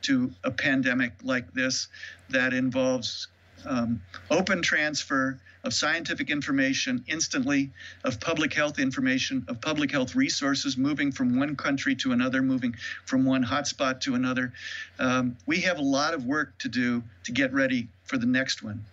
to 0.03 0.31
a 0.45 0.51
pandemic 0.51 1.13
like 1.23 1.53
this 1.53 1.89
that 2.31 2.55
involves 2.55 3.27
um, 3.67 4.01
open 4.31 4.63
transfer 4.63 5.41
of 5.65 5.75
scientific 5.75 6.31
information 6.31 7.05
instantly, 7.07 7.71
of 8.05 8.19
public 8.21 8.55
health 8.55 8.79
information, 8.79 9.45
of 9.49 9.61
public 9.61 9.91
health 9.91 10.15
resources 10.15 10.77
moving 10.79 11.13
from 11.13 11.39
one 11.39 11.57
country 11.57 11.95
to 11.97 12.13
another, 12.13 12.41
moving 12.41 12.75
from 13.05 13.25
one 13.25 13.45
hotspot 13.45 14.01
to 14.01 14.15
another. 14.15 14.53
Um, 14.99 15.37
we 15.45 15.63
have 15.63 15.79
a 15.79 15.83
lot 15.83 16.15
of 16.15 16.25
work 16.25 16.57
to 16.61 16.69
do 16.69 17.03
to 17.25 17.33
get 17.33 17.53
ready 17.53 17.89
for 18.05 18.17
the 18.17 18.27
next 18.27 18.63
one. 18.63 18.85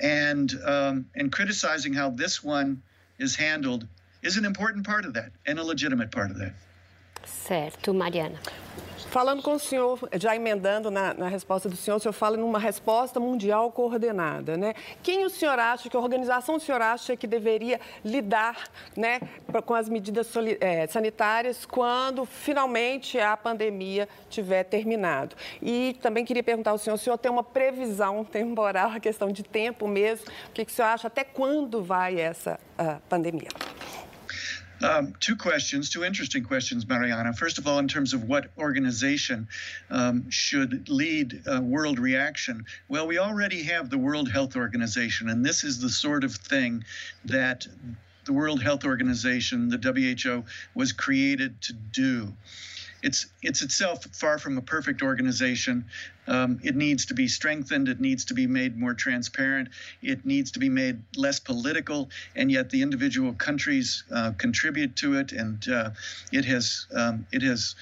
And, 0.00 0.52
um, 0.66 1.06
and 1.14 1.32
criticizing 1.32 1.94
how 1.94 2.10
this 2.10 2.42
one 2.42 2.82
is 3.18 3.36
handled 3.36 3.86
is 4.24 4.36
an 4.36 4.44
important 4.44 4.84
part 4.84 5.06
of 5.06 5.12
that 5.14 5.30
and 5.46 5.58
a 5.58 5.62
legitimate 5.62 6.10
part 6.10 6.30
of 6.30 6.38
that. 6.38 6.54
Certo, 7.26 7.92
Mariana. 7.92 8.38
Falando 9.14 9.42
com 9.42 9.52
o 9.52 9.58
senhor, 9.60 9.96
já 10.18 10.34
emendando 10.34 10.90
na, 10.90 11.14
na, 11.14 11.28
resposta 11.28 11.68
do 11.68 11.76
senhor, 11.76 11.98
o 11.98 12.00
senhor 12.00 12.12
fala 12.12 12.36
numa 12.36 12.58
resposta 12.58 13.20
mundial 13.20 13.70
coordenada, 13.70 14.56
né? 14.56 14.74
Quem 15.04 15.24
o 15.24 15.30
senhor 15.30 15.56
acha, 15.56 15.88
que 15.88 15.96
organização 15.96 16.56
o 16.56 16.60
senhor 16.60 16.82
acha 16.82 17.14
que 17.16 17.24
deveria 17.24 17.80
lidar 18.04 18.68
né, 18.96 19.20
com 19.64 19.72
as 19.72 19.88
medidas 19.88 20.28
é, 20.60 20.84
sanitárias 20.88 21.64
quando 21.64 22.24
finalmente 22.24 23.16
a 23.16 23.36
pandemia 23.36 24.08
tiver 24.28 24.64
terminado? 24.64 25.36
E 25.62 25.96
também 26.02 26.24
queria 26.24 26.42
perguntar 26.42 26.72
ao 26.72 26.78
senhor, 26.78 26.96
o 26.96 26.98
senhor 26.98 27.16
tem 27.16 27.30
uma 27.30 27.44
previsão 27.44 28.24
temporal, 28.24 28.90
a 28.90 28.98
questão 28.98 29.30
de 29.30 29.44
tempo 29.44 29.86
mesmo, 29.86 30.26
o 30.48 30.52
que, 30.52 30.64
que 30.64 30.72
o 30.72 30.74
senhor 30.74 30.88
acha, 30.88 31.06
até 31.06 31.22
quando 31.22 31.84
vai 31.84 32.18
essa 32.18 32.58
uh, 32.80 33.00
pandemia? 33.08 33.48
Um, 34.82 35.14
two 35.20 35.36
questions, 35.36 35.88
two 35.88 36.04
interesting 36.04 36.44
questions, 36.44 36.86
Mariana. 36.86 37.32
First 37.32 37.58
of 37.58 37.66
all, 37.66 37.78
in 37.78 37.88
terms 37.88 38.12
of 38.12 38.24
what 38.24 38.50
organization 38.58 39.48
um, 39.90 40.28
should 40.30 40.88
lead 40.88 41.42
uh, 41.46 41.60
world 41.60 41.98
reaction, 41.98 42.66
well, 42.88 43.06
we 43.06 43.18
already 43.18 43.62
have 43.62 43.88
the 43.88 43.98
World 43.98 44.30
Health 44.30 44.56
Organization, 44.56 45.28
and 45.28 45.44
this 45.44 45.64
is 45.64 45.80
the 45.80 45.88
sort 45.88 46.24
of 46.24 46.34
thing 46.34 46.84
that 47.24 47.66
the 48.24 48.32
World 48.32 48.62
Health 48.62 48.84
Organization, 48.84 49.68
the 49.68 49.78
WHO, 49.78 50.44
was 50.74 50.92
created 50.92 51.60
to 51.62 51.72
do 51.72 52.34
it's 53.04 53.26
it's 53.42 53.60
itself 53.60 54.04
far 54.12 54.38
from 54.38 54.56
a 54.56 54.62
perfect 54.62 55.02
organization. 55.02 55.84
Um, 56.26 56.58
it 56.62 56.74
needs 56.74 57.04
to 57.06 57.14
be 57.14 57.28
strengthened. 57.28 57.88
It 57.88 58.00
needs 58.00 58.24
to 58.26 58.34
be 58.34 58.46
made 58.46 58.78
more 58.78 58.94
transparent. 58.94 59.68
It 60.00 60.24
needs 60.24 60.52
to 60.52 60.58
be 60.58 60.70
made 60.70 61.02
less 61.14 61.38
political. 61.38 62.08
And 62.34 62.50
yet, 62.50 62.70
the 62.70 62.80
individual 62.80 63.34
countries 63.34 64.04
uh, 64.10 64.32
contribute 64.38 64.96
to 64.96 65.18
it, 65.18 65.32
and 65.32 65.68
uh, 65.68 65.90
it 66.32 66.46
has 66.46 66.86
um, 66.96 67.26
it 67.30 67.42
has 67.42 67.74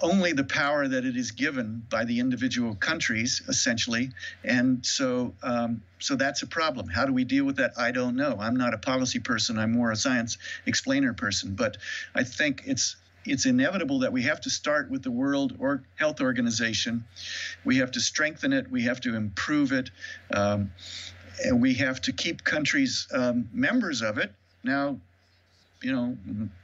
only 0.00 0.32
the 0.32 0.44
power 0.44 0.86
that 0.86 1.04
it 1.04 1.16
is 1.16 1.32
given 1.32 1.82
by 1.90 2.04
the 2.04 2.20
individual 2.20 2.74
countries, 2.76 3.42
essentially. 3.48 4.10
And 4.44 4.84
so, 4.84 5.34
um, 5.42 5.82
so 5.98 6.16
that's 6.16 6.42
a 6.42 6.46
problem. 6.46 6.86
How 6.88 7.06
do 7.06 7.12
we 7.12 7.24
deal 7.24 7.44
with 7.44 7.56
that? 7.56 7.72
I 7.78 7.90
don't 7.92 8.14
know. 8.14 8.36
I'm 8.38 8.56
not 8.56 8.74
a 8.74 8.78
policy 8.78 9.18
person. 9.18 9.58
I'm 9.58 9.72
more 9.72 9.90
a 9.90 9.96
science 9.96 10.38
explainer 10.66 11.14
person. 11.14 11.54
But 11.54 11.78
I 12.14 12.24
think 12.24 12.64
it's 12.66 12.96
it's 13.26 13.46
inevitable 13.46 14.00
that 14.00 14.12
we 14.12 14.22
have 14.22 14.40
to 14.42 14.50
start 14.50 14.90
with 14.90 15.02
the 15.02 15.10
World 15.10 15.56
or 15.58 15.82
Health 15.96 16.20
Organization. 16.20 17.04
We 17.64 17.78
have 17.78 17.92
to 17.92 18.00
strengthen 18.00 18.52
it. 18.52 18.70
We 18.70 18.82
have 18.82 19.00
to 19.02 19.14
improve 19.14 19.72
it. 19.72 19.90
Um, 20.32 20.72
and 21.44 21.60
we 21.60 21.74
have 21.74 22.00
to 22.02 22.12
keep 22.12 22.44
countries 22.44 23.06
um, 23.12 23.48
members 23.52 24.02
of 24.02 24.18
it. 24.18 24.32
Now, 24.62 24.98
you 25.82 25.92
know, 25.92 26.16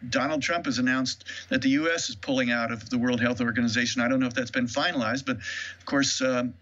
Donald 0.09 0.43
Trump 0.43 0.65
has 0.65 0.79
announced 0.79 1.25
that 1.51 1.63
the 1.63 1.69
U.S. 1.71 2.09
is 2.09 2.17
pulling 2.17 2.51
out 2.51 2.73
of 2.73 2.89
the 2.89 2.99
World 2.99 3.21
Health 3.21 3.41
Organization. 3.41 4.01
I 4.01 4.09
don't 4.09 4.21
know 4.21 4.27
if 4.27 4.35
that's 4.35 4.51
been 4.51 4.67
finalized, 4.67 5.27
but 5.27 5.37
of 5.37 5.85
course, 5.85 6.23
um, 6.23 6.55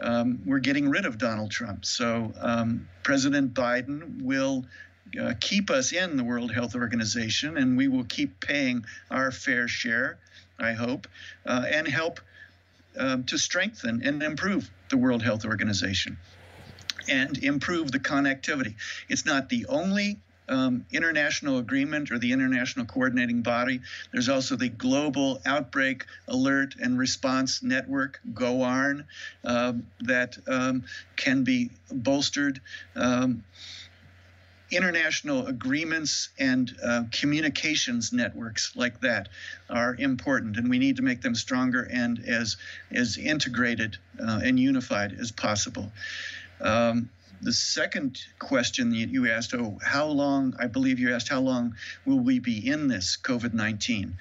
um, 0.00 0.40
we're 0.46 0.58
getting 0.58 0.88
rid 0.88 1.04
of 1.04 1.18
Donald 1.18 1.50
Trump. 1.50 1.84
So 1.84 2.32
um, 2.40 2.88
President 3.02 3.54
Biden 3.54 4.22
will 4.22 4.64
uh, 5.20 5.34
keep 5.40 5.70
us 5.70 5.92
in 5.92 6.16
the 6.16 6.24
World 6.24 6.52
Health 6.52 6.74
Organization, 6.74 7.56
and 7.56 7.76
we 7.76 7.88
will 7.88 8.04
keep 8.04 8.40
paying 8.40 8.84
our 9.10 9.30
fair 9.30 9.68
share, 9.68 10.18
I 10.58 10.72
hope, 10.72 11.06
uh, 11.46 11.64
and 11.68 11.86
help 11.86 12.20
um, 12.98 13.24
to 13.24 13.38
strengthen 13.38 14.02
and 14.02 14.22
improve 14.22 14.70
the 14.90 14.96
World 14.96 15.22
Health 15.22 15.44
Organization 15.44 16.18
and 17.08 17.38
improve 17.38 17.90
the 17.90 17.98
connectivity. 17.98 18.74
It's 19.08 19.24
not 19.24 19.48
the 19.48 19.66
only 19.66 20.18
um, 20.48 20.84
international 20.92 21.58
agreement 21.58 22.10
or 22.10 22.18
the 22.18 22.32
international 22.32 22.84
coordinating 22.86 23.42
body. 23.42 23.80
There's 24.12 24.28
also 24.28 24.56
the 24.56 24.68
Global 24.68 25.40
Outbreak 25.46 26.04
Alert 26.28 26.74
and 26.80 26.98
Response 26.98 27.62
Network, 27.62 28.20
GOARN, 28.34 29.06
uh, 29.44 29.74
that 30.00 30.36
um, 30.46 30.84
can 31.16 31.44
be 31.44 31.70
bolstered. 31.90 32.60
International 34.72 35.46
agreements 35.46 36.30
and 36.38 36.74
uh, 36.82 37.04
communications 37.12 38.12
networks 38.12 38.74
like 38.74 39.00
that 39.00 39.28
are 39.68 39.94
important, 39.94 40.56
and 40.56 40.68
we 40.70 40.78
need 40.78 40.96
to 40.96 41.02
make 41.02 41.20
them 41.20 41.34
stronger 41.34 41.82
and 41.92 42.24
as 42.26 42.56
as 42.90 43.18
integrated 43.18 43.98
uh, 44.20 44.40
and 44.42 44.58
unified 44.58 45.12
as 45.20 45.30
possible. 45.30 45.92
Um, 46.60 47.10
the 47.42 47.52
second 47.52 48.20
question 48.38 48.90
that 48.90 48.96
you 48.96 49.28
asked, 49.28 49.52
oh, 49.52 49.76
how 49.82 50.06
long, 50.06 50.54
I 50.60 50.68
believe 50.68 51.00
you 51.00 51.12
asked, 51.12 51.28
how 51.28 51.40
long 51.40 51.74
will 52.06 52.20
we 52.20 52.38
be 52.38 52.68
in 52.68 52.86
this 52.86 53.18
COVID 53.20 53.52
19? 53.52 54.16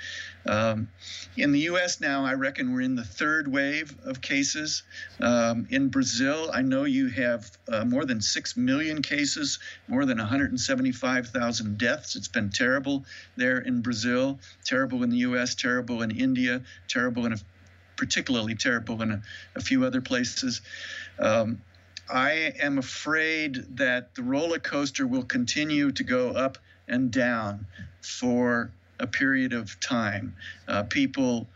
Um, 0.47 0.89
in 1.37 1.51
the 1.51 1.59
US 1.61 2.01
now, 2.01 2.25
I 2.25 2.33
reckon 2.33 2.73
we're 2.73 2.81
in 2.81 2.95
the 2.95 3.03
third 3.03 3.47
wave 3.47 3.95
of 4.03 4.21
cases. 4.21 4.81
Um, 5.19 5.67
in 5.69 5.89
Brazil, 5.89 6.49
I 6.51 6.63
know 6.63 6.85
you 6.85 7.09
have 7.09 7.51
uh, 7.71 7.85
more 7.85 8.05
than 8.05 8.21
6 8.21 8.57
million 8.57 9.03
cases, 9.03 9.59
more 9.87 10.05
than 10.05 10.17
175,000 10.17 11.77
deaths. 11.77 12.15
It's 12.15 12.27
been 12.27 12.49
terrible 12.49 13.05
there 13.35 13.59
in 13.59 13.81
Brazil, 13.81 14.39
terrible 14.65 15.03
in 15.03 15.11
the 15.11 15.17
US, 15.17 15.53
terrible 15.53 16.01
in 16.01 16.09
India, 16.09 16.63
terrible 16.87 17.27
in 17.27 17.33
a 17.33 17.37
particularly 17.97 18.55
terrible 18.55 18.99
in 19.03 19.11
a, 19.11 19.21
a 19.55 19.61
few 19.61 19.85
other 19.85 20.01
places. 20.01 20.61
Um, 21.19 21.61
I 22.11 22.53
am 22.59 22.77
afraid 22.77 23.77
that 23.77 24.15
the 24.15 24.23
roller 24.23 24.59
coaster 24.59 25.07
will 25.07 25.23
continue 25.23 25.91
to 25.93 26.03
go 26.03 26.31
up 26.31 26.57
and 26.87 27.09
down 27.09 27.65
for 28.01 28.71
a 28.99 29.07
period 29.07 29.53
of 29.53 29.79
time. 29.79 30.35
Uh, 30.67 30.83
people, 30.83 31.47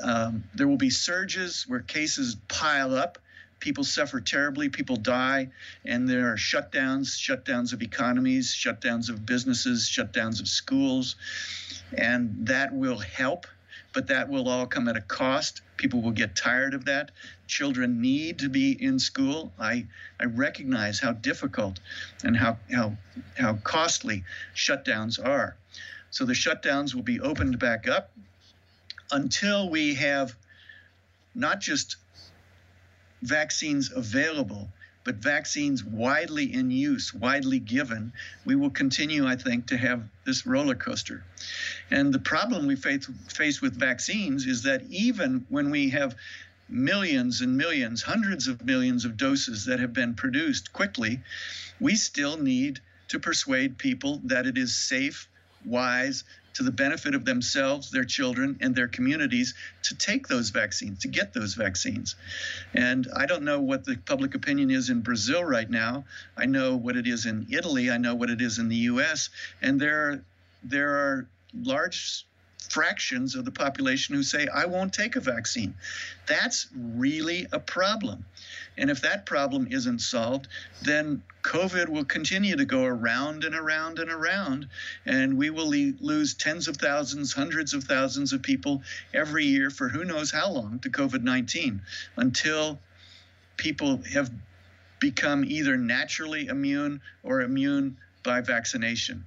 um, 0.00 0.44
there 0.54 0.68
will 0.68 0.76
be 0.76 0.90
surges 0.90 1.64
where 1.66 1.80
cases 1.80 2.36
pile 2.46 2.94
up. 2.94 3.18
People 3.58 3.82
suffer 3.82 4.20
terribly, 4.20 4.68
people 4.68 4.94
die, 4.94 5.50
and 5.84 6.08
there 6.08 6.32
are 6.32 6.36
shutdowns 6.36 7.16
shutdowns 7.18 7.72
of 7.72 7.82
economies, 7.82 8.54
shutdowns 8.54 9.08
of 9.08 9.26
businesses, 9.26 9.82
shutdowns 9.82 10.38
of 10.40 10.46
schools, 10.46 11.16
and 11.96 12.46
that 12.46 12.72
will 12.72 13.00
help 13.00 13.48
but 13.98 14.06
that 14.06 14.28
will 14.28 14.48
all 14.48 14.64
come 14.64 14.86
at 14.86 14.96
a 14.96 15.00
cost. 15.00 15.60
People 15.76 16.00
will 16.00 16.12
get 16.12 16.36
tired 16.36 16.72
of 16.72 16.84
that. 16.84 17.10
Children 17.48 18.00
need 18.00 18.38
to 18.38 18.48
be 18.48 18.70
in 18.80 19.00
school. 19.00 19.52
I, 19.58 19.88
I 20.20 20.26
recognize 20.26 21.00
how 21.00 21.10
difficult 21.10 21.80
and 22.22 22.36
how, 22.36 22.58
how, 22.72 22.96
how 23.36 23.54
costly 23.54 24.22
shutdowns 24.54 25.18
are. 25.18 25.56
So 26.12 26.24
the 26.24 26.32
shutdowns 26.32 26.94
will 26.94 27.02
be 27.02 27.18
opened 27.18 27.58
back 27.58 27.88
up 27.88 28.12
until 29.10 29.68
we 29.68 29.94
have 29.94 30.36
not 31.34 31.58
just 31.58 31.96
vaccines 33.22 33.90
available, 33.90 34.68
but 35.08 35.16
vaccines 35.16 35.82
widely 35.82 36.52
in 36.52 36.70
use, 36.70 37.14
widely 37.14 37.58
given, 37.58 38.12
we 38.44 38.54
will 38.54 38.68
continue, 38.68 39.26
I 39.26 39.36
think, 39.36 39.68
to 39.68 39.76
have 39.78 40.02
this 40.26 40.44
roller 40.44 40.74
coaster. 40.74 41.24
And 41.90 42.12
the 42.12 42.18
problem 42.18 42.66
we 42.66 42.76
face, 42.76 43.08
face 43.26 43.62
with 43.62 43.74
vaccines 43.74 44.44
is 44.44 44.64
that 44.64 44.82
even 44.90 45.46
when 45.48 45.70
we 45.70 45.88
have 45.88 46.14
millions 46.68 47.40
and 47.40 47.56
millions, 47.56 48.02
hundreds 48.02 48.48
of 48.48 48.62
millions 48.66 49.06
of 49.06 49.16
doses 49.16 49.64
that 49.64 49.80
have 49.80 49.94
been 49.94 50.12
produced 50.12 50.74
quickly, 50.74 51.22
we 51.80 51.96
still 51.96 52.36
need 52.36 52.78
to 53.08 53.18
persuade 53.18 53.78
people 53.78 54.20
that 54.24 54.46
it 54.46 54.58
is 54.58 54.76
safe, 54.76 55.26
wise, 55.64 56.24
to 56.54 56.62
the 56.62 56.70
benefit 56.72 57.14
of 57.14 57.24
themselves, 57.24 57.90
their 57.90 58.04
children, 58.04 58.58
and 58.60 58.74
their 58.74 58.88
communities 58.88 59.54
to 59.84 59.94
take 59.94 60.26
those 60.26 60.50
vaccines, 60.50 61.00
to 61.00 61.08
get 61.08 61.32
those 61.32 61.54
vaccines. 61.54 62.16
And 62.74 63.08
I 63.16 63.26
don't 63.26 63.44
know 63.44 63.60
what 63.60 63.84
the 63.84 63.96
public 63.96 64.34
opinion 64.34 64.70
is 64.70 64.90
in 64.90 65.00
Brazil 65.00 65.44
right 65.44 65.68
now. 65.68 66.04
I 66.36 66.46
know 66.46 66.76
what 66.76 66.96
it 66.96 67.06
is 67.06 67.26
in 67.26 67.46
Italy. 67.50 67.90
I 67.90 67.98
know 67.98 68.14
what 68.14 68.30
it 68.30 68.40
is 68.40 68.58
in 68.58 68.68
the 68.68 68.76
US. 68.76 69.30
And 69.62 69.80
there, 69.80 70.24
there 70.62 70.90
are 70.90 71.28
large 71.54 72.26
fractions 72.70 73.34
of 73.34 73.44
the 73.44 73.50
population 73.50 74.14
who 74.14 74.22
say, 74.22 74.46
I 74.46 74.66
won't 74.66 74.92
take 74.92 75.16
a 75.16 75.20
vaccine. 75.20 75.74
That's 76.26 76.68
really 76.76 77.46
a 77.52 77.58
problem. 77.58 78.24
And 78.76 78.90
if 78.90 79.00
that 79.02 79.26
problem 79.26 79.68
isn't 79.70 80.00
solved, 80.00 80.48
then 80.82 81.22
COVID 81.42 81.88
will 81.88 82.04
continue 82.04 82.56
to 82.56 82.64
go 82.64 82.84
around 82.84 83.44
and 83.44 83.54
around 83.54 83.98
and 83.98 84.10
around, 84.10 84.68
and 85.06 85.38
we 85.38 85.50
will 85.50 85.70
le- 85.70 85.94
lose 86.00 86.34
tens 86.34 86.68
of 86.68 86.76
thousands, 86.76 87.32
hundreds 87.32 87.72
of 87.72 87.84
thousands 87.84 88.32
of 88.32 88.42
people 88.42 88.82
every 89.14 89.44
year 89.44 89.70
for 89.70 89.88
who 89.88 90.04
knows 90.04 90.30
how 90.30 90.50
long 90.50 90.78
to 90.80 90.90
COVID 90.90 91.22
19 91.22 91.80
until 92.16 92.78
people 93.56 94.00
have 94.12 94.30
become 95.00 95.44
either 95.44 95.76
naturally 95.76 96.46
immune 96.46 97.00
or 97.22 97.40
immune 97.40 97.96
by 98.22 98.40
vaccination. 98.40 99.24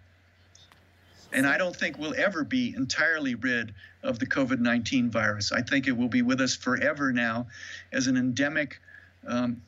And 1.34 1.48
I 1.48 1.58
don't 1.58 1.76
think 1.76 1.98
we'll 1.98 2.15
ever 2.17 2.44
be 2.44 2.74
entirely 2.76 3.36
rid 3.36 3.74
of 4.04 4.20
the 4.20 4.26
COVID 4.26 4.60
19 4.60 5.10
virus. 5.10 5.52
I 5.52 5.62
think 5.62 5.88
it 5.88 5.94
will 5.94 6.10
be 6.10 6.22
with 6.22 6.41
us 6.41 6.56
forever 6.56 7.12
now 7.12 7.48
as 7.91 8.08
an 8.08 8.17
endemic 8.17 8.80
um, 9.28 9.62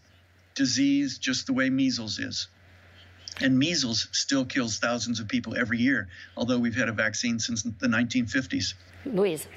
disease, 0.55 1.17
just 1.17 1.47
the 1.47 1.53
way 1.53 1.69
measles 1.69 2.19
is. 2.19 2.47
And 3.41 3.57
measles 3.57 4.09
still 4.11 4.45
kills 4.45 4.77
thousands 4.77 5.19
of 5.19 5.27
people 5.27 5.55
every 5.57 5.79
year, 5.79 6.07
although 6.37 6.59
we've 6.59 6.75
had 6.75 6.89
a 6.89 6.91
vaccine 6.91 7.39
since 7.39 7.63
the 7.63 7.87
1950s. 7.87 8.75
Luísa. 9.05 9.47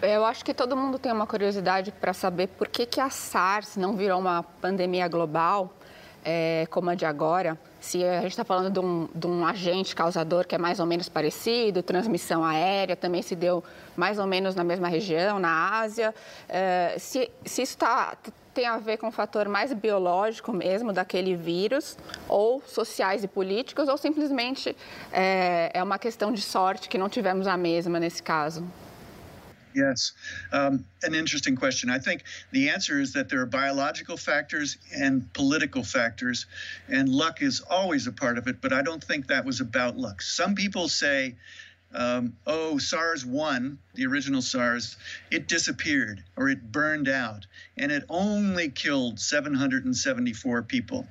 Eu 0.00 0.24
acho 0.24 0.44
que 0.44 0.54
todo 0.54 0.76
mundo 0.76 0.96
tem 0.98 1.10
uma 1.10 1.26
curiosidade 1.26 1.90
para 1.90 2.12
saber 2.12 2.46
por 2.46 2.68
que, 2.68 2.86
que 2.86 3.00
a 3.00 3.10
SARS 3.10 3.76
não 3.76 3.96
virou 3.96 4.20
uma 4.20 4.44
pandemia 4.44 5.08
global 5.08 5.76
é, 6.24 6.66
como 6.70 6.90
a 6.90 6.94
de 6.94 7.04
agora. 7.04 7.58
Se 7.80 8.04
a 8.04 8.22
gente 8.22 8.32
está 8.32 8.44
falando 8.44 8.70
de 8.70 8.80
um, 8.80 9.08
de 9.14 9.26
um, 9.26 9.46
agente 9.46 9.94
causador 9.94 10.46
que 10.46 10.54
é 10.54 10.58
mais 10.58 10.80
ou 10.80 10.86
menos 10.86 11.08
parecido, 11.08 11.82
transmissão 11.82 12.44
aérea 12.44 12.96
também 12.96 13.22
se 13.22 13.36
deu 13.36 13.62
mais 13.96 14.18
ou 14.18 14.26
menos 14.26 14.54
na 14.54 14.64
mesma 14.64 14.88
região, 14.88 15.38
na 15.38 15.78
Ásia. 15.80 16.14
É, 16.48 16.96
se, 16.98 17.30
se 17.44 17.62
isso 17.62 17.78
tá, 17.78 18.16
tem 18.52 18.66
a 18.66 18.78
ver 18.78 18.96
com 18.96 19.06
um 19.06 19.12
fator 19.12 19.48
mais 19.48 19.72
biológico 19.72 20.52
mesmo 20.52 20.92
daquele 20.92 21.36
vírus, 21.36 21.96
ou 22.28 22.60
sociais 22.66 23.22
e 23.22 23.28
políticos, 23.28 23.88
ou 23.88 23.96
simplesmente 23.96 24.76
é, 25.12 25.70
é 25.72 25.82
uma 25.82 25.98
questão 25.98 26.32
de 26.32 26.42
sorte 26.42 26.88
que 26.88 26.98
não 26.98 27.08
tivemos 27.08 27.46
a 27.46 27.56
mesma 27.56 28.00
nesse 28.00 28.20
caso? 28.20 28.64
Yes, 29.74 30.12
um, 30.52 30.84
an 31.02 31.14
interesting 31.14 31.56
question. 31.56 31.90
I 31.90 31.98
think 31.98 32.24
the 32.52 32.70
answer 32.70 33.00
is 33.00 33.12
that 33.12 33.28
there 33.28 33.40
are 33.40 33.46
biological 33.46 34.16
factors 34.16 34.78
and 34.96 35.32
political 35.34 35.84
factors, 35.84 36.46
and 36.88 37.08
luck 37.08 37.42
is 37.42 37.60
always 37.60 38.06
a 38.06 38.12
part 38.12 38.38
of 38.38 38.46
it, 38.48 38.60
but 38.60 38.72
I 38.72 38.82
don't 38.82 39.02
think 39.02 39.26
that 39.26 39.44
was 39.44 39.60
about 39.60 39.96
luck. 39.96 40.22
Some 40.22 40.54
people 40.54 40.88
say, 40.88 41.36
um, 41.94 42.36
oh, 42.46 42.78
SARS 42.78 43.24
1, 43.24 43.78
the 43.94 44.06
original 44.06 44.42
SARS, 44.42 44.96
it 45.30 45.48
disappeared 45.48 46.22
or 46.36 46.48
it 46.48 46.70
burned 46.72 47.08
out, 47.08 47.46
and 47.76 47.90
it 47.90 48.04
only 48.08 48.68
killed 48.68 49.20
774 49.20 50.62
people. 50.62 51.06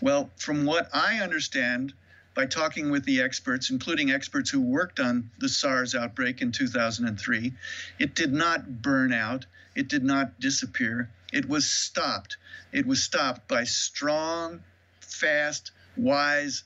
Well, 0.00 0.30
from 0.36 0.64
what 0.64 0.88
I 0.94 1.20
understand, 1.20 1.92
by 2.38 2.46
talking 2.46 2.92
with 2.92 3.04
the 3.04 3.20
experts, 3.20 3.68
including 3.68 4.12
experts 4.12 4.48
who 4.48 4.60
worked 4.60 5.00
on 5.00 5.28
the 5.40 5.48
SARS 5.48 5.96
outbreak 5.96 6.40
in 6.40 6.52
2003. 6.52 7.52
It 7.98 8.14
did 8.14 8.32
not 8.32 8.80
burn 8.80 9.12
out, 9.12 9.46
it 9.74 9.88
did 9.88 10.04
not 10.04 10.38
disappear. 10.38 11.10
It 11.32 11.48
was 11.48 11.68
stopped. 11.68 12.36
It 12.70 12.86
was 12.86 13.02
stopped 13.02 13.48
by 13.48 13.64
strong, 13.64 14.60
fast, 15.00 15.72
wise, 15.96 16.62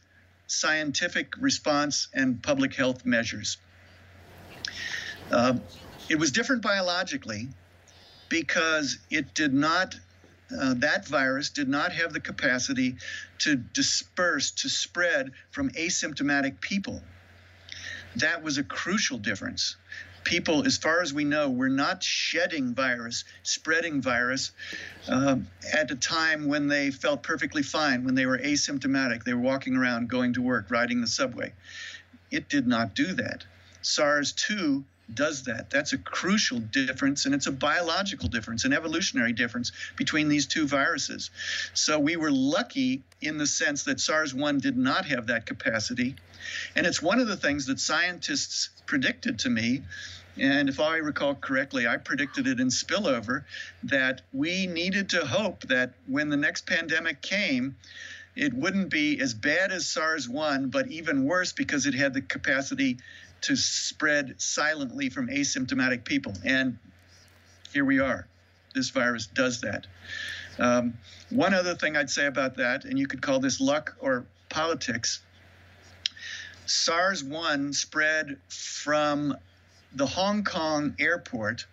scientific 0.46 1.32
response 1.40 2.08
and 2.12 2.42
public 2.42 2.74
health 2.74 3.06
measures. 3.06 3.56
Uh, 5.30 5.54
it 6.10 6.18
was 6.18 6.32
different 6.32 6.60
biologically 6.60 7.48
because 8.28 8.98
it 9.10 9.32
did 9.32 9.54
not 9.54 9.94
uh, 10.58 10.74
that 10.78 11.06
virus 11.06 11.50
did 11.50 11.68
not 11.68 11.92
have 11.92 12.12
the 12.12 12.20
capacity 12.20 12.96
to 13.38 13.56
disperse, 13.56 14.50
to 14.50 14.68
spread 14.68 15.32
from 15.50 15.70
asymptomatic 15.70 16.60
people. 16.60 17.02
That 18.16 18.42
was 18.42 18.58
a 18.58 18.62
crucial 18.62 19.18
difference. 19.18 19.76
People, 20.24 20.66
as 20.66 20.76
far 20.76 21.02
as 21.02 21.12
we 21.12 21.24
know, 21.24 21.50
were 21.50 21.68
not 21.68 22.02
shedding 22.02 22.74
virus, 22.74 23.24
spreading 23.42 24.00
virus 24.00 24.52
um, 25.08 25.48
at 25.72 25.90
a 25.90 25.96
time 25.96 26.46
when 26.46 26.68
they 26.68 26.90
felt 26.90 27.22
perfectly 27.22 27.62
fine, 27.62 28.04
when 28.04 28.14
they 28.14 28.26
were 28.26 28.38
asymptomatic. 28.38 29.24
They 29.24 29.34
were 29.34 29.40
walking 29.40 29.76
around, 29.76 30.08
going 30.08 30.34
to 30.34 30.42
work, 30.42 30.70
riding 30.70 31.00
the 31.00 31.08
subway. 31.08 31.52
It 32.30 32.48
did 32.48 32.66
not 32.68 32.94
do 32.94 33.14
that. 33.14 33.44
SARS 33.82 34.32
2 34.32 34.84
does 35.14 35.44
that. 35.44 35.70
That's 35.70 35.92
a 35.92 35.98
crucial 35.98 36.58
difference, 36.58 37.26
and 37.26 37.34
it's 37.34 37.46
a 37.46 37.52
biological 37.52 38.28
difference, 38.28 38.64
an 38.64 38.72
evolutionary 38.72 39.32
difference 39.32 39.72
between 39.96 40.28
these 40.28 40.46
two 40.46 40.66
viruses. 40.66 41.30
So 41.74 41.98
we 41.98 42.16
were 42.16 42.30
lucky 42.30 43.02
in 43.20 43.38
the 43.38 43.46
sense 43.46 43.84
that 43.84 44.00
SARS 44.00 44.34
1 44.34 44.58
did 44.58 44.76
not 44.76 45.06
have 45.06 45.28
that 45.28 45.46
capacity. 45.46 46.16
And 46.74 46.86
it's 46.86 47.02
one 47.02 47.20
of 47.20 47.28
the 47.28 47.36
things 47.36 47.66
that 47.66 47.80
scientists 47.80 48.70
predicted 48.86 49.38
to 49.40 49.50
me. 49.50 49.82
And 50.38 50.68
if 50.68 50.80
I 50.80 50.96
recall 50.96 51.34
correctly, 51.34 51.86
I 51.86 51.98
predicted 51.98 52.46
it 52.46 52.58
in 52.58 52.68
spillover 52.68 53.44
that 53.84 54.22
we 54.32 54.66
needed 54.66 55.10
to 55.10 55.26
hope 55.26 55.62
that 55.68 55.92
when 56.06 56.30
the 56.30 56.36
next 56.36 56.66
pandemic 56.66 57.20
came, 57.20 57.76
it 58.34 58.54
wouldn't 58.54 58.88
be 58.88 59.20
as 59.20 59.34
bad 59.34 59.72
as 59.72 59.86
SARS 59.86 60.26
1, 60.28 60.68
but 60.68 60.88
even 60.88 61.24
worse 61.24 61.52
because 61.52 61.84
it 61.84 61.94
had 61.94 62.14
the 62.14 62.22
capacity 62.22 62.98
to 63.42 63.56
spread 63.56 64.34
silently 64.40 65.10
from 65.10 65.28
asymptomatic 65.28 66.04
people. 66.04 66.32
And 66.44 66.78
here 67.72 67.84
we 67.84 67.98
are. 67.98 68.26
This 68.74 68.90
virus 68.90 69.26
does 69.26 69.60
that. 69.60 69.86
Um, 70.58 70.94
one 71.30 71.54
other 71.54 71.74
thing 71.74 71.96
I'd 71.96 72.10
say 72.10 72.26
about 72.26 72.56
that, 72.56 72.84
and 72.84 72.98
you 72.98 73.06
could 73.06 73.22
call 73.22 73.40
this 73.40 73.60
luck 73.60 73.96
or 74.00 74.26
politics 74.48 75.20
SARS 76.66 77.24
1 77.24 77.72
spread 77.72 78.38
from 78.48 79.36
the 79.94 80.06
Hong 80.06 80.44
Kong 80.44 80.94
airport 80.98 81.66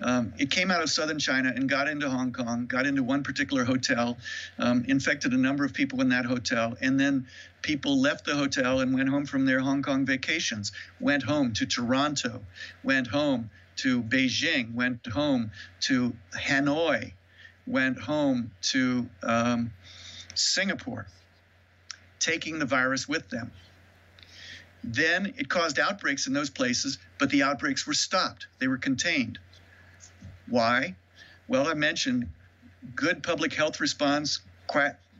um, 0.00 0.34
it 0.38 0.50
came 0.50 0.70
out 0.70 0.82
of 0.82 0.90
southern 0.90 1.18
China 1.18 1.52
and 1.54 1.68
got 1.68 1.88
into 1.88 2.08
Hong 2.08 2.32
Kong, 2.32 2.66
got 2.66 2.86
into 2.86 3.02
one 3.02 3.22
particular 3.22 3.64
hotel, 3.64 4.18
um, 4.58 4.84
infected 4.88 5.32
a 5.32 5.36
number 5.36 5.64
of 5.64 5.72
people 5.72 6.00
in 6.00 6.10
that 6.10 6.26
hotel, 6.26 6.76
and 6.80 7.00
then 7.00 7.26
people 7.66 8.00
left 8.00 8.24
the 8.24 8.36
hotel 8.36 8.78
and 8.78 8.94
went 8.94 9.08
home 9.08 9.26
from 9.26 9.44
their 9.44 9.58
Hong 9.58 9.82
Kong 9.82 10.06
vacations, 10.06 10.70
went 11.00 11.24
home 11.24 11.52
to 11.54 11.66
Toronto, 11.66 12.40
went 12.84 13.08
home 13.08 13.50
to 13.78 14.04
Beijing, 14.04 14.72
went 14.72 15.04
home 15.04 15.50
to 15.80 16.14
Hanoi, 16.32 17.12
went 17.66 17.98
home 17.98 18.52
to 18.62 19.08
um, 19.24 19.72
Singapore, 20.36 21.08
taking 22.20 22.60
the 22.60 22.66
virus 22.66 23.08
with 23.08 23.28
them. 23.30 23.50
Then 24.84 25.34
it 25.36 25.48
caused 25.48 25.80
outbreaks 25.80 26.28
in 26.28 26.32
those 26.32 26.50
places, 26.50 26.98
but 27.18 27.30
the 27.30 27.42
outbreaks 27.42 27.84
were 27.84 27.94
stopped, 27.94 28.46
they 28.60 28.68
were 28.68 28.78
contained. 28.78 29.40
Why? 30.48 30.94
Well, 31.48 31.66
I 31.66 31.74
mentioned 31.74 32.28
good 32.94 33.24
public 33.24 33.52
health 33.54 33.80
response, 33.80 34.38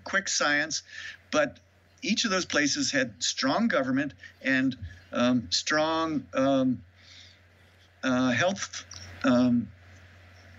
quick 0.05 0.29
science, 0.29 0.85
but 1.33 1.59
each 2.03 2.25
of 2.25 2.31
those 2.31 2.45
places 2.45 2.91
had 2.91 3.15
strong 3.23 3.69
government 3.69 4.15
and 4.43 4.77
um, 5.13 5.49
strong 5.51 6.27
um, 6.35 6.83
uh, 8.03 8.31
health 8.31 8.85
um, 9.25 9.69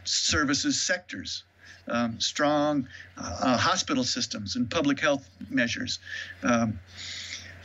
services 0.03 0.81
sectors, 0.81 1.43
um, 1.87 2.19
strong 2.19 2.87
uh, 3.17 3.57
hospital 3.57 4.03
systems 4.03 4.55
and 4.55 4.69
public 4.69 4.99
health 4.99 5.29
measures. 5.49 5.99
Um, 6.43 6.79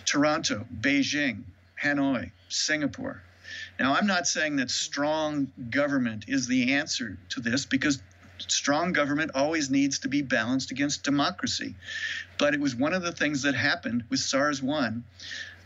Toronto, 0.05 0.67
Beijing, 0.81 1.45
Hanoi, 1.83 2.31
Singapore, 2.49 3.23
now, 3.79 3.95
I'm 3.95 4.07
not 4.07 4.27
saying 4.27 4.57
that 4.57 4.71
strong 4.71 5.53
government 5.71 6.27
is 6.29 6.47
the 6.47 6.75
answer 6.75 7.19
to 7.31 7.41
this 7.41 7.67
because 7.67 8.03
strong 8.49 8.93
government 8.93 9.33
always 9.35 9.71
needs 9.71 10.01
to 10.01 10.09
be 10.09 10.23
balanced 10.23 10.71
against 10.71 11.03
democracy. 11.03 11.75
But 12.39 12.55
it 12.55 12.61
was 12.61 12.75
one 12.75 12.93
of 12.93 13.03
the 13.03 13.13
things 13.13 13.43
that 13.43 13.55
happened 13.55 14.05
with 14.11 14.21
SARS 14.21 14.63
1 14.63 15.05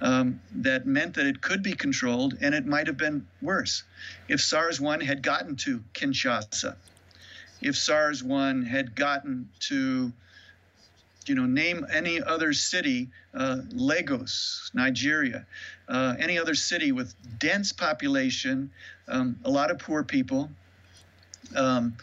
um, 0.00 0.40
that 0.56 0.86
meant 0.86 1.14
that 1.14 1.26
it 1.26 1.40
could 1.40 1.62
be 1.62 1.72
controlled 1.72 2.38
and 2.40 2.54
it 2.54 2.66
might 2.66 2.86
have 2.86 2.98
been 2.98 3.26
worse. 3.40 3.82
If 4.28 4.40
SARS 4.40 4.80
1 4.80 5.00
had 5.00 5.22
gotten 5.22 5.56
to 5.56 5.82
Kinshasa, 5.94 6.76
if 7.60 7.76
SARS 7.76 8.22
1 8.22 8.64
had 8.64 8.94
gotten 8.94 9.48
to 9.60 10.12
you 11.26 11.34
know, 11.34 11.46
name 11.46 11.84
any 11.92 12.22
other 12.22 12.52
city, 12.52 13.08
uh, 13.34 13.58
Lagos, 13.72 14.70
Nigeria, 14.74 15.44
uh, 15.88 16.14
any 16.18 16.38
other 16.38 16.54
city 16.54 16.92
with 16.92 17.14
dense 17.38 17.72
population, 17.72 18.70
um, 19.08 19.36
a 19.44 19.50
lot 19.50 19.70
of 19.70 19.78
poor 19.78 20.04
people, 20.04 20.50
um, 21.56 21.96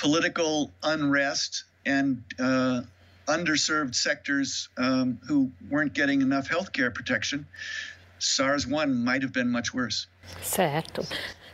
political 0.00 0.70
unrest, 0.82 1.64
and 1.86 2.22
uh, 2.38 2.82
underserved 3.28 3.94
sectors 3.94 4.68
um, 4.76 5.18
who 5.26 5.50
weren't 5.70 5.92
getting 5.92 6.22
enough 6.22 6.48
health 6.48 6.72
care 6.72 6.90
protection, 6.90 7.46
SARS-1 8.18 8.94
might 8.96 9.22
have 9.22 9.32
been 9.32 9.50
much 9.50 9.72
worse. 9.72 10.08
Certo. 10.42 11.06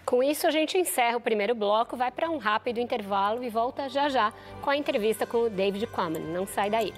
Com 0.05 0.23
isso, 0.23 0.47
a 0.47 0.51
gente 0.51 0.79
encerra 0.79 1.17
o 1.17 1.21
primeiro 1.21 1.55
bloco, 1.55 1.97
vai 1.97 2.13
para 2.13 2.31
um 2.31 2.39
rápido 2.39 2.79
intervalo 2.79 3.43
e 3.43 3.51
volta 3.51 3.89
já 3.89 4.09
já 4.09 4.33
com 4.63 4.71
a 4.71 4.77
entrevista 4.77 5.27
com 5.27 5.47
o 5.47 5.51
David 5.51 5.87
Quammen. 5.89 6.23
Não 6.23 6.47
sai 6.47 6.71
daí. 6.71 6.95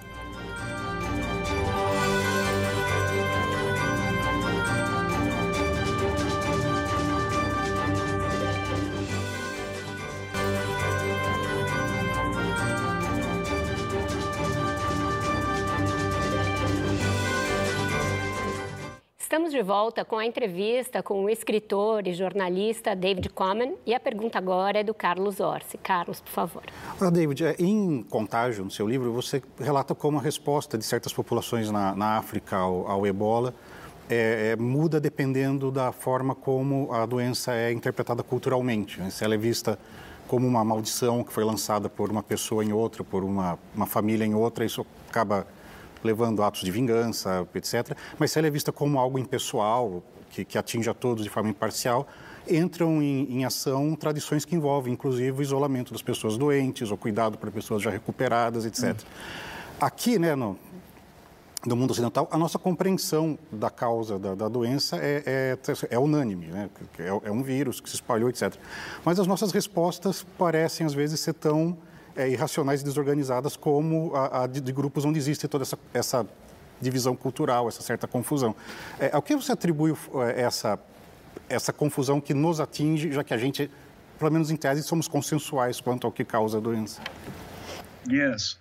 De 19.59 19.62
volta 19.64 20.05
com 20.05 20.16
a 20.16 20.25
entrevista 20.25 21.03
com 21.03 21.25
o 21.25 21.29
escritor 21.29 22.07
e 22.07 22.14
jornalista 22.14 22.94
David 22.94 23.29
Coman 23.31 23.73
e 23.85 23.92
a 23.92 23.99
pergunta 23.99 24.38
agora 24.38 24.79
é 24.79 24.85
do 24.85 24.94
Carlos 24.94 25.40
Orsi. 25.40 25.77
Carlos, 25.79 26.21
por 26.21 26.31
favor. 26.31 26.62
David, 27.12 27.44
é, 27.44 27.57
em 27.59 28.05
Contágio, 28.05 28.64
no 28.64 28.71
seu 28.71 28.87
livro, 28.87 29.12
você 29.12 29.42
relata 29.59 29.97
como 29.97 30.16
a 30.16 30.23
resposta 30.23 30.79
de 30.79 30.85
certas 30.85 31.12
populações 31.12 31.73
na, 31.73 31.92
na 31.97 32.18
África 32.18 32.57
ao, 32.57 32.87
ao 32.87 33.05
ebola 33.05 33.53
é, 34.09 34.53
é, 34.53 34.57
muda 34.57 35.01
dependendo 35.01 35.73
da 35.73 35.90
forma 35.90 36.37
como 36.37 36.92
a 36.92 37.05
doença 37.05 37.53
é 37.53 37.73
interpretada 37.73 38.23
culturalmente. 38.23 39.01
Né? 39.01 39.11
Se 39.11 39.25
ela 39.25 39.35
é 39.35 39.38
vista 39.38 39.77
como 40.29 40.47
uma 40.47 40.64
maldição 40.64 41.25
que 41.25 41.33
foi 41.33 41.42
lançada 41.42 41.88
por 41.88 42.12
uma 42.12 42.23
pessoa 42.23 42.64
em 42.64 42.73
outra, 42.73 43.03
por 43.03 43.25
uma, 43.25 43.59
uma 43.75 43.87
família 43.87 44.25
em 44.25 44.37
outra, 44.37 44.64
isso 44.64 44.87
acaba 45.09 45.49
levando 46.03 46.43
atos 46.43 46.63
de 46.63 46.71
vingança, 46.71 47.47
etc. 47.55 47.97
Mas 48.19 48.31
se 48.31 48.39
ela 48.39 48.49
é 48.49 48.51
vista 48.51 48.73
como 48.73 48.99
algo 48.99 49.19
impessoal, 49.19 50.03
que, 50.31 50.45
que 50.45 50.59
atinge 50.59 50.89
a 50.89 50.95
todos 50.95 51.25
de 51.25 51.31
forma 51.31 51.51
imparcial, 51.51 52.07
entram 52.49 53.03
em, 53.03 53.39
em, 53.39 53.45
ação 53.45 53.95
tradições 53.95 54.45
que 54.45 54.55
envolvem, 54.55 54.93
inclusive, 54.93 55.39
o 55.39 55.43
isolamento 55.43 55.93
das 55.93 56.03
pessoas 56.03 56.37
doentes, 56.37 56.91
ou 56.91 56.97
cuidado 56.97 57.37
para 57.37 57.51
pessoas 57.51 57.83
já 57.83 57.91
recuperadas, 57.91 58.65
etc. 58.65 58.95
Hum. 58.95 59.05
Aqui, 59.81 60.19
né, 60.19 60.35
no, 60.35 60.59
no 61.67 61.77
mundo 61.77 61.91
ocidental, 61.91 62.29
a 62.31 62.39
nossa 62.39 62.59
compreensão 62.59 63.39
da 63.51 63.71
causa 63.71 64.19
da, 64.19 64.35
da 64.35 64.49
doença 64.49 64.97
é, 64.97 65.23
é, 65.27 65.59
é 65.91 65.99
unânime, 65.99 66.47
né? 66.47 66.71
É, 66.99 67.09
é, 67.09 67.31
um 67.31 67.43
vírus 67.43 67.81
que 67.81 67.89
se 67.89 67.97
espalhou, 67.97 68.29
etc. 68.29 68.55
Mas 69.05 69.19
as 69.19 69.27
nossas 69.27 69.53
respostas 69.53 70.25
parecem, 70.37 70.87
às 70.87 70.95
vezes, 70.95 71.21
ser 71.21 71.35
tão 71.35 71.77
é, 72.19 72.29
irracionais 72.29 72.81
e 72.81 72.85
desorganizadas 72.85 73.57
como 73.57 74.15
a, 74.15 74.43
a 74.43 74.47
de, 74.49 74.61
de, 74.61 74.73
grupos 74.73 75.05
onde 75.05 75.19
existe 75.21 75.47
toda 75.47 75.63
essa, 75.63 75.79
essa 75.95 76.27
divisão 76.81 77.15
cultural, 77.15 77.69
essa 77.69 77.81
certa 77.81 78.09
confusão. 78.09 78.57
É, 78.99 79.11
ao 79.13 79.23
que 79.23 79.37
você 79.37 79.53
atribui 79.53 79.95
é, 80.27 80.43
essa, 80.43 80.79
essa 81.49 81.73
confusão 81.73 82.21
que 82.21 82.35
nos 82.35 82.59
atinge, 82.59 83.13
já 83.13 83.23
que 83.23 83.33
a 83.33 83.39
gente, 83.39 83.71
pelo 84.19 84.33
menos 84.33 84.51
em 84.51 84.57
tese, 84.57 84.83
somos 84.83 85.07
consensuais 85.07 85.81
quanto 85.81 86.09
ao 86.09 86.13
que 86.13 86.25
causa 86.25 86.59
a 86.59 86.61
doença? 86.61 87.01
Yes. 88.11 88.57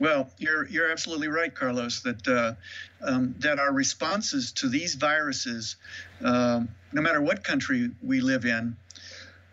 Well, 0.00 0.28
you're 0.38 0.66
you're 0.68 0.90
absolutely 0.90 1.28
right, 1.28 1.54
Carlos. 1.54 2.02
That 2.02 2.26
uh, 2.26 2.54
um, 3.00 3.32
that 3.38 3.60
our 3.60 3.72
responses 3.72 4.50
to 4.52 4.68
these 4.68 4.96
viruses, 4.96 5.76
uh, 6.24 6.64
no 6.92 7.00
matter 7.00 7.20
what 7.20 7.44
country 7.44 7.90
we 8.02 8.20
live 8.20 8.44
in, 8.44 8.76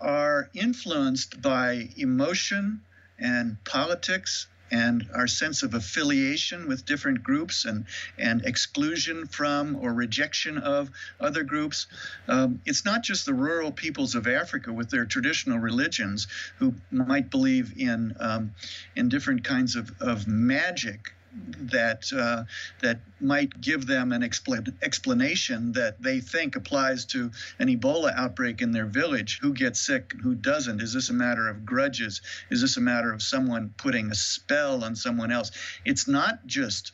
are 0.02 0.50
influenced 0.56 1.44
by 1.44 1.89
emotion, 1.96 2.82
and 3.19 3.58
politics 3.63 4.47
and 4.71 5.08
our 5.13 5.28
sense 5.28 5.63
of 5.63 5.73
affiliation 5.73 6.67
with 6.67 6.86
different 6.86 7.23
groups 7.23 7.65
and, 7.65 7.86
and 8.17 8.43
exclusion 8.45 9.28
from 9.28 9.75
or 9.75 9.93
rejection 9.93 10.58
of 10.58 10.89
other 11.19 11.43
groups. 11.43 11.88
Um, 12.28 12.62
it's 12.65 12.84
not 12.84 13.04
just 13.04 13.25
the 13.25 13.34
rural 13.34 13.71
peoples 13.71 14.15
of 14.15 14.28
Africa 14.28 14.73
with 14.73 14.89
their 14.89 15.06
traditional 15.06 15.60
religions 15.60 16.28
who 16.58 16.73
might 16.91 17.30
believe 17.30 17.73
in, 17.78 18.15
um, 18.19 18.56
in 18.95 19.08
different 19.08 19.43
kinds 19.43 19.75
of, 19.75 19.91
of 20.01 20.28
magic 20.28 21.13
that 21.36 22.12
uh, 22.15 22.43
that 22.82 23.00
might 23.19 23.60
give 23.60 23.88
them 23.88 24.12
an 24.12 24.21
expl- 24.21 24.74
explanation 24.82 25.74
that 25.74 26.02
they 26.02 26.19
think 26.19 26.56
applies 26.56 27.06
to 27.06 27.32
an 27.60 27.67
Ebola 27.67 28.13
outbreak 28.15 28.62
in 28.62 28.71
their 28.71 28.86
village. 28.86 29.39
Who 29.41 29.54
gets 29.54 29.80
sick 29.80 30.13
who 30.21 30.36
doesn't? 30.36 30.82
Is 30.82 30.93
this 30.93 31.10
a 31.10 31.13
matter 31.13 31.48
of 31.50 31.65
grudges? 31.65 32.21
Is 32.50 32.62
this 32.62 32.78
a 32.78 32.82
matter 32.82 33.12
of 33.13 33.21
someone 33.21 33.74
putting 33.78 34.12
a 34.12 34.15
spell 34.15 34.84
on 34.84 34.95
someone 34.95 35.32
else? 35.32 35.52
It's 35.84 36.08
not 36.08 36.45
just 36.45 36.91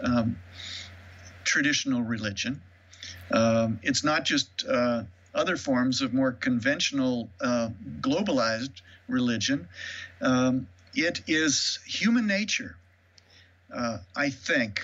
um, 0.00 0.38
traditional 1.44 2.02
religion. 2.02 2.60
Um, 3.32 3.80
it's 3.82 4.04
not 4.04 4.24
just 4.24 4.64
uh, 4.68 5.04
other 5.34 5.56
forms 5.56 6.02
of 6.02 6.12
more 6.12 6.32
conventional, 6.32 7.28
uh, 7.40 7.70
globalized 8.00 8.82
religion. 9.08 9.68
Um, 10.20 10.68
it 10.94 11.22
is 11.28 11.78
human 11.86 12.26
nature 12.26 12.76
uh, 13.74 13.98
I 14.16 14.30
think, 14.30 14.82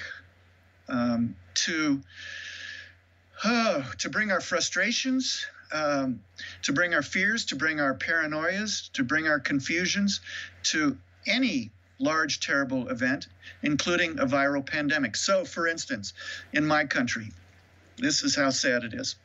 um, 0.88 1.36
to 1.54 2.00
oh, 3.44 3.92
to 3.98 4.10
bring 4.10 4.30
our 4.30 4.40
frustrations, 4.40 5.46
um, 5.72 6.20
to 6.62 6.72
bring 6.72 6.94
our 6.94 7.02
fears, 7.02 7.46
to 7.46 7.56
bring 7.56 7.80
our 7.80 7.94
paranoias, 7.94 8.90
to 8.92 9.04
bring 9.04 9.26
our 9.26 9.40
confusions 9.40 10.20
to 10.64 10.96
any 11.26 11.70
large, 11.98 12.40
terrible 12.40 12.88
event, 12.88 13.26
including 13.62 14.18
a 14.18 14.26
viral 14.26 14.64
pandemic. 14.64 15.16
So, 15.16 15.44
for 15.44 15.66
instance, 15.66 16.12
in 16.52 16.66
my 16.66 16.84
country, 16.84 17.32
this 17.96 18.22
is 18.22 18.36
how 18.36 18.50
sad 18.50 18.84
it 18.84 18.94
is. 18.94 19.16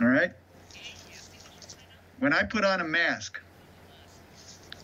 All 0.00 0.06
right? 0.06 0.30
When 2.20 2.32
I 2.32 2.44
put 2.44 2.64
on 2.64 2.80
a 2.80 2.84
mask, 2.84 3.40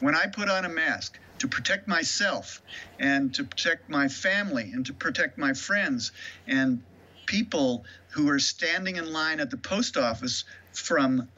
when 0.00 0.14
I 0.14 0.26
put 0.26 0.48
on 0.48 0.64
a 0.64 0.68
mask 0.68 1.18
to 1.38 1.48
protect 1.48 1.88
myself 1.88 2.62
and 2.98 3.34
to 3.34 3.44
protect 3.44 3.88
my 3.88 4.08
family 4.08 4.70
and 4.72 4.86
to 4.86 4.92
protect 4.92 5.38
my 5.38 5.52
friends 5.52 6.12
and 6.46 6.82
people 7.26 7.84
who 8.10 8.28
are 8.30 8.38
standing 8.38 8.96
in 8.96 9.12
line 9.12 9.40
at 9.40 9.50
the 9.50 9.56
post 9.56 9.96
office 9.96 10.44
from 10.72 11.28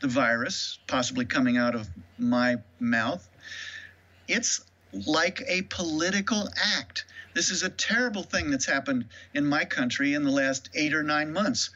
the 0.00 0.08
virus 0.08 0.78
possibly 0.86 1.24
coming 1.24 1.56
out 1.56 1.74
of 1.74 1.88
my 2.18 2.56
mouth, 2.80 3.28
it's 4.28 4.64
like 5.06 5.42
a 5.46 5.62
political 5.62 6.48
act. 6.76 7.04
This 7.34 7.50
is 7.50 7.62
a 7.62 7.70
terrible 7.70 8.22
thing 8.22 8.50
that's 8.50 8.66
happened 8.66 9.06
in 9.32 9.46
my 9.46 9.64
country 9.64 10.14
in 10.14 10.22
the 10.22 10.30
last 10.30 10.68
eight 10.74 10.92
or 10.92 11.02
nine 11.02 11.32
months. 11.32 11.70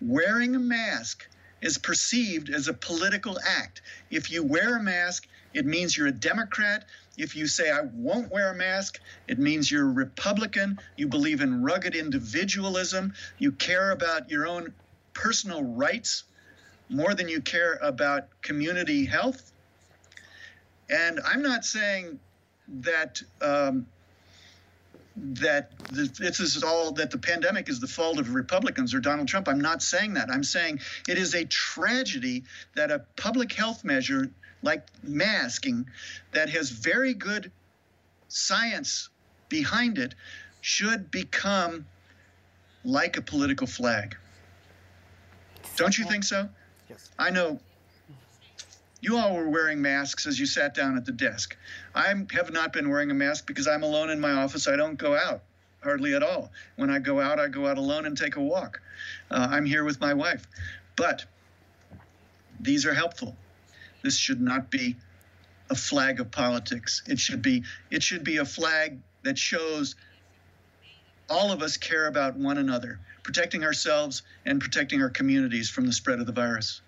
Wearing 0.00 0.54
a 0.54 0.60
mask 0.60 1.26
is 1.60 1.78
perceived 1.78 2.50
as 2.50 2.68
a 2.68 2.74
political 2.74 3.38
act. 3.44 3.82
If 4.10 4.30
you 4.30 4.44
wear 4.44 4.76
a 4.76 4.82
mask, 4.82 5.26
it 5.54 5.66
means 5.66 5.96
you're 5.96 6.08
a 6.08 6.12
Democrat. 6.12 6.84
If 7.16 7.36
you 7.36 7.46
say, 7.46 7.70
I 7.70 7.82
won't 7.92 8.30
wear 8.32 8.52
a 8.52 8.54
mask, 8.54 9.00
it 9.28 9.38
means 9.38 9.70
you're 9.70 9.88
a 9.88 9.92
Republican. 9.92 10.78
You 10.96 11.08
believe 11.08 11.40
in 11.40 11.62
rugged 11.62 11.94
individualism. 11.94 13.12
You 13.38 13.52
care 13.52 13.90
about 13.90 14.30
your 14.30 14.46
own 14.46 14.72
personal 15.12 15.62
rights 15.62 16.24
more 16.88 17.14
than 17.14 17.28
you 17.28 17.40
care 17.40 17.78
about 17.82 18.28
community 18.42 19.04
health. 19.04 19.52
And 20.88 21.20
I'm 21.24 21.42
not 21.42 21.64
saying 21.64 22.18
that. 22.68 23.20
Um, 23.40 23.86
that 25.16 25.70
this 25.90 26.40
is 26.40 26.62
all 26.62 26.92
that 26.92 27.10
the 27.10 27.18
pandemic 27.18 27.68
is 27.68 27.80
the 27.80 27.86
fault 27.86 28.18
of 28.18 28.34
Republicans 28.34 28.94
or 28.94 29.00
Donald 29.00 29.28
Trump. 29.28 29.48
I'm 29.48 29.60
not 29.60 29.82
saying 29.82 30.14
that. 30.14 30.30
I'm 30.30 30.44
saying 30.44 30.80
it 31.06 31.18
is 31.18 31.34
a 31.34 31.44
tragedy 31.44 32.44
that 32.76 32.90
a 32.90 33.00
public 33.16 33.52
health 33.52 33.84
measure 33.84 34.30
like 34.62 34.86
masking 35.02 35.86
that 36.32 36.48
has 36.50 36.70
very 36.70 37.14
good 37.14 37.50
science 38.28 39.08
behind 39.48 39.98
it 39.98 40.14
should 40.60 41.10
become 41.10 41.84
like 42.84 43.16
a 43.16 43.22
political 43.22 43.66
flag. 43.66 44.16
Don't 45.76 45.96
you 45.98 46.04
think 46.04 46.24
so? 46.24 46.48
Yes. 46.88 47.10
I 47.18 47.30
know 47.30 47.60
You 49.00 49.18
all 49.18 49.34
were 49.34 49.48
wearing 49.48 49.82
masks 49.82 50.26
as 50.28 50.38
you 50.38 50.46
sat 50.46 50.74
down 50.74 50.96
at 50.96 51.04
the 51.04 51.10
desk. 51.12 51.56
I 51.92 52.06
have 52.06 52.52
not 52.52 52.72
been 52.72 52.88
wearing 52.88 53.10
a 53.10 53.14
mask 53.14 53.48
because 53.48 53.66
I'm 53.66 53.82
alone 53.82 54.10
in 54.10 54.20
my 54.20 54.30
office. 54.32 54.68
I 54.68 54.76
don't 54.76 54.96
go 54.96 55.16
out 55.16 55.42
hardly 55.82 56.14
at 56.14 56.22
all. 56.22 56.52
When 56.76 56.88
I 56.88 57.00
go 57.00 57.20
out, 57.20 57.40
I 57.40 57.48
go 57.48 57.66
out 57.66 57.78
alone 57.78 58.06
and 58.06 58.16
take 58.16 58.36
a 58.36 58.40
walk. 58.40 58.80
Uh, 59.28 59.48
I'm 59.50 59.66
here 59.66 59.82
with 59.82 60.00
my 60.00 60.14
wife. 60.14 60.46
But 60.94 61.24
these 62.60 62.86
are 62.86 62.94
helpful. 62.94 63.36
This 64.02 64.16
should 64.16 64.40
not 64.40 64.70
be 64.70 64.96
a 65.70 65.74
flag 65.74 66.20
of 66.20 66.30
politics. 66.30 67.02
It 67.06 67.18
should 67.18 67.42
be 67.42 67.64
it 67.90 68.02
should 68.02 68.24
be 68.24 68.38
a 68.38 68.44
flag 68.44 68.98
that 69.22 69.38
shows 69.38 69.94
all 71.28 71.50
of 71.50 71.62
us 71.62 71.76
care 71.76 72.08
about 72.08 72.36
one 72.36 72.58
another, 72.58 72.98
protecting 73.22 73.64
ourselves 73.64 74.22
and 74.44 74.60
protecting 74.60 75.00
our 75.00 75.08
communities 75.08 75.70
from 75.70 75.86
the 75.86 75.92
spread 75.92 76.20
of 76.20 76.26
the 76.26 76.32
virus. 76.32 76.82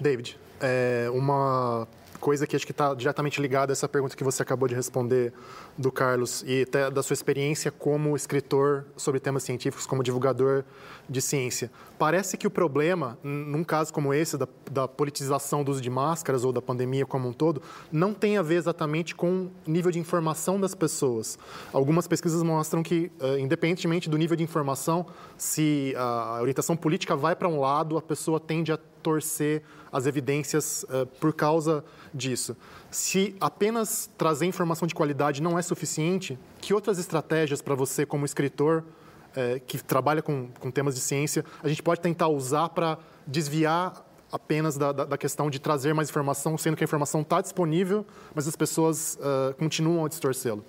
David, 0.00 0.34
é 0.60 1.10
uma 1.10 1.86
coisa 2.20 2.46
que 2.46 2.56
acho 2.56 2.66
que 2.66 2.72
está 2.72 2.94
diretamente 2.94 3.40
ligada 3.40 3.72
a 3.72 3.74
essa 3.74 3.88
pergunta 3.88 4.16
que 4.16 4.24
você 4.24 4.42
acabou 4.42 4.68
de 4.68 4.74
responder 4.74 5.32
do 5.76 5.90
Carlos 5.90 6.44
e 6.46 6.62
até 6.62 6.90
da 6.90 7.02
sua 7.02 7.14
experiência 7.14 7.70
como 7.70 8.16
escritor 8.16 8.84
sobre 8.96 9.20
temas 9.20 9.42
científicos, 9.42 9.86
como 9.86 10.02
divulgador 10.02 10.64
de 11.08 11.22
ciência. 11.22 11.70
Parece 11.98 12.36
que 12.36 12.46
o 12.46 12.50
problema, 12.50 13.18
num 13.22 13.64
caso 13.64 13.92
como 13.92 14.12
esse, 14.12 14.36
da, 14.36 14.46
da 14.70 14.86
politização 14.86 15.64
do 15.64 15.72
uso 15.72 15.80
de 15.80 15.90
máscaras 15.90 16.44
ou 16.44 16.52
da 16.52 16.62
pandemia 16.62 17.06
como 17.06 17.28
um 17.28 17.32
todo, 17.32 17.62
não 17.90 18.12
tem 18.14 18.36
a 18.36 18.42
ver 18.42 18.56
exatamente 18.56 19.14
com 19.14 19.48
o 19.66 19.70
nível 19.70 19.90
de 19.90 19.98
informação 19.98 20.60
das 20.60 20.74
pessoas. 20.74 21.38
Algumas 21.72 22.06
pesquisas 22.06 22.42
mostram 22.42 22.82
que, 22.82 23.10
uh, 23.20 23.38
independentemente 23.38 24.08
do 24.08 24.16
nível 24.16 24.36
de 24.36 24.44
informação, 24.44 25.06
se 25.36 25.94
a 25.96 26.38
orientação 26.40 26.76
política 26.76 27.16
vai 27.16 27.34
para 27.34 27.48
um 27.48 27.60
lado, 27.60 27.96
a 27.96 28.02
pessoa 28.02 28.38
tende 28.38 28.72
a 28.72 28.78
torcer 29.02 29.62
as 29.92 30.06
evidências 30.06 30.84
uh, 30.84 31.06
por 31.20 31.32
causa 31.32 31.84
disso. 32.12 32.56
Se 32.90 33.36
apenas 33.40 34.08
trazer 34.16 34.46
informação 34.46 34.86
de 34.86 34.94
qualidade 34.94 35.42
não 35.42 35.58
é 35.58 35.62
suficiente, 35.62 36.38
que 36.60 36.72
outras 36.72 36.98
estratégias 36.98 37.60
para 37.60 37.74
você, 37.74 38.06
como 38.06 38.24
escritor, 38.24 38.84
uh, 39.30 39.60
que 39.66 39.82
trabalha 39.82 40.22
com, 40.22 40.48
com 40.58 40.70
temas 40.70 40.94
de 40.94 41.00
ciência, 41.00 41.44
a 41.62 41.68
gente 41.68 41.82
pode 41.82 42.00
tentar 42.00 42.28
usar 42.28 42.68
para 42.70 42.98
desviar 43.26 44.04
apenas 44.32 44.76
da, 44.76 44.92
da, 44.92 45.04
da, 45.04 45.18
questão 45.18 45.48
de 45.50 45.58
trazer 45.58 45.94
mais 45.94 46.10
informação, 46.10 46.56
sendo 46.58 46.76
que 46.76 46.84
a 46.84 46.86
informação 46.86 47.22
está 47.22 47.40
disponível, 47.40 48.06
mas 48.34 48.46
as 48.46 48.54
pessoas 48.54 49.16
uh, 49.16 49.54
continuam 49.54 50.04
a 50.04 50.08
distorcê-lo? 50.08 50.64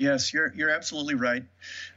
Yes, 0.00 0.32
you're, 0.32 0.52
you're 0.54 0.72
absolutely 0.72 1.16
right. 1.16 1.44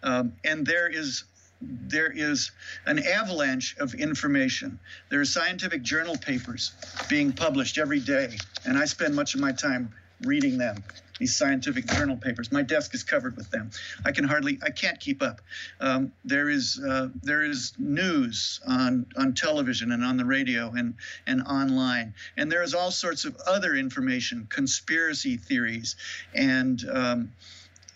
Um, 0.04 0.34
and 0.44 0.66
there 0.66 0.90
is 0.90 1.24
there 1.62 2.12
is 2.12 2.52
an 2.86 3.00
avalanche 3.00 3.76
of 3.78 3.94
information. 3.94 4.80
There 5.10 5.22
are 5.22 5.26
scientific 5.26 5.84
journal 5.84 6.18
papers 6.18 6.72
being 7.10 7.32
published 7.32 7.78
every 7.78 8.00
day, 8.00 8.38
and 8.66 8.78
I 8.78 8.86
spend 8.86 9.16
much 9.16 9.36
of 9.36 9.42
my 9.42 9.52
time 9.52 9.94
reading 10.22 10.58
them. 10.58 10.84
These 11.20 11.36
scientific 11.36 11.86
journal 11.86 12.18
papers. 12.18 12.52
My 12.52 12.64
desk 12.64 12.96
is 12.96 13.04
covered 13.04 13.38
with 13.38 13.52
them. 13.52 13.70
I 14.04 14.12
can 14.12 14.24
hardly, 14.24 14.58
I 14.64 14.72
can't 14.72 15.00
keep 15.00 15.22
up. 15.22 15.40
Um, 15.80 16.12
there 16.26 16.50
is, 16.50 16.82
uh, 16.84 17.10
there 17.22 17.44
is 17.44 17.74
news 17.78 18.60
on 18.68 19.06
on 19.16 19.34
television 19.36 19.92
and 19.92 20.04
on 20.04 20.18
the 20.18 20.26
radio 20.26 20.72
and 20.72 20.96
and 21.28 21.44
online, 21.44 22.16
and 22.38 22.52
there 22.52 22.64
is 22.64 22.74
all 22.74 22.90
sorts 22.90 23.26
of 23.26 23.38
other 23.46 23.76
information, 23.76 24.48
conspiracy 24.50 25.38
theories, 25.38 25.96
and 26.34 26.84
um, 26.92 27.32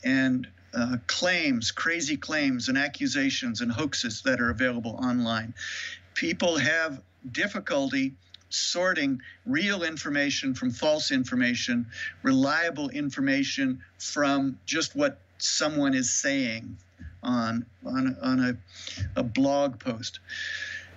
and 0.03 0.47
uh, 0.75 0.97
claims, 1.07 1.71
crazy 1.71 2.17
claims, 2.17 2.69
and 2.69 2.77
accusations 2.77 3.61
and 3.61 3.71
hoaxes 3.71 4.21
that 4.23 4.41
are 4.41 4.49
available 4.49 4.99
online. 5.01 5.53
People 6.13 6.57
have 6.57 7.01
difficulty 7.31 8.13
sorting 8.49 9.21
real 9.45 9.83
information 9.83 10.53
from 10.53 10.71
false 10.71 11.11
information, 11.11 11.85
reliable 12.23 12.89
information 12.89 13.81
from 13.97 14.57
just 14.65 14.95
what 14.95 15.19
someone 15.37 15.93
is 15.93 16.09
saying 16.09 16.77
on 17.23 17.65
on 17.85 18.15
on 18.21 18.39
a, 18.39 19.19
a 19.19 19.23
blog 19.23 19.79
post. 19.79 20.19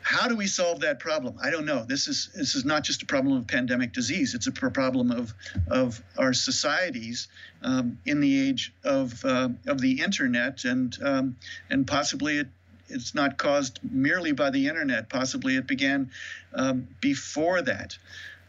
How 0.09 0.27
do 0.27 0.37
we 0.37 0.47
solve 0.47 0.81
that 0.81 1.01
problem? 1.01 1.37
I 1.39 1.51
don't 1.51 1.67
know. 1.67 1.85
This 1.85 2.09
is 2.09 2.31
this 2.35 2.55
is 2.55 2.65
not 2.65 2.83
just 2.83 3.03
a 3.03 3.07
problem 3.07 3.37
of 3.37 3.47
pandemic 3.47 3.93
disease. 3.93 4.35
It's 4.35 4.47
a 4.47 4.53
problem 4.53 5.11
of 5.11 5.35
of 5.71 6.03
our 6.17 6.33
societies 6.33 7.29
um, 7.61 7.99
in 8.07 8.21
the 8.21 8.49
age 8.49 8.73
of 8.85 9.23
uh, 9.23 9.51
of 9.67 9.83
the 9.83 10.01
internet, 10.01 10.65
and 10.65 10.97
um, 11.03 11.37
and 11.69 11.87
possibly 11.87 12.39
it 12.39 12.49
it's 12.89 13.15
not 13.15 13.37
caused 13.37 13.81
merely 13.83 14.33
by 14.33 14.49
the 14.49 14.67
internet. 14.67 15.11
Possibly 15.11 15.57
it 15.57 15.67
began 15.67 16.11
um, 16.55 16.89
before 17.03 17.61
that. 17.61 17.99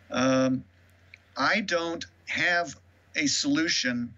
Um, 0.09 0.63
I 1.35 1.59
don't 1.59 2.05
have 2.27 2.79
a 3.17 3.27
solution 3.27 4.13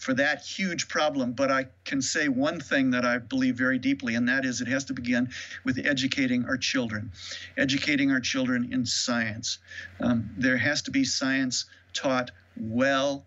for 0.00 0.14
that 0.14 0.42
huge 0.42 0.88
problem. 0.88 1.32
But 1.32 1.50
I 1.50 1.66
can 1.84 2.00
say 2.00 2.28
one 2.28 2.58
thing 2.58 2.90
that 2.90 3.04
I 3.04 3.18
believe 3.18 3.56
very 3.56 3.78
deeply, 3.78 4.14
and 4.14 4.26
that 4.28 4.44
is 4.46 4.60
it 4.60 4.68
has 4.68 4.84
to 4.86 4.94
begin 4.94 5.28
with 5.64 5.78
educating 5.84 6.46
our 6.46 6.56
children, 6.56 7.12
educating 7.58 8.10
our 8.10 8.20
children 8.20 8.72
in 8.72 8.86
science. 8.86 9.58
Um, 10.00 10.30
there 10.36 10.56
has 10.56 10.82
to 10.82 10.90
be 10.90 11.04
science 11.04 11.66
taught 11.92 12.30
well, 12.58 13.24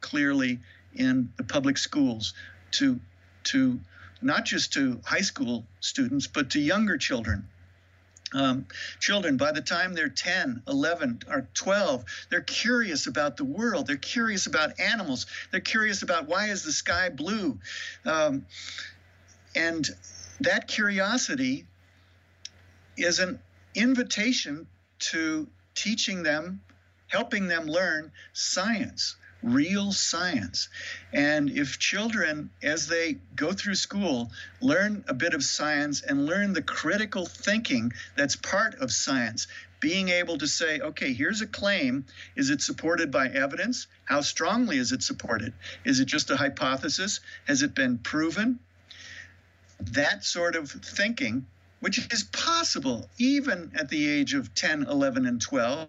clearly 0.00 0.60
in 0.94 1.32
the 1.36 1.44
public 1.44 1.78
schools 1.78 2.34
to 2.72 3.00
to 3.44 3.80
not 4.20 4.44
just 4.44 4.74
to 4.74 5.00
high 5.04 5.22
school 5.22 5.64
students, 5.80 6.26
but 6.26 6.50
to 6.50 6.60
younger 6.60 6.98
children 6.98 7.48
um, 8.32 8.66
children, 9.00 9.36
by 9.36 9.52
the 9.52 9.60
time 9.60 9.94
they're 9.94 10.08
10, 10.08 10.62
11, 10.68 11.22
or 11.28 11.48
12, 11.54 12.04
they're 12.30 12.40
curious 12.40 13.06
about 13.06 13.36
the 13.36 13.44
world. 13.44 13.86
They're 13.86 13.96
curious 13.96 14.46
about 14.46 14.78
animals. 14.78 15.26
They're 15.50 15.60
curious 15.60 16.02
about 16.02 16.28
why 16.28 16.48
is 16.48 16.62
the 16.62 16.72
sky 16.72 17.08
blue? 17.08 17.58
Um, 18.04 18.46
and 19.54 19.88
that 20.40 20.68
curiosity 20.68 21.66
is 22.96 23.18
an 23.18 23.40
invitation 23.74 24.66
to 24.98 25.48
teaching 25.74 26.22
them, 26.22 26.60
helping 27.08 27.48
them 27.48 27.66
learn 27.66 28.12
science 28.32 29.16
real 29.42 29.92
science. 29.92 30.68
And 31.12 31.50
if 31.50 31.78
children, 31.78 32.50
as 32.62 32.86
they 32.88 33.18
go 33.36 33.52
through 33.52 33.76
school, 33.76 34.30
learn 34.60 35.04
a 35.08 35.14
bit 35.14 35.34
of 35.34 35.42
science 35.42 36.02
and 36.02 36.26
learn 36.26 36.52
the 36.52 36.62
critical 36.62 37.26
thinking 37.26 37.92
that's 38.16 38.36
part 38.36 38.74
of 38.76 38.92
science, 38.92 39.46
being 39.80 40.10
able 40.10 40.36
to 40.38 40.46
say, 40.46 40.80
okay, 40.80 41.12
here's 41.12 41.40
a 41.40 41.46
claim. 41.46 42.04
Is 42.36 42.50
it 42.50 42.60
supported 42.60 43.10
by 43.10 43.28
evidence? 43.28 43.86
How 44.04 44.20
strongly 44.20 44.76
is 44.76 44.92
it 44.92 45.02
supported? 45.02 45.54
Is 45.84 46.00
it 46.00 46.04
just 46.04 46.30
a 46.30 46.36
hypothesis? 46.36 47.20
Has 47.46 47.62
it 47.62 47.74
been 47.74 47.98
proven? 47.98 48.58
That 49.80 50.24
sort 50.24 50.56
of 50.56 50.70
thinking, 50.70 51.46
which 51.80 52.12
is 52.12 52.24
possible 52.24 53.08
even 53.18 53.72
at 53.74 53.88
the 53.88 54.06
age 54.06 54.34
of 54.34 54.54
10, 54.54 54.82
11, 54.82 55.24
and 55.24 55.40
12, 55.40 55.88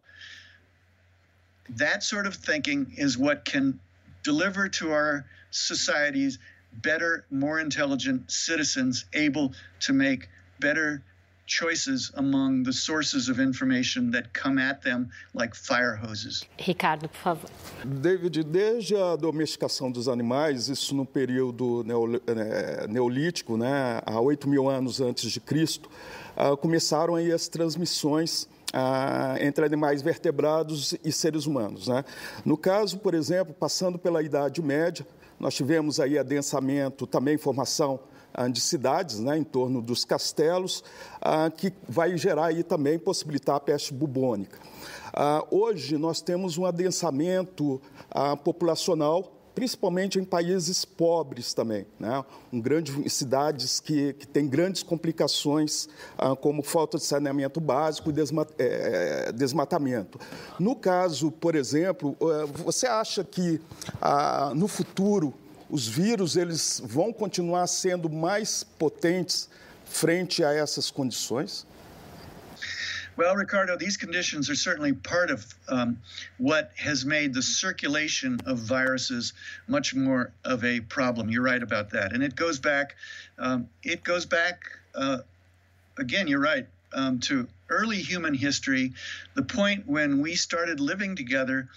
that 1.78 2.04
sort 2.04 2.28
of 2.28 2.36
thinking 2.36 2.94
is 2.98 3.18
what 3.18 3.46
can 3.46 3.80
deliver 4.24 4.68
to 4.70 4.92
our 4.92 5.26
societies 5.52 6.38
better, 6.82 7.26
more 7.30 7.60
intelligent 7.60 8.32
citizens 8.32 9.06
able 9.14 9.54
to 9.82 9.94
make 9.94 10.30
better 10.60 11.04
choices 11.48 12.12
among 12.16 12.64
the 12.64 12.72
sources 12.72 13.28
of 13.28 13.40
information 13.40 14.10
that 14.12 14.32
come 14.32 14.58
at 14.58 14.82
them 14.82 15.10
like 15.34 15.54
fire 15.54 15.96
hoses. 15.96 16.46
Ricardo, 16.58 17.10
por 17.10 17.18
favor. 17.18 17.50
David, 17.84 18.44
desde 18.46 18.96
a 18.96 19.18
domesticação 19.18 19.92
dos 19.92 20.08
animais, 20.08 20.70
isso 20.70 20.96
no 20.96 21.06
período 21.06 21.84
né, 21.84 22.88
neolítico, 22.88 23.58
né, 23.58 24.02
há 24.06 24.20
8 24.22 24.48
mil 24.48 24.70
anos 24.70 25.02
antes 25.02 25.30
de 25.30 25.42
Cristo, 25.42 25.90
ah, 26.38 26.56
começaram 26.56 27.16
aí 27.16 27.34
as 27.34 27.50
transmissões 27.50 28.48
ah, 28.74 29.36
entre 29.40 29.66
animais 29.66 30.02
vertebrados 30.02 30.96
e 31.04 31.12
seres 31.12 31.46
humanos. 31.46 31.88
Né? 31.88 32.04
No 32.46 32.58
caso, 32.58 32.98
por 33.00 33.14
exemplo, 33.14 33.54
passando 33.54 33.98
pela 34.00 34.22
Idade 34.22 34.62
Média, 34.62 35.06
nós 35.40 35.56
tivemos 35.56 36.00
aí 36.00 36.18
adensamento, 36.18 37.08
também 37.08 37.38
formação 37.38 38.00
ah, 38.34 38.48
de 38.48 38.62
cidades 38.62 39.20
né, 39.20 39.38
em 39.38 39.44
torno 39.44 39.82
dos 39.82 40.06
castelos, 40.06 40.84
ah, 41.22 41.50
que 41.50 41.74
vai 41.88 42.18
gerar 42.18 42.46
aí 42.48 42.64
também, 42.64 42.98
possibilitar 42.98 43.56
a 43.56 43.60
peste 43.60 43.94
bubônica. 43.94 44.60
Ah, 45.14 45.46
hoje 45.52 45.98
nós 45.98 46.22
temos 46.22 46.58
um 46.58 46.66
adensamento 46.66 47.82
ah, 48.10 48.38
populacional 48.38 49.41
principalmente 49.54 50.20
em 50.20 50.24
países 50.24 50.86
pobres 50.86 51.54
também, 51.54 51.86
né? 52.00 52.24
um 52.52 52.60
grande, 52.60 53.10
cidades 53.10 53.80
que, 53.80 54.14
que 54.14 54.28
têm 54.28 54.48
grandes 54.48 54.84
complicações, 54.84 55.88
ah, 56.18 56.36
como 56.36 56.64
falta 56.64 56.98
de 56.98 57.04
saneamento 57.04 57.60
básico 57.60 58.10
e 58.10 58.14
desma, 58.14 58.48
é, 58.58 59.32
desmatamento. 59.32 60.20
No 60.60 60.76
caso, 60.76 61.32
por 61.32 61.56
exemplo, 61.56 62.16
ah, 62.22 62.46
você 62.46 62.88
acha 62.88 63.24
que 63.24 63.60
ah, 64.02 64.52
no 64.56 64.68
futuro 64.68 65.34
os 65.70 65.88
vírus 65.88 66.36
eles 66.36 66.82
vão 66.84 67.14
continuar 67.14 67.66
sendo 67.68 68.10
mais 68.10 68.64
potentes 68.64 69.50
frente 69.86 70.44
a 70.44 70.54
essas 70.54 70.90
condições? 70.90 71.66
Well, 73.22 73.36
Ricardo, 73.36 73.78
these 73.78 73.98
conditions 73.98 74.50
are 74.50 74.56
certainly 74.56 74.94
part 74.94 75.30
of 75.30 75.46
um, 75.68 76.02
what 76.40 76.72
has 76.76 77.06
made 77.06 77.36
the 77.36 77.44
circulation 77.44 78.40
of 78.48 78.58
viruses 78.58 79.34
much 79.68 79.94
more 79.94 80.32
of 80.44 80.66
a 80.66 80.80
problem. 80.80 81.30
You're 81.30 81.44
right 81.44 81.62
about 81.62 81.92
that, 81.92 82.14
and 82.14 82.24
it 82.24 82.36
goes 82.36 82.58
back. 82.58 82.96
Um, 83.38 83.70
it 83.84 84.04
goes 84.04 84.26
back. 84.26 84.64
Uh, 84.96 85.20
again, 86.00 86.28
you're 86.28 86.42
right 86.42 86.66
um, 86.94 87.20
to 87.20 87.48
early 87.70 87.98
human 87.98 88.34
history, 88.34 88.94
the 89.36 89.44
point 89.44 89.86
when 89.86 90.20
we 90.20 90.34
started 90.34 90.80
living 90.80 91.16
together 91.16 91.70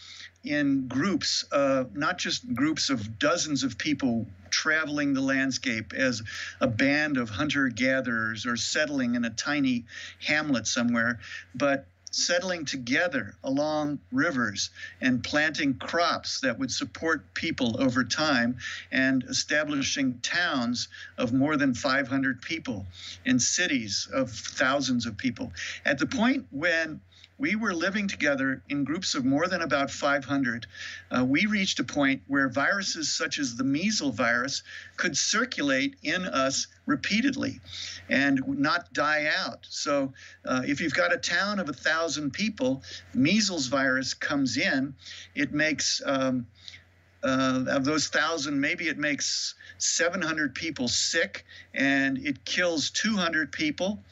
in 0.44 0.86
groups, 0.88 1.44
uh, 1.50 1.84
not 1.94 2.18
just 2.18 2.54
groups 2.54 2.90
of 2.90 3.18
dozens 3.18 3.64
of 3.64 3.78
people 3.78 4.26
traveling 4.50 5.14
the 5.14 5.20
landscape 5.20 5.92
as 5.92 6.22
a 6.60 6.66
band 6.66 7.16
of 7.16 7.28
hunter 7.28 7.68
gatherers 7.68 8.46
or 8.46 8.56
settling 8.56 9.14
in 9.14 9.24
a 9.24 9.30
tiny 9.30 9.84
hamlet 10.20 10.66
somewhere, 10.66 11.18
but 11.54 11.86
settling 12.14 12.64
together 12.64 13.34
along 13.42 13.98
rivers 14.12 14.70
and 15.00 15.24
planting 15.24 15.74
crops 15.74 16.40
that 16.40 16.58
would 16.58 16.70
support 16.70 17.34
people 17.34 17.80
over 17.82 18.04
time 18.04 18.56
and 18.92 19.24
establishing 19.24 20.20
towns 20.22 20.88
of 21.18 21.32
more 21.32 21.56
than 21.56 21.74
500 21.74 22.40
people 22.40 22.86
and 23.26 23.42
cities 23.42 24.08
of 24.12 24.30
thousands 24.30 25.06
of 25.06 25.16
people. 25.16 25.52
At 25.84 25.98
the 25.98 26.06
point 26.06 26.46
when 26.52 27.00
we 27.38 27.56
were 27.56 27.74
living 27.74 28.08
together 28.08 28.62
in 28.68 28.84
groups 28.84 29.14
of 29.14 29.24
more 29.24 29.48
than 29.48 29.60
about 29.60 29.90
500. 29.90 30.66
Uh, 31.10 31.24
we 31.24 31.46
reached 31.46 31.80
a 31.80 31.84
point 31.84 32.22
where 32.26 32.48
viruses 32.48 33.12
such 33.12 33.38
as 33.38 33.56
the 33.56 33.64
measles 33.64 34.14
virus 34.14 34.62
could 34.96 35.16
circulate 35.16 35.96
in 36.02 36.24
us 36.24 36.68
repeatedly 36.86 37.60
and 38.08 38.40
not 38.46 38.92
die 38.92 39.30
out. 39.36 39.66
So, 39.68 40.12
uh, 40.44 40.62
if 40.64 40.80
you've 40.80 40.94
got 40.94 41.12
a 41.12 41.18
town 41.18 41.58
of 41.58 41.68
a 41.68 41.72
thousand 41.72 42.32
people, 42.32 42.82
measles 43.14 43.66
virus 43.66 44.14
comes 44.14 44.56
in, 44.56 44.94
it 45.34 45.52
makes 45.52 46.02
um, 46.04 46.46
uh, 47.24 47.64
of 47.68 47.84
those 47.84 48.08
thousand, 48.08 48.60
maybe 48.60 48.88
it 48.88 48.98
makes 48.98 49.54
700 49.78 50.54
people 50.54 50.88
sick 50.88 51.44
and 51.72 52.18
it 52.18 52.44
kills 52.44 52.90
200 52.90 53.50
people. 53.50 54.04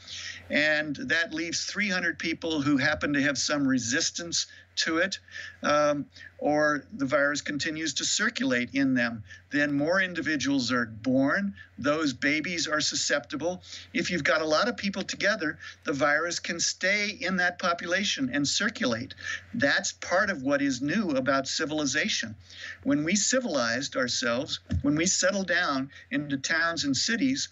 And 0.50 0.96
that 0.96 1.32
leaves 1.32 1.64
300 1.64 2.18
people 2.18 2.60
who 2.62 2.76
happen 2.78 3.12
to 3.12 3.22
have 3.22 3.38
some 3.38 3.66
resistance 3.66 4.46
to 4.76 4.98
it, 4.98 5.18
um, 5.62 6.06
or 6.38 6.84
the 6.92 7.06
virus 7.06 7.40
continues 7.40 7.94
to 7.94 8.04
circulate 8.04 8.70
in 8.72 8.94
them. 8.94 9.22
Then 9.50 9.72
more 9.72 10.00
individuals 10.00 10.72
are 10.72 10.86
born. 10.86 11.54
Those 11.78 12.12
babies 12.12 12.66
are 12.66 12.80
susceptible. 12.80 13.62
If 13.92 14.10
you've 14.10 14.24
got 14.24 14.42
a 14.42 14.46
lot 14.46 14.68
of 14.68 14.76
people 14.76 15.02
together, 15.02 15.58
the 15.84 15.92
virus 15.92 16.38
can 16.38 16.58
stay 16.58 17.10
in 17.10 17.36
that 17.36 17.58
population 17.58 18.30
and 18.32 18.46
circulate. 18.46 19.14
That's 19.54 19.92
part 19.92 20.30
of 20.30 20.42
what 20.42 20.62
is 20.62 20.82
new 20.82 21.10
about 21.10 21.46
civilization. 21.46 22.34
When 22.82 23.04
we 23.04 23.14
civilized 23.14 23.96
ourselves, 23.96 24.60
when 24.82 24.96
we 24.96 25.06
settled 25.06 25.48
down 25.48 25.90
into 26.10 26.38
towns 26.38 26.84
and 26.84 26.96
cities, 26.96 27.48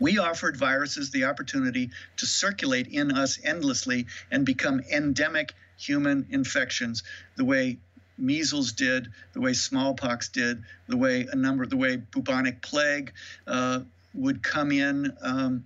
we 0.00 0.18
offered 0.18 0.56
viruses 0.56 1.10
the 1.10 1.24
opportunity 1.24 1.90
to 2.16 2.26
circulate 2.26 2.88
in 2.88 3.12
us 3.12 3.38
endlessly 3.44 4.06
and 4.30 4.44
become 4.44 4.80
endemic 4.90 5.54
human 5.86 6.26
infections 6.30 7.02
the 7.36 7.44
way 7.44 7.78
measles 8.18 8.72
did, 8.72 9.08
the 9.32 9.40
way 9.40 9.52
smallpox 9.52 10.28
did, 10.28 10.62
the 10.88 10.96
way 10.96 11.26
a 11.32 11.36
number, 11.36 11.66
the 11.66 11.76
way 11.76 11.96
bubonic 11.96 12.62
plague 12.62 13.12
uh, 13.46 13.80
would 14.14 14.42
come 14.42 14.70
in 14.70 15.12
um, 15.22 15.64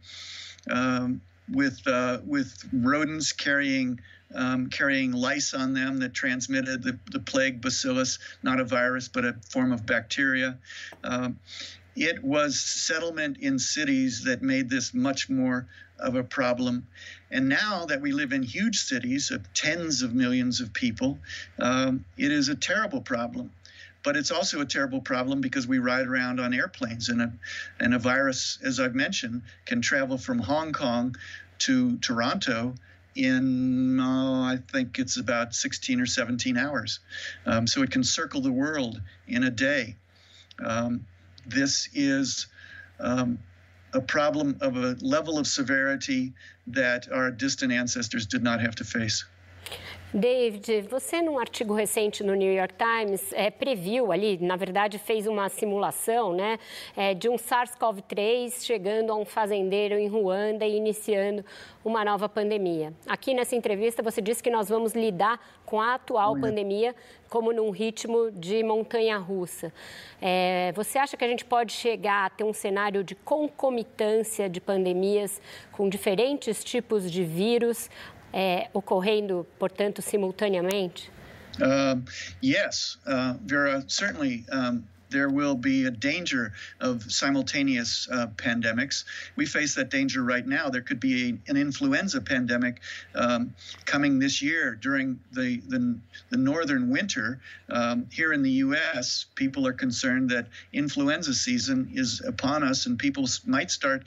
um, 0.71 1.21
with 1.51 1.87
uh, 1.87 2.19
with 2.25 2.64
rodents 2.73 3.33
carrying 3.33 4.01
um, 4.35 4.69
carrying 4.69 5.12
lice 5.12 5.55
on 5.55 5.73
them 5.73 5.99
that 6.01 6.12
transmitted 6.12 6.83
the, 6.83 6.99
the 7.11 7.21
plague 7.21 7.61
bacillus, 7.61 8.19
not 8.43 8.61
a 8.61 8.64
virus 8.64 9.09
but 9.09 9.25
a 9.25 9.35
form 9.51 9.73
of 9.73 9.87
bacteria. 9.87 10.59
Um, 11.05 11.39
it 11.97 12.23
was 12.23 12.61
settlement 12.61 13.39
in 13.39 13.59
cities 13.59 14.25
that 14.25 14.43
made 14.43 14.71
this 14.71 14.95
much 14.95 15.29
more 15.29 15.66
of 15.99 16.14
a 16.14 16.23
problem. 16.23 16.87
And 17.31 17.49
now 17.49 17.87
that 17.87 18.01
we 18.01 18.12
live 18.12 18.33
in 18.33 18.43
huge 18.43 18.79
cities 18.79 19.31
of 19.31 19.53
tens 19.53 20.03
of 20.03 20.14
millions 20.14 20.61
of 20.61 20.72
people, 20.72 21.18
um, 21.59 22.05
it 22.16 22.33
is 22.33 22.49
a 22.49 22.55
terrible 22.55 23.01
problem. 23.01 23.51
But 24.03 24.16
it's 24.16 24.31
also 24.31 24.61
a 24.61 24.66
terrible 24.66 25.01
problem 25.01 25.41
because 25.41 25.66
we 25.66 25.79
ride 25.79 26.07
around 26.07 26.41
on 26.41 26.55
airplanes, 26.55 27.09
and 27.09 27.20
a, 27.20 27.33
and 27.81 27.95
a 27.95 27.99
virus, 27.99 28.59
as 28.64 28.81
I've 28.81 28.95
mentioned, 28.95 29.43
can 29.66 29.83
travel 29.83 30.16
from 30.16 30.39
Hong 30.39 30.72
Kong 30.72 31.16
to 31.61 31.99
Toronto 31.99 32.74
in, 33.14 33.99
oh, 34.01 34.43
I 34.45 34.59
think 34.70 34.99
it's 34.99 35.16
about 35.16 35.55
16 35.55 36.01
or 36.01 36.07
17 36.07 36.57
hours. 36.57 37.01
Um, 37.45 37.66
so 37.66 37.83
it 37.83 37.91
can 37.91 38.05
circle 38.05 38.41
the 38.41 38.53
world 38.53 39.01
in 39.26 39.43
a 39.43 39.51
day. 39.51 39.97
Um, 40.64 41.05
this 41.47 41.89
is 41.95 42.47
um, 43.01 43.39
a 43.93 44.01
problem 44.01 44.57
of 44.61 44.76
a 44.76 44.97
level 45.01 45.39
of 45.39 45.47
severity 45.47 46.32
that 46.66 47.11
our 47.11 47.30
distant 47.30 47.72
ancestors 47.72 48.26
did 48.26 48.43
not 48.43 48.61
have 48.61 48.74
to 48.76 48.84
face. 48.84 49.24
David, 50.13 50.83
você 50.89 51.21
num 51.21 51.39
artigo 51.39 51.75
recente 51.75 52.25
no 52.25 52.35
New 52.35 52.51
York 52.51 52.75
Times 52.79 53.31
é, 53.35 53.51
previu 53.51 54.11
ali, 54.11 54.39
na 54.39 54.57
verdade 54.57 54.99
fez 54.99 55.27
uma 55.27 55.51
simulação, 55.51 56.33
né, 56.33 56.59
é, 56.97 57.13
de 57.13 57.29
um 57.29 57.37
SARS-CoV-3 57.37 58.65
chegando 58.65 59.13
a 59.13 59.17
um 59.17 59.27
fazendeiro 59.27 59.97
em 59.97 60.09
Ruanda 60.09 60.65
e 60.65 60.79
iniciando 60.79 61.45
uma 61.85 62.07
nova 62.07 62.27
pandemia. 62.27 62.95
Aqui 63.07 63.35
nessa 63.35 63.55
entrevista 63.55 64.03
você 64.03 64.23
disse 64.23 64.43
que 64.43 64.51
nós 64.51 64.71
vamos 64.71 64.95
lidar 64.95 65.39
com 65.67 65.79
a 65.79 65.97
atual 65.97 66.35
pandemia 66.41 66.97
como 67.29 67.53
num 67.53 67.69
ritmo 67.69 68.31
de 68.31 68.63
montanha-russa. 68.63 69.71
É, 70.23 70.73
você 70.75 70.99
acha 70.99 71.15
que 71.19 71.25
a 71.25 71.29
gente 71.29 71.45
pode 71.45 71.73
chegar 71.73 72.25
a 72.25 72.31
ter 72.31 72.45
um 72.45 72.55
cenário 72.55 73.05
de 73.05 73.15
concomitância 73.15 74.49
de 74.49 74.59
pandemias 74.59 75.39
com 75.71 75.87
diferentes 75.87 76.65
tipos 76.65 77.11
de 77.11 77.23
vírus 77.23 77.91
é, 78.33 78.68
ocorrendo, 78.72 79.47
portanto, 79.59 80.03
simultaneamente? 80.03 81.11
Um, 81.61 82.05
yes, 82.41 82.99
uh, 83.07 83.35
Vera, 83.45 83.85
certainly. 83.89 84.45
Um, 84.51 84.85
there 85.11 85.29
will 85.29 85.55
be 85.55 85.85
a 85.85 85.91
danger 85.91 86.53
of 86.81 87.11
simultaneous 87.11 88.09
uh, 88.11 88.26
pandemics. 88.37 89.05
We 89.37 89.47
face 89.47 89.74
that 89.76 89.91
danger 89.91 90.22
right 90.22 90.47
now. 90.47 90.68
There 90.68 90.83
could 90.83 91.01
be 91.01 91.31
a, 91.31 91.51
an 91.51 91.57
influenza 91.57 92.20
pandemic 92.20 92.81
um, 93.14 93.55
coming 93.85 94.18
this 94.18 94.43
year 94.43 94.74
during 94.74 95.20
the, 95.33 95.62
the, 95.68 95.99
the 96.31 96.37
northern 96.37 96.91
winter. 96.91 97.41
Um, 97.68 98.07
here 98.11 98.33
in 98.33 98.43
the 98.43 98.51
U.S., 98.51 99.26
people 99.35 99.66
are 99.66 99.72
concerned 99.72 100.31
that 100.31 100.47
influenza 100.72 101.35
season 101.35 101.91
is 101.95 102.20
upon 102.26 102.62
us 102.62 102.87
and 102.87 102.99
people 102.99 103.26
might 103.47 103.70
start 103.70 104.05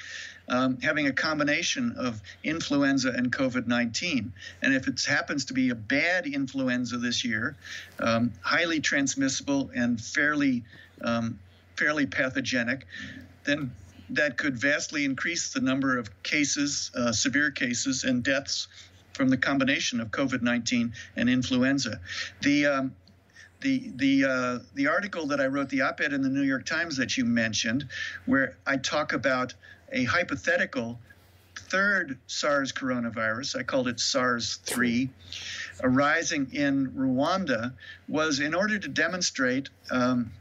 um, 0.51 0.77
having 0.81 1.07
a 1.07 1.13
combination 1.13 1.95
of 1.97 2.21
influenza 2.43 3.09
and 3.09 3.31
COVID 3.31 3.67
19. 3.67 4.31
And 4.61 4.73
if 4.73 4.87
it 4.87 5.03
happens 5.03 5.45
to 5.45 5.53
be 5.53 5.69
a 5.69 5.75
bad 5.75 6.27
influenza 6.27 6.97
this 6.97 7.23
year, 7.25 7.55
um, 7.99 8.31
highly 8.41 8.81
transmissible 8.81 9.71
and 9.73 9.99
fairly, 9.99 10.63
um, 11.01 11.39
fairly 11.77 12.05
pathogenic, 12.05 12.85
then 13.45 13.71
that 14.09 14.37
could 14.37 14.57
vastly 14.57 15.05
increase 15.05 15.53
the 15.53 15.61
number 15.61 15.97
of 15.97 16.21
cases, 16.21 16.91
uh, 16.95 17.13
severe 17.13 17.49
cases, 17.49 18.03
and 18.03 18.21
deaths 18.21 18.67
from 19.13 19.29
the 19.29 19.37
combination 19.37 20.01
of 20.01 20.09
COVID 20.11 20.41
19 20.41 20.93
and 21.15 21.29
influenza. 21.29 22.01
The 22.41 22.65
um, 22.65 22.95
the 23.61 23.91
the 23.95 24.25
uh, 24.25 24.59
the 24.73 24.87
article 24.87 25.27
that 25.27 25.39
I 25.39 25.45
wrote, 25.45 25.69
the 25.69 25.81
op-ed 25.81 26.11
in 26.11 26.21
the 26.21 26.29
New 26.29 26.41
York 26.41 26.65
Times 26.65 26.97
that 26.97 27.17
you 27.17 27.23
mentioned, 27.23 27.87
where 28.25 28.57
I 28.65 28.77
talk 28.77 29.13
about 29.13 29.53
a 29.91 30.03
hypothetical 30.05 30.99
third 31.55 32.17
SARS 32.27 32.71
coronavirus, 32.71 33.57
I 33.57 33.63
called 33.63 33.87
it 33.87 33.99
SARS 33.99 34.59
3, 34.65 35.09
arising 35.83 36.49
in 36.53 36.91
Rwanda, 36.91 37.73
was 38.07 38.39
in 38.39 38.53
order 38.53 38.77
to 38.77 38.87
demonstrate 38.87 39.69
um, 39.89 40.31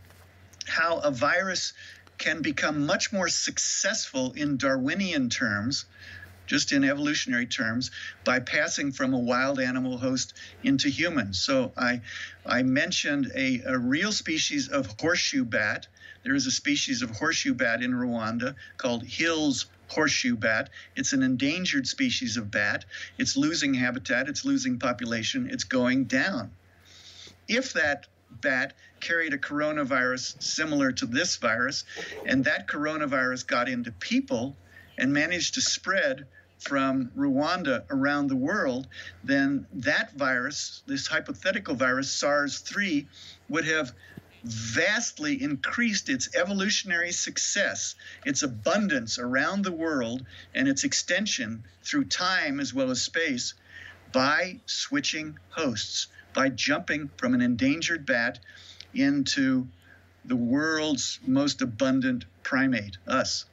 how 0.67 0.99
a 0.99 1.11
virus 1.11 1.73
can 2.19 2.43
become 2.43 2.87
much 2.87 3.13
more 3.13 3.29
successful 3.29 4.33
in 4.33 4.57
Darwinian 4.57 5.31
terms, 5.31 5.87
just 6.47 6.73
in 6.73 6.85
evolutionary 6.85 7.47
terms, 7.47 7.91
by 8.25 8.41
passing 8.41 8.93
from 8.93 9.15
a 9.15 9.19
wild 9.19 9.59
animal 9.59 9.97
host 9.99 10.35
into 10.63 10.89
humans. 10.89 11.41
So 11.41 11.73
I, 11.77 12.03
I 12.45 12.63
mentioned 12.63 13.31
a, 13.35 13.63
a 13.67 13.79
real 13.79 14.13
species 14.13 14.69
of 14.69 14.95
horseshoe 15.01 15.45
bat 15.45 15.87
there 16.23 16.35
is 16.35 16.47
a 16.47 16.51
species 16.51 17.03
of 17.03 17.11
horseshoe 17.11 17.55
bat 17.55 17.83
in 17.83 17.93
Rwanda 17.93 18.55
called 18.77 19.05
Hill's 19.05 19.67
horseshoe 19.89 20.37
bat. 20.37 20.71
It's 20.97 21.13
an 21.13 21.23
endangered 21.23 21.87
species 21.87 22.37
of 22.37 22.51
bat. 22.51 22.85
It's 23.19 23.37
losing 23.37 23.75
habitat, 23.75 24.29
it's 24.29 24.45
losing 24.45 24.79
population, 24.79 25.49
it's 25.51 25.65
going 25.65 26.05
down. 26.05 26.51
If 27.49 27.73
that 27.73 28.07
bat 28.31 28.75
carried 29.01 29.35
a 29.35 29.39
coronavirus 29.39 30.41
similar 30.43 30.93
to 30.93 31.07
this 31.07 31.37
virus, 31.37 31.85
and 32.25 32.45
that 32.45 32.69
coronavirus 32.69 33.47
got 33.47 33.69
into 33.69 33.91
people 33.93 34.57
and 34.99 35.13
managed 35.13 35.55
to 35.55 35.61
spread 35.61 36.27
from 36.59 37.11
Rwanda 37.17 37.85
around 37.91 38.29
the 38.29 38.37
world, 38.37 38.87
then 39.25 39.67
that 39.73 40.13
virus, 40.13 40.83
this 40.87 41.07
hypothetical 41.07 41.75
virus, 41.75 42.13
SARS 42.13 42.59
3, 42.59 43.09
would 43.49 43.65
have 43.65 43.93
vastly 44.43 45.43
increased 45.43 46.09
its 46.09 46.35
evolutionary 46.35 47.13
success, 47.13 47.95
its 48.25 48.43
abundance 48.43 49.19
around 49.19 49.63
the 49.63 49.73
world, 49.73 50.25
and 50.55 50.69
its 50.69 50.85
extension 50.85 51.65
through 51.83 52.05
time 52.05 52.61
as 52.61 52.73
well 52.73 52.91
as 52.91 53.03
space 53.03 53.55
by 54.13 54.61
switching 54.67 55.39
hosts, 55.51 56.09
by 56.33 56.49
jumping 56.49 57.11
from 57.17 57.35
an 57.35 57.41
endangered 57.41 58.07
bat 58.07 58.39
into 58.95 59.69
the 60.25 60.37
world's 60.37 61.19
most 61.27 61.63
abundant 61.63 62.25
primate, 62.43 62.99
us. 63.07 63.45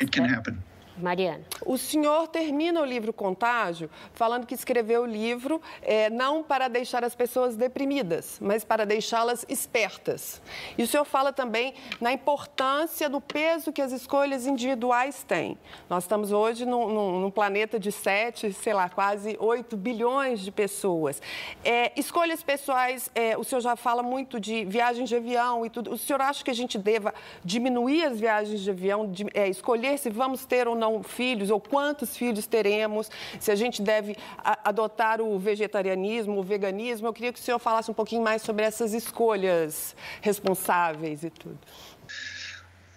It 0.00 0.10
can 0.12 0.24
happen. 0.24 0.62
Mariana. 0.96 1.42
O 1.64 1.76
senhor 1.76 2.28
termina 2.28 2.80
o 2.80 2.84
livro 2.84 3.12
Contágio 3.12 3.90
falando 4.12 4.46
que 4.46 4.54
escreveu 4.54 5.02
o 5.02 5.06
livro 5.06 5.60
é, 5.82 6.08
não 6.10 6.42
para 6.42 6.68
deixar 6.68 7.04
as 7.04 7.14
pessoas 7.14 7.56
deprimidas, 7.56 8.38
mas 8.40 8.64
para 8.64 8.84
deixá-las 8.86 9.44
espertas. 9.48 10.40
E 10.76 10.82
o 10.82 10.86
senhor 10.86 11.04
fala 11.04 11.32
também 11.32 11.74
na 12.00 12.12
importância 12.12 13.08
do 13.08 13.20
peso 13.20 13.72
que 13.72 13.82
as 13.82 13.92
escolhas 13.92 14.46
individuais 14.46 15.24
têm. 15.24 15.58
Nós 15.88 16.04
estamos 16.04 16.32
hoje 16.32 16.64
num, 16.64 16.88
num, 16.88 17.20
num 17.20 17.30
planeta 17.30 17.78
de 17.78 17.90
7, 17.90 18.52
sei 18.52 18.74
lá, 18.74 18.88
quase 18.88 19.36
8 19.40 19.76
bilhões 19.76 20.40
de 20.40 20.52
pessoas. 20.52 21.20
É, 21.64 21.92
escolhas 21.96 22.42
pessoais, 22.42 23.10
é, 23.14 23.36
o 23.36 23.44
senhor 23.44 23.60
já 23.60 23.76
fala 23.76 24.02
muito 24.02 24.38
de 24.38 24.64
viagens 24.64 25.08
de 25.08 25.16
avião 25.16 25.64
e 25.64 25.70
tudo. 25.70 25.92
O 25.92 25.98
senhor 25.98 26.20
acha 26.20 26.44
que 26.44 26.50
a 26.50 26.54
gente 26.54 26.78
deva 26.78 27.14
diminuir 27.44 28.04
as 28.04 28.20
viagens 28.20 28.60
de 28.60 28.70
avião, 28.70 29.10
de, 29.10 29.26
é, 29.34 29.48
escolher 29.48 29.98
se 29.98 30.10
vamos 30.10 30.44
ter 30.44 30.68
ou 30.68 30.74
não 30.74 30.83
não 30.84 31.02
filhos 31.02 31.50
ou 31.50 31.60
quantos 31.60 32.16
filhos 32.16 32.46
teremos, 32.46 33.10
se 33.40 33.50
a 33.50 33.54
gente 33.54 33.80
deve 33.80 34.16
adotar 34.62 35.20
o 35.20 35.38
vegetarianismo, 35.38 36.38
o 36.38 36.42
veganismo. 36.42 37.08
Eu 37.08 37.12
queria 37.12 37.32
que 37.32 37.40
o 37.40 37.42
senhor 37.42 37.58
falasse 37.58 37.90
um 37.90 37.94
pouquinho 37.94 38.22
mais 38.22 38.42
sobre 38.42 38.64
essas 38.64 38.92
escolhas 38.92 39.96
responsáveis 40.20 41.24
e 41.24 41.30
tudo. 41.30 41.58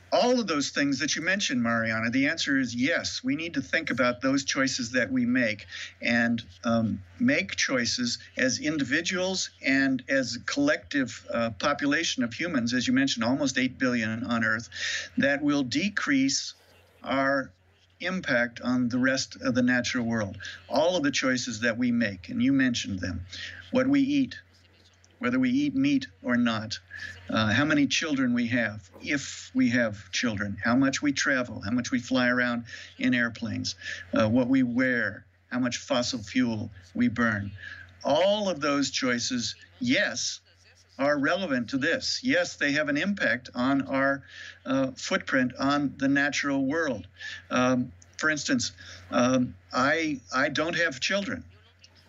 all 0.09 0.39
of 0.39 0.47
those 0.47 0.69
things 0.69 0.99
that 0.99 1.17
you 1.17 1.21
mentioned, 1.21 1.61
Mariana, 1.61 2.09
the 2.09 2.27
answer 2.27 2.57
is 2.57 2.73
yes. 2.73 3.21
We 3.25 3.35
need 3.35 3.53
to 3.55 3.61
think 3.61 3.89
about 3.91 4.21
those 4.21 4.45
choices 4.45 4.91
that 4.91 5.11
we 5.11 5.25
make 5.25 5.65
and 6.01 6.41
um, 6.63 7.03
make 7.19 7.57
choices 7.57 8.17
as 8.37 8.59
individuals 8.59 9.49
and 9.61 10.01
as 10.07 10.35
a 10.35 10.39
collective 10.41 11.25
uh, 11.33 11.49
population 11.59 12.23
of 12.23 12.33
humans, 12.33 12.73
as 12.73 12.87
you 12.87 12.93
mentioned, 12.93 13.25
almost 13.25 13.57
8 13.57 13.77
billion 13.77 14.23
on 14.23 14.45
Earth, 14.45 14.69
that 15.17 15.41
will 15.41 15.63
decrease 15.63 16.53
our 17.03 17.51
impact 17.99 18.61
on 18.61 18.89
the 18.89 18.99
rest 18.99 19.37
of 19.41 19.55
the 19.55 19.61
natural 19.61 20.05
world. 20.05 20.37
All 20.69 20.95
of 20.95 21.03
the 21.03 21.11
choices 21.11 21.61
that 21.61 21.77
we 21.77 21.91
make, 21.91 22.29
and 22.29 22.41
you 22.41 22.53
mentioned 22.53 22.99
them 22.99 23.25
what 23.71 23.87
we 23.87 24.01
eat, 24.01 24.35
whether 25.19 25.39
we 25.39 25.49
eat 25.49 25.75
meat 25.75 26.07
or 26.21 26.37
not, 26.37 26.79
uh, 27.29 27.51
how 27.51 27.65
many 27.65 27.87
children 27.87 28.33
we 28.33 28.47
have, 28.47 28.89
if 29.01 29.51
we 29.53 29.69
have 29.69 30.09
children, 30.11 30.57
how 30.63 30.75
much 30.75 31.01
we 31.01 31.11
travel, 31.11 31.61
how 31.61 31.71
much 31.71 31.91
we 31.91 31.99
fly 31.99 32.27
around 32.27 32.65
in 32.99 33.13
airplanes, 33.13 33.75
uh, 34.13 34.27
what 34.29 34.47
we 34.47 34.63
wear, 34.63 35.25
how 35.51 35.59
much 35.59 35.77
fossil 35.77 36.19
fuel 36.19 36.69
we 36.93 37.07
burn. 37.07 37.51
All 38.03 38.47
of 38.47 38.61
those 38.61 38.91
choices, 38.91 39.55
yes, 39.79 40.39
are 40.97 41.17
relevant 41.17 41.69
to 41.69 41.77
this. 41.77 42.21
Yes, 42.23 42.55
they 42.55 42.73
have 42.73 42.89
an 42.89 42.97
impact 42.97 43.49
on 43.53 43.83
our 43.87 44.23
uh, 44.65 44.91
footprint 44.95 45.53
on 45.59 45.93
the 45.97 46.07
natural 46.07 46.65
world. 46.65 47.07
Um, 47.49 47.91
for 48.17 48.29
instance, 48.29 48.71
um, 49.11 49.55
I 49.71 50.19
I 50.33 50.49
don't 50.49 50.75
have 50.75 50.99
children, 50.99 51.43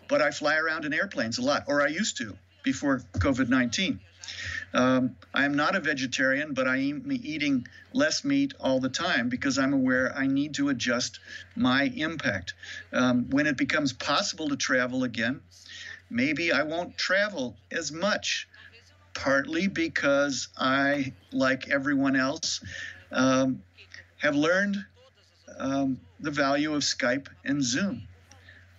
but 0.07 0.21
I 0.21 0.31
fly 0.31 0.57
around 0.57 0.85
in 0.85 0.93
airplanes 0.93 1.37
a 1.37 1.41
lot, 1.41 1.65
or 1.67 1.81
I 1.81 1.87
used 1.87 2.17
to 2.17 2.35
before 2.63 3.01
COVID 3.13 3.49
nineteen. 3.49 3.99
Um, 4.73 5.15
I'm 5.33 5.55
not 5.55 5.75
a 5.75 5.79
vegetarian, 5.79 6.53
but 6.53 6.67
I 6.67 6.77
am 6.77 7.11
eating 7.11 7.67
less 7.93 8.23
meat 8.23 8.53
all 8.59 8.79
the 8.79 8.89
time 8.89 9.29
because 9.29 9.57
I'm 9.57 9.73
aware 9.73 10.15
I 10.15 10.27
need 10.27 10.55
to 10.55 10.69
adjust 10.69 11.19
my 11.55 11.83
impact. 11.95 12.53
Um, 12.93 13.29
when 13.29 13.47
it 13.47 13.57
becomes 13.57 13.93
possible 13.93 14.49
to 14.49 14.55
travel 14.55 15.03
again, 15.03 15.41
maybe 16.09 16.51
I 16.51 16.63
won't 16.63 16.97
travel 16.97 17.57
as 17.71 17.91
much 17.91 18.47
partly 19.19 19.67
because 19.67 20.47
I, 20.57 21.13
like 21.33 21.69
everyone 21.69 22.15
else, 22.15 22.61
um, 23.11 23.61
have 24.17 24.33
learned 24.33 24.77
um, 25.57 25.99
the 26.21 26.31
value 26.31 26.73
of 26.73 26.83
Skype 26.83 27.27
and 27.43 27.61
Zoom. 27.61 28.07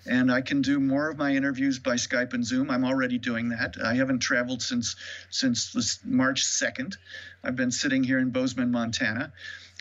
And 0.06 0.32
I 0.32 0.40
can 0.40 0.62
do 0.62 0.80
more 0.80 1.10
of 1.10 1.18
my 1.18 1.34
interviews 1.34 1.78
by 1.78 1.96
Skype 1.96 2.32
and 2.32 2.44
Zoom. 2.44 2.70
I'm 2.70 2.86
already 2.86 3.18
doing 3.18 3.50
that. 3.50 3.76
I 3.84 3.94
haven't 3.94 4.20
traveled 4.20 4.62
since 4.62 4.96
since 5.28 6.00
March 6.04 6.42
2nd. 6.42 6.96
I've 7.44 7.56
been 7.56 7.70
sitting 7.70 8.02
here 8.02 8.18
in 8.18 8.30
Bozeman, 8.30 8.70
Montana 8.70 9.34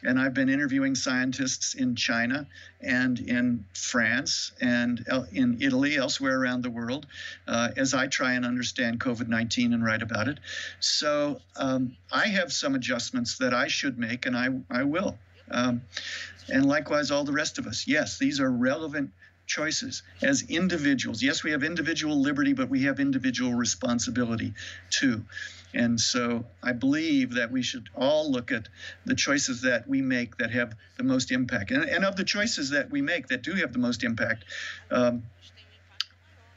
and 0.04 0.20
I've 0.20 0.34
been 0.34 0.50
interviewing 0.50 0.96
scientists 0.96 1.74
in 1.74 1.96
China 1.96 2.48
and 2.82 3.20
in 3.20 3.66
France 3.74 4.52
and 4.62 5.06
in 5.34 5.58
Italy, 5.62 5.98
elsewhere 5.98 6.40
around 6.40 6.64
the 6.64 6.70
world, 6.70 7.06
uh, 7.48 7.70
as 7.76 7.94
I 7.94 8.08
try 8.08 8.34
and 8.34 8.46
understand 8.46 9.00
COVID 9.00 9.28
19 9.28 9.74
and 9.74 9.84
write 9.84 10.02
about 10.02 10.28
it. 10.28 10.40
So 10.80 11.42
um, 11.58 11.98
I 12.12 12.28
have 12.28 12.54
some 12.54 12.76
adjustments 12.76 13.38
that 13.40 13.54
I 13.54 13.68
should 13.68 13.98
make, 13.98 14.26
and 14.26 14.38
I, 14.38 14.50
I 14.70 14.84
will. 14.84 15.18
Um, 15.52 15.82
and 16.48 16.66
likewise, 16.66 17.12
all 17.12 17.24
the 17.24 17.34
rest 17.34 17.58
of 17.58 17.68
us. 17.68 17.88
Yes, 17.88 18.18
these 18.18 18.40
are 18.40 18.50
relevant 18.50 19.12
choices 19.46 20.04
as 20.22 20.44
individuals. 20.44 21.22
Yes, 21.22 21.44
we 21.44 21.52
have 21.52 21.64
individual 21.64 22.22
liberty, 22.22 22.54
but 22.54 22.70
we 22.70 22.84
have 22.84 23.00
individual 23.00 23.54
responsibility 23.54 24.54
too. 24.90 25.26
And 25.74 26.00
so 26.00 26.46
I 26.64 26.72
believe 26.72 27.36
that 27.36 27.52
we 27.52 27.62
should 27.62 27.90
all 27.96 28.32
look 28.32 28.52
at 28.52 28.68
the 29.06 29.16
choices 29.16 29.62
that 29.62 29.88
we 29.88 30.02
make 30.02 30.38
that 30.38 30.52
have 30.52 30.76
the 30.98 31.04
most 31.04 31.32
impact. 31.32 31.72
And, 31.72 31.84
and 31.84 32.04
of 32.04 32.16
the 32.16 32.24
choices 32.24 32.72
that 32.72 32.90
we 32.90 33.02
make 33.02 33.28
that 33.28 33.44
do 33.44 33.54
have 33.54 33.72
the 33.72 33.80
most 33.80 34.04
impact, 34.04 34.46
um, 34.90 35.24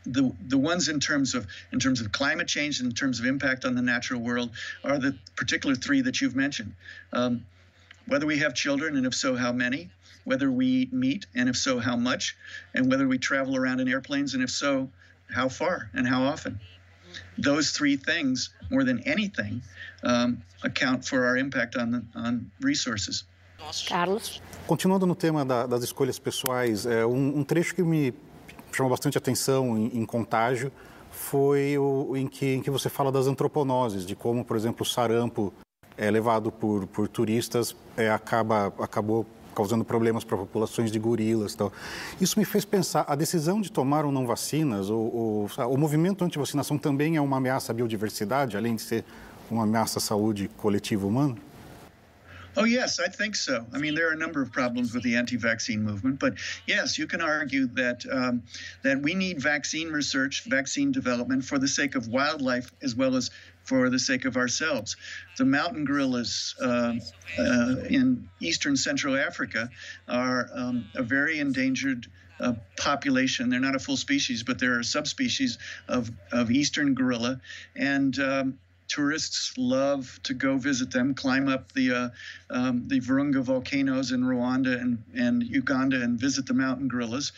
the 0.04 0.34
the 0.48 0.58
ones 0.58 0.88
in 0.88 0.98
terms 0.98 1.34
of 1.34 1.46
in 1.72 1.78
terms 1.78 2.00
of 2.00 2.10
climate 2.10 2.48
change, 2.48 2.80
in 2.80 2.90
terms 2.92 3.20
of 3.20 3.26
impact 3.26 3.64
on 3.64 3.74
the 3.74 3.82
natural 3.82 4.20
world, 4.20 4.50
are 4.82 4.98
the 4.98 5.16
particular 5.36 5.76
three 5.76 6.00
that 6.00 6.20
you've 6.20 6.34
mentioned. 6.34 6.74
Um, 7.12 7.46
whether 8.06 8.26
we 8.26 8.38
have 8.38 8.54
children, 8.54 8.96
and 8.96 9.06
if 9.06 9.14
so, 9.14 9.36
how 9.36 9.52
many? 9.52 9.90
Whether 10.24 10.50
we 10.50 10.66
eat 10.66 10.92
meat, 10.92 11.26
and 11.34 11.48
if 11.48 11.56
so, 11.56 11.78
how 11.78 11.96
much? 11.96 12.36
And 12.74 12.90
whether 12.90 13.06
we 13.06 13.18
travel 13.18 13.56
around 13.56 13.80
in 13.80 13.88
airplanes, 13.88 14.34
and 14.34 14.42
if 14.42 14.50
so, 14.50 14.90
how 15.30 15.48
far 15.48 15.88
and 15.94 16.06
how 16.06 16.24
often? 16.24 16.58
Those 17.38 17.72
three 17.72 17.96
things, 17.96 18.50
more 18.70 18.84
than 18.84 19.00
anything, 19.06 19.62
um, 20.04 20.42
account 20.64 21.06
for 21.06 21.24
our 21.24 21.36
impact 21.36 21.76
on, 21.76 22.06
on 22.14 22.50
resources. 22.60 23.24
Carlos? 23.88 24.40
Continuando 24.66 25.06
no 25.06 25.14
tema 25.14 25.44
da, 25.44 25.66
das 25.66 25.84
escolhas 25.84 26.18
pessoais, 26.18 26.84
é, 26.84 27.06
um, 27.06 27.38
um, 27.38 27.44
trecho 27.44 27.74
que 27.74 27.82
me 27.82 28.12
chamou 28.72 28.90
bastante 28.90 29.16
atenção 29.16 29.78
em, 29.78 30.00
em 30.00 30.04
contágio 30.04 30.72
foi 31.10 31.78
o 31.78 32.16
em 32.16 32.26
que, 32.26 32.54
em 32.54 32.62
que 32.62 32.70
você 32.70 32.88
fala 32.88 33.12
das 33.12 33.26
antroponoses, 33.26 34.04
de 34.04 34.16
como, 34.16 34.44
por 34.44 34.56
exemplo, 34.56 34.82
o 34.82 34.86
sarampo 34.86 35.52
é 35.96 36.10
levado 36.10 36.50
por, 36.50 36.86
por 36.88 37.06
turistas 37.06 37.76
é, 37.96 38.10
acaba, 38.10 38.72
acabou 38.78 39.26
causando 39.54 39.84
problemas 39.84 40.24
para 40.24 40.36
populações 40.36 40.90
de 40.90 40.98
gorilas 40.98 41.54
tal. 41.54 41.72
Isso 42.20 42.38
me 42.38 42.44
fez 42.44 42.64
pensar, 42.64 43.04
a 43.06 43.14
decisão 43.14 43.60
de 43.60 43.70
tomar 43.70 44.04
ou 44.04 44.12
não 44.12 44.26
vacinas, 44.26 44.90
o, 44.90 44.96
o, 44.96 45.48
o 45.68 45.76
movimento 45.76 46.24
anti-vacinação 46.24 46.78
também 46.78 47.16
é 47.16 47.20
uma 47.20 47.36
ameaça 47.36 47.72
à 47.72 47.74
biodiversidade, 47.74 48.56
além 48.56 48.76
de 48.76 48.82
ser 48.82 49.04
uma 49.50 49.64
ameaça 49.64 49.98
à 49.98 50.02
saúde 50.02 50.48
coletiva 50.56 51.06
humana? 51.06 51.36
Oh, 52.54 52.66
yes, 52.66 52.98
I 52.98 53.08
think 53.08 53.34
so. 53.34 53.64
I 53.72 53.78
mean, 53.78 53.94
there 53.94 54.08
are 54.08 54.12
a 54.12 54.16
number 54.16 54.42
of 54.42 54.52
problems 54.52 54.92
with 54.92 55.02
the 55.02 55.16
anti-vaccine 55.16 55.82
movement, 55.82 56.18
but 56.18 56.34
yes, 56.66 56.98
you 56.98 57.06
can 57.06 57.22
argue 57.22 57.66
that 57.68 58.04
um, 58.12 58.42
that 58.82 59.00
we 59.00 59.14
need 59.14 59.40
vaccine 59.40 59.88
research, 59.88 60.44
vaccine 60.44 60.92
development 60.92 61.44
for 61.44 61.58
the 61.58 61.68
sake 61.68 61.94
of 61.94 62.08
wildlife 62.08 62.70
as 62.82 62.94
well 62.94 63.16
as 63.16 63.30
for 63.64 63.90
the 63.90 63.98
sake 63.98 64.24
of 64.24 64.36
ourselves. 64.36 64.96
The 65.38 65.44
mountain 65.44 65.84
gorillas 65.84 66.54
uh, 66.60 66.94
uh, 67.38 67.74
in 67.88 68.28
eastern 68.40 68.76
Central 68.76 69.16
Africa 69.16 69.70
are 70.08 70.48
um, 70.54 70.86
a 70.94 71.02
very 71.02 71.38
endangered 71.38 72.06
uh, 72.40 72.54
population. 72.76 73.50
They're 73.50 73.60
not 73.60 73.76
a 73.76 73.78
full 73.78 73.96
species, 73.96 74.42
but 74.42 74.58
they're 74.58 74.80
a 74.80 74.84
subspecies 74.84 75.58
of, 75.88 76.10
of 76.32 76.50
eastern 76.50 76.94
gorilla. 76.94 77.40
And 77.76 78.18
um, 78.18 78.58
tourists 78.92 79.54
love 79.56 80.20
to 80.22 80.34
go 80.34 80.58
visit 80.58 80.90
them, 80.90 81.14
climb 81.14 81.48
up 81.48 81.72
the 81.72 81.92
uh, 81.92 82.08
um, 82.50 82.86
the 82.88 83.00
Virunga 83.00 83.40
volcanoes 83.40 84.12
in 84.12 84.22
Rwanda 84.22 84.78
and, 84.78 85.02
and 85.16 85.42
Uganda 85.42 86.02
and 86.02 86.20
visit 86.20 86.44
the 86.44 86.52
mountain 86.52 86.88
gorillas. 86.88 87.32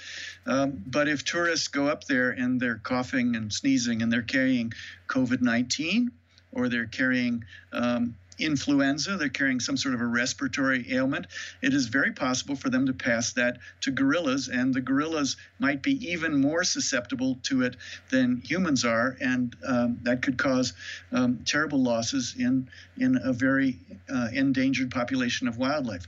Um, 0.46 0.82
but 0.84 1.06
if 1.06 1.24
tourists 1.24 1.68
go 1.68 1.86
up 1.86 2.04
there 2.04 2.30
and 2.30 2.60
they're 2.60 2.80
coughing 2.82 3.36
and 3.36 3.52
sneezing 3.52 4.02
and 4.02 4.12
they're 4.12 4.22
carrying 4.22 4.72
COVID 5.08 5.42
19 5.42 6.10
or 6.50 6.68
they're 6.68 6.86
carrying 6.86 7.44
um, 7.72 8.16
influenza, 8.38 9.16
they're 9.16 9.28
carrying 9.28 9.60
some 9.60 9.76
sort 9.76 9.94
of 9.94 10.00
a 10.00 10.06
respiratory 10.06 10.92
ailment, 10.92 11.26
it 11.62 11.74
is 11.74 11.86
very 11.86 12.12
possible 12.12 12.56
for 12.56 12.70
them 12.70 12.86
to 12.86 12.92
pass 12.92 13.32
that 13.34 13.58
to 13.82 13.90
gorillas, 13.90 14.48
and 14.48 14.72
the 14.74 14.80
gorillas 14.80 15.36
might 15.58 15.82
be 15.82 15.92
even 16.10 16.40
more 16.40 16.64
susceptible 16.64 17.38
to 17.44 17.62
it 17.62 17.76
than 18.10 18.42
humans 18.44 18.84
are, 18.84 19.16
and 19.20 19.56
um, 19.66 19.98
that 20.02 20.22
could 20.22 20.38
cause 20.38 20.72
um, 21.12 21.40
terrible 21.44 21.82
losses 21.82 22.34
in 22.38 22.68
in 22.98 23.18
a 23.22 23.32
very 23.32 23.78
uh, 24.12 24.28
endangered 24.32 24.90
population 24.90 25.48
of 25.48 25.56
wildlife. 25.58 26.06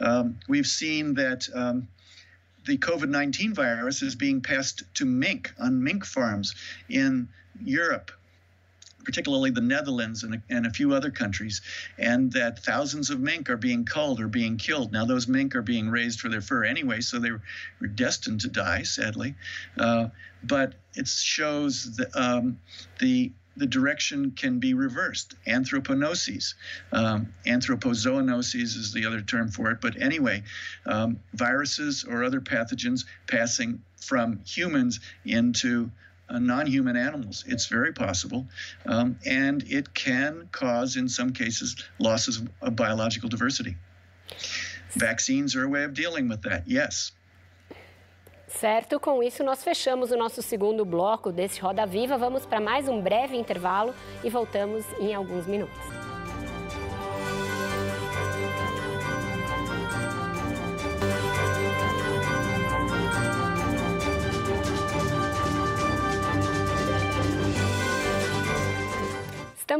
Um, 0.00 0.38
we've 0.48 0.66
seen 0.66 1.14
that. 1.14 1.48
Um, 1.54 1.88
the 2.64 2.78
COVID 2.78 3.08
19 3.08 3.54
virus 3.54 4.02
is 4.02 4.14
being 4.14 4.40
passed 4.40 4.84
to 4.94 5.04
mink 5.04 5.52
on 5.58 5.82
mink 5.82 6.04
farms 6.04 6.54
in 6.88 7.28
Europe, 7.64 8.12
particularly 9.04 9.50
the 9.50 9.60
Netherlands 9.60 10.22
and 10.22 10.34
a, 10.34 10.42
and 10.50 10.66
a, 10.66 10.70
few 10.70 10.94
other 10.94 11.10
countries, 11.10 11.60
and 11.98 12.32
that 12.32 12.58
thousands 12.60 13.10
of 13.10 13.20
mink 13.20 13.50
are 13.50 13.56
being 13.56 13.84
culled 13.84 14.20
or 14.20 14.28
being 14.28 14.56
killed. 14.56 14.92
Now, 14.92 15.04
those 15.04 15.28
mink 15.28 15.54
are 15.54 15.62
being 15.62 15.90
raised 15.90 16.20
for 16.20 16.28
their 16.28 16.40
fur 16.40 16.64
anyway, 16.64 17.00
so 17.00 17.18
they 17.18 17.30
were 17.30 17.40
destined 17.94 18.40
to 18.42 18.48
die, 18.48 18.82
sadly. 18.82 19.34
Uh, 19.78 20.08
but 20.42 20.74
it 20.94 21.08
shows 21.08 21.96
the, 21.96 22.08
um, 22.20 22.58
the 22.98 23.32
the 23.56 23.66
direction 23.66 24.30
can 24.30 24.58
be 24.58 24.74
reversed. 24.74 25.34
Anthroponosis. 25.46 26.54
Um, 26.90 27.34
is 27.44 28.92
the 28.92 29.04
other 29.06 29.20
term 29.20 29.50
for 29.50 29.70
it. 29.70 29.80
But 29.80 30.00
anyway, 30.00 30.42
um, 30.86 31.20
viruses 31.34 32.04
or 32.04 32.24
other 32.24 32.40
pathogens 32.40 33.04
passing 33.26 33.82
from 34.00 34.40
humans 34.44 35.00
into 35.24 35.90
uh, 36.32 36.38
non 36.38 36.66
human 36.66 36.96
animals. 36.96 37.44
It's 37.46 37.66
very 37.66 37.92
possible. 37.92 38.46
Um, 38.86 39.16
and 39.26 39.62
it 39.70 39.92
can 39.94 40.48
cause, 40.52 40.96
in 40.96 41.08
some 41.08 41.32
cases, 41.32 41.76
losses 41.98 42.42
of 42.60 42.76
biological 42.76 43.28
diversity. 43.28 43.76
Vaccines 44.94 45.54
are 45.56 45.64
a 45.64 45.68
way 45.68 45.84
of 45.84 45.94
dealing 45.94 46.28
with 46.28 46.42
that, 46.42 46.64
yes. 46.66 47.12
Certo, 48.48 49.00
com 49.00 49.22
isso 49.22 49.42
nós 49.42 49.64
fechamos 49.64 50.10
o 50.10 50.16
nosso 50.16 50.42
segundo 50.42 50.84
bloco 50.84 51.32
desse 51.32 51.58
Roda 51.60 51.86
Viva. 51.86 52.18
Vamos 52.18 52.44
para 52.44 52.60
mais 52.60 52.86
um 52.86 53.00
breve 53.00 53.34
intervalo 53.34 53.94
e 54.22 54.28
voltamos 54.28 54.84
em 55.00 55.14
alguns 55.14 55.46
minutos. 55.46 55.91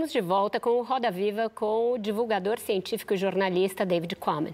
Estamos 0.03 0.13
de 0.13 0.21
volta 0.21 0.59
com 0.59 0.71
o 0.71 0.83
Roda 0.83 1.13
Viva 1.13 1.49
com 1.49 1.93
o 1.93 1.97
divulgador 1.99 2.59
científico 2.59 3.15
e 3.15 3.17
jornalista 3.17 3.87
David 3.87 4.17
Quammen. 4.17 4.53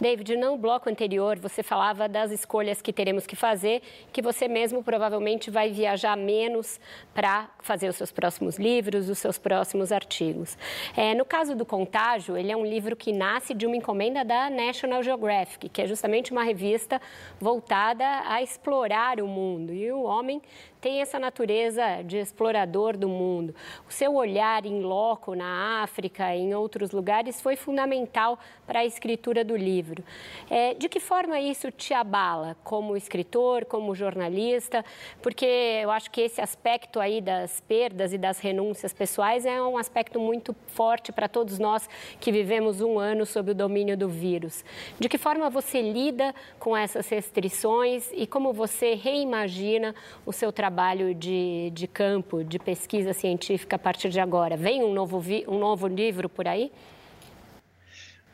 David, 0.00 0.36
no 0.36 0.56
bloco 0.56 0.88
anterior 0.88 1.38
você 1.38 1.62
falava 1.62 2.08
das 2.08 2.30
escolhas 2.30 2.80
que 2.80 2.94
teremos 2.94 3.26
que 3.26 3.36
fazer, 3.36 3.82
que 4.10 4.22
você 4.22 4.48
mesmo 4.48 4.82
provavelmente 4.82 5.50
vai 5.50 5.70
viajar 5.70 6.16
menos 6.16 6.80
para 7.12 7.46
fazer 7.60 7.90
os 7.90 7.96
seus 7.96 8.10
próximos 8.10 8.58
livros, 8.58 9.10
os 9.10 9.18
seus 9.18 9.36
próximos 9.36 9.92
artigos. 9.92 10.56
É, 10.96 11.14
no 11.14 11.26
caso 11.26 11.54
do 11.54 11.66
Contágio, 11.66 12.34
ele 12.34 12.50
é 12.50 12.56
um 12.56 12.64
livro 12.64 12.96
que 12.96 13.12
nasce 13.12 13.52
de 13.52 13.66
uma 13.66 13.76
encomenda 13.76 14.24
da 14.24 14.48
National 14.48 15.02
Geographic, 15.02 15.68
que 15.68 15.82
é 15.82 15.86
justamente 15.86 16.32
uma 16.32 16.42
revista 16.42 17.02
voltada 17.38 18.22
a 18.26 18.42
explorar 18.42 19.20
o 19.20 19.28
mundo. 19.28 19.74
E 19.74 19.92
o 19.92 20.04
homem 20.04 20.40
tem 20.80 21.00
essa 21.00 21.18
natureza 21.18 22.02
de 22.04 22.18
explorador 22.18 22.96
do 22.96 23.08
mundo. 23.08 23.54
O 23.88 23.92
seu 23.92 24.14
olhar 24.14 24.64
em 24.64 24.82
loco 24.82 25.34
na 25.34 25.82
África, 25.82 26.34
em 26.34 26.54
outros 26.54 26.92
lugares, 26.92 27.40
foi 27.40 27.56
fundamental 27.56 28.38
para 28.66 28.80
a 28.80 28.84
escritura 28.84 29.44
do 29.44 29.56
livro. 29.56 30.04
É, 30.50 30.74
de 30.74 30.88
que 30.88 31.00
forma 31.00 31.40
isso 31.40 31.70
te 31.70 31.94
abala 31.94 32.56
como 32.62 32.96
escritor, 32.96 33.64
como 33.64 33.94
jornalista? 33.94 34.84
Porque 35.22 35.80
eu 35.82 35.90
acho 35.90 36.10
que 36.10 36.20
esse 36.20 36.40
aspecto 36.40 37.00
aí 37.00 37.20
das 37.20 37.60
perdas 37.60 38.12
e 38.12 38.18
das 38.18 38.38
renúncias 38.38 38.92
pessoais 38.92 39.44
é 39.46 39.60
um 39.62 39.78
aspecto 39.78 40.20
muito 40.20 40.54
forte 40.68 41.10
para 41.10 41.28
todos 41.28 41.58
nós 41.58 41.88
que 42.20 42.30
vivemos 42.30 42.80
um 42.80 42.98
ano 42.98 43.24
sob 43.24 43.50
o 43.50 43.54
domínio 43.54 43.96
do 43.96 44.08
vírus. 44.08 44.64
De 45.00 45.08
que 45.08 45.18
forma 45.18 45.48
você 45.50 45.80
lida 45.80 46.34
com 46.58 46.76
essas 46.76 47.08
restrições 47.08 48.10
e 48.12 48.26
como 48.26 48.52
você 48.52 48.94
reimagina 48.94 49.94
o 50.24 50.32
seu 50.32 50.52
trabalho? 50.52 50.75
Trabalho 50.76 51.14
de, 51.14 51.70
de 51.72 51.86
campo, 51.86 52.44
de 52.44 52.58
pesquisa 52.58 53.14
científica 53.14 53.76
a 53.76 53.78
partir 53.78 54.10
de 54.10 54.20
agora? 54.20 54.58
Vem 54.58 54.84
um 54.84 54.92
novo, 54.92 55.24
um 55.48 55.58
novo 55.58 55.88
livro 55.88 56.28
por 56.28 56.46
aí? 56.46 56.70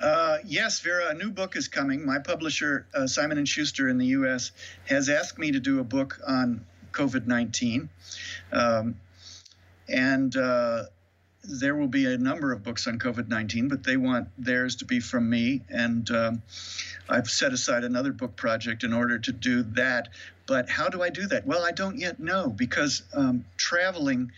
Uh, 0.01 0.39
yes, 0.45 0.81
Vera, 0.81 1.11
a 1.11 1.15
new 1.15 1.31
book 1.31 1.57
is 1.57 1.69
coming. 1.69 2.05
My 2.05 2.19
publisher, 2.19 2.85
uh, 2.97 3.07
Simon 3.07 3.39
and 3.39 3.47
Schuster 3.47 3.89
in 3.89 3.97
the 3.97 4.17
U.S., 4.19 4.51
has 4.91 5.09
asked 5.09 5.39
me 5.39 5.53
to 5.53 5.61
do 5.61 5.79
a 5.79 5.85
book 5.85 6.19
on 6.27 6.67
COVID-19, 6.91 7.89
um, 8.53 8.97
and 9.89 10.37
uh, 10.37 10.87
there 11.45 11.75
will 11.75 11.89
be 11.89 12.07
a 12.07 12.17
number 12.17 12.53
of 12.53 12.63
books 12.63 12.87
on 12.87 12.99
COVID-19, 12.99 13.69
but 13.69 13.83
they 13.83 13.97
want 13.97 14.29
theirs 14.39 14.77
to 14.77 14.85
be 14.85 15.01
from 15.01 15.29
me, 15.29 15.63
and 15.69 16.09
um, 16.11 16.43
I've 17.09 17.29
set 17.29 17.53
aside 17.53 17.85
another 17.85 18.13
book 18.13 18.37
project 18.37 18.85
in 18.85 18.93
order 18.93 19.19
to 19.19 19.33
do 19.33 19.63
that. 19.75 20.09
But 20.47 20.69
how 20.69 20.89
do 20.89 21.03
I 21.03 21.11
do 21.11 21.27
that? 21.29 21.47
Well, 21.47 21.65
I 21.65 21.73
don't 21.73 21.99
yet 21.99 22.21
know 22.21 22.49
because 22.49 23.03
um, 23.15 23.45
traveling 23.57 24.33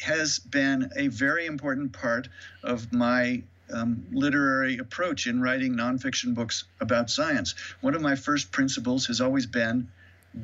has 0.00 0.38
been 0.38 0.90
a 0.96 1.08
very 1.08 1.46
important 1.46 1.92
part 1.92 2.28
of 2.62 2.92
my 2.92 3.42
um, 3.72 4.06
literary 4.12 4.78
approach 4.78 5.26
in 5.26 5.40
writing 5.40 5.74
nonfiction 5.74 6.34
books 6.34 6.64
about 6.80 7.10
science. 7.10 7.54
One 7.80 7.94
of 7.94 8.02
my 8.02 8.16
first 8.16 8.52
principles 8.52 9.06
has 9.06 9.20
always 9.20 9.46
been 9.46 9.88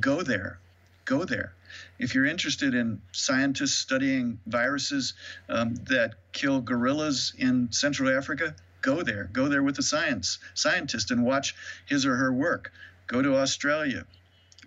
go 0.01 0.23
there, 0.23 0.59
go 1.05 1.25
there. 1.25 1.53
If 1.99 2.15
you're 2.15 2.27
interested 2.27 2.75
in 2.75 3.03
scientists 3.13 3.75
studying 3.75 4.39
viruses 4.47 5.15
um, 5.49 5.75
that 5.89 6.15
kill 6.33 6.61
gorillas 6.61 7.33
in 7.37 7.73
Central 7.73 8.17
Africa, 8.17 8.55
go 8.81 9.03
there. 9.03 9.29
Go 9.33 9.49
there 9.49 9.63
with 9.63 9.79
a 9.79 9.83
science 9.83 10.39
scientist 10.55 11.11
and 11.11 11.25
watch 11.25 11.55
his 11.87 12.07
or 12.07 12.17
her 12.17 12.33
work. 12.33 12.73
Go 13.07 13.23
to 13.23 13.37
Australia. 13.37 14.05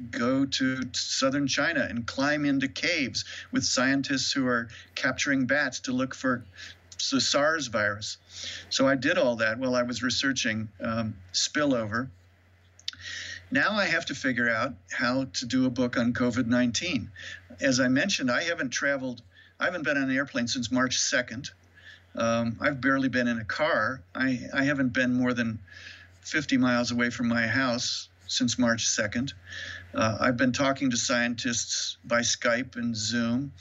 Go 0.10 0.46
to 0.46 0.82
southern 0.94 1.48
China 1.48 1.86
and 1.90 2.08
climb 2.08 2.46
into 2.46 2.68
caves 2.68 3.24
with 3.52 3.64
scientists 3.64 4.32
who 4.32 4.48
are 4.48 4.70
capturing 4.96 5.46
bats 5.46 5.82
to 5.82 5.92
look 5.92 6.16
for 6.16 6.44
the 7.12 7.22
SARS 7.22 7.68
virus. 7.68 8.18
So 8.70 8.88
I 8.88 8.96
did 8.96 9.18
all 9.18 9.38
that 9.38 9.58
while 9.58 9.76
I 9.76 9.84
was 9.84 10.04
researching 10.04 10.70
um, 10.80 11.16
spillover. 11.34 12.10
Now 13.52 13.74
I 13.74 13.86
have 13.86 14.06
to 14.06 14.16
figure 14.16 14.50
out 14.50 14.74
how 14.92 15.26
to 15.26 15.46
do 15.46 15.66
a 15.66 15.70
book 15.70 15.98
on 15.98 16.14
COVID 16.14 16.48
19. 16.48 17.12
As 17.60 17.82
I 17.82 17.90
mentioned, 17.90 18.32
I 18.32 18.44
haven't 18.44 18.70
traveled, 18.70 19.22
I 19.60 19.66
haven't 19.66 19.84
been 19.84 19.98
on 19.98 20.04
an 20.04 20.16
airplane 20.16 20.48
since 20.48 20.72
March 20.72 20.98
2nd. 20.98 21.52
Um, 22.16 22.58
I've 22.62 22.80
barely 22.80 23.10
been 23.10 23.28
in 23.28 23.40
a 23.40 23.46
car. 23.46 24.02
I, 24.16 24.40
I 24.54 24.64
haven't 24.64 24.94
been 24.94 25.14
more 25.14 25.34
than 25.34 25.60
50 26.22 26.58
miles 26.58 26.92
away 26.92 27.10
from 27.10 27.28
my 27.28 27.46
house 27.46 28.08
since 28.28 28.58
March 28.58 28.86
2nd. 28.86 29.34
Uh, 29.94 30.18
I've 30.22 30.38
been 30.38 30.54
talking 30.54 30.90
to 30.92 30.98
scientists 30.98 31.98
by 32.06 32.22
Skype 32.22 32.78
and 32.78 32.96
Zoom, 32.96 33.52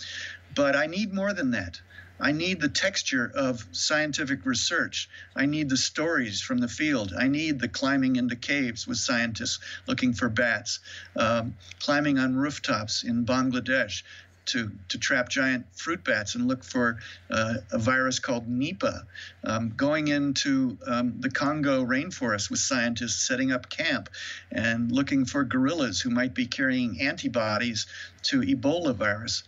but 0.54 0.76
I 0.76 0.86
need 0.86 1.12
more 1.12 1.32
than 1.32 1.50
that. 1.50 1.80
I 2.20 2.32
need 2.32 2.60
the 2.60 2.68
texture 2.68 3.30
of 3.34 3.66
scientific 3.72 4.44
research. 4.44 5.08
I 5.34 5.46
need 5.46 5.68
the 5.68 5.76
stories 5.76 6.40
from 6.40 6.58
the 6.58 6.68
field. 6.68 7.12
I 7.18 7.28
need 7.28 7.60
the 7.60 7.68
climbing 7.68 8.16
into 8.16 8.36
caves 8.36 8.86
with 8.86 8.98
scientists 8.98 9.58
looking 9.86 10.12
for 10.12 10.28
bats, 10.28 10.80
um, 11.16 11.56
climbing 11.78 12.18
on 12.18 12.36
rooftops 12.36 13.02
in 13.02 13.24
Bangladesh, 13.24 14.02
to, 14.50 14.70
to 14.88 14.98
trap 14.98 15.28
giant 15.28 15.66
fruit 15.76 16.02
bats 16.02 16.34
and 16.34 16.48
look 16.48 16.64
for 16.64 16.98
uh, 17.30 17.54
a 17.70 17.78
virus 17.78 18.18
called 18.18 18.48
Nipah. 18.48 19.02
Um, 19.44 19.72
going 19.76 20.08
into 20.08 20.78
um, 20.86 21.20
the 21.20 21.30
Congo 21.30 21.84
rainforest 21.84 22.50
with 22.50 22.58
scientists 22.58 23.26
setting 23.26 23.52
up 23.52 23.68
camp 23.68 24.08
and 24.50 24.90
looking 24.90 25.24
for 25.24 25.44
gorillas 25.44 26.00
who 26.00 26.10
might 26.10 26.34
be 26.34 26.46
carrying 26.46 27.00
antibodies 27.00 27.86
to 28.22 28.40
Ebola 28.40 28.94
virus. 28.94 29.44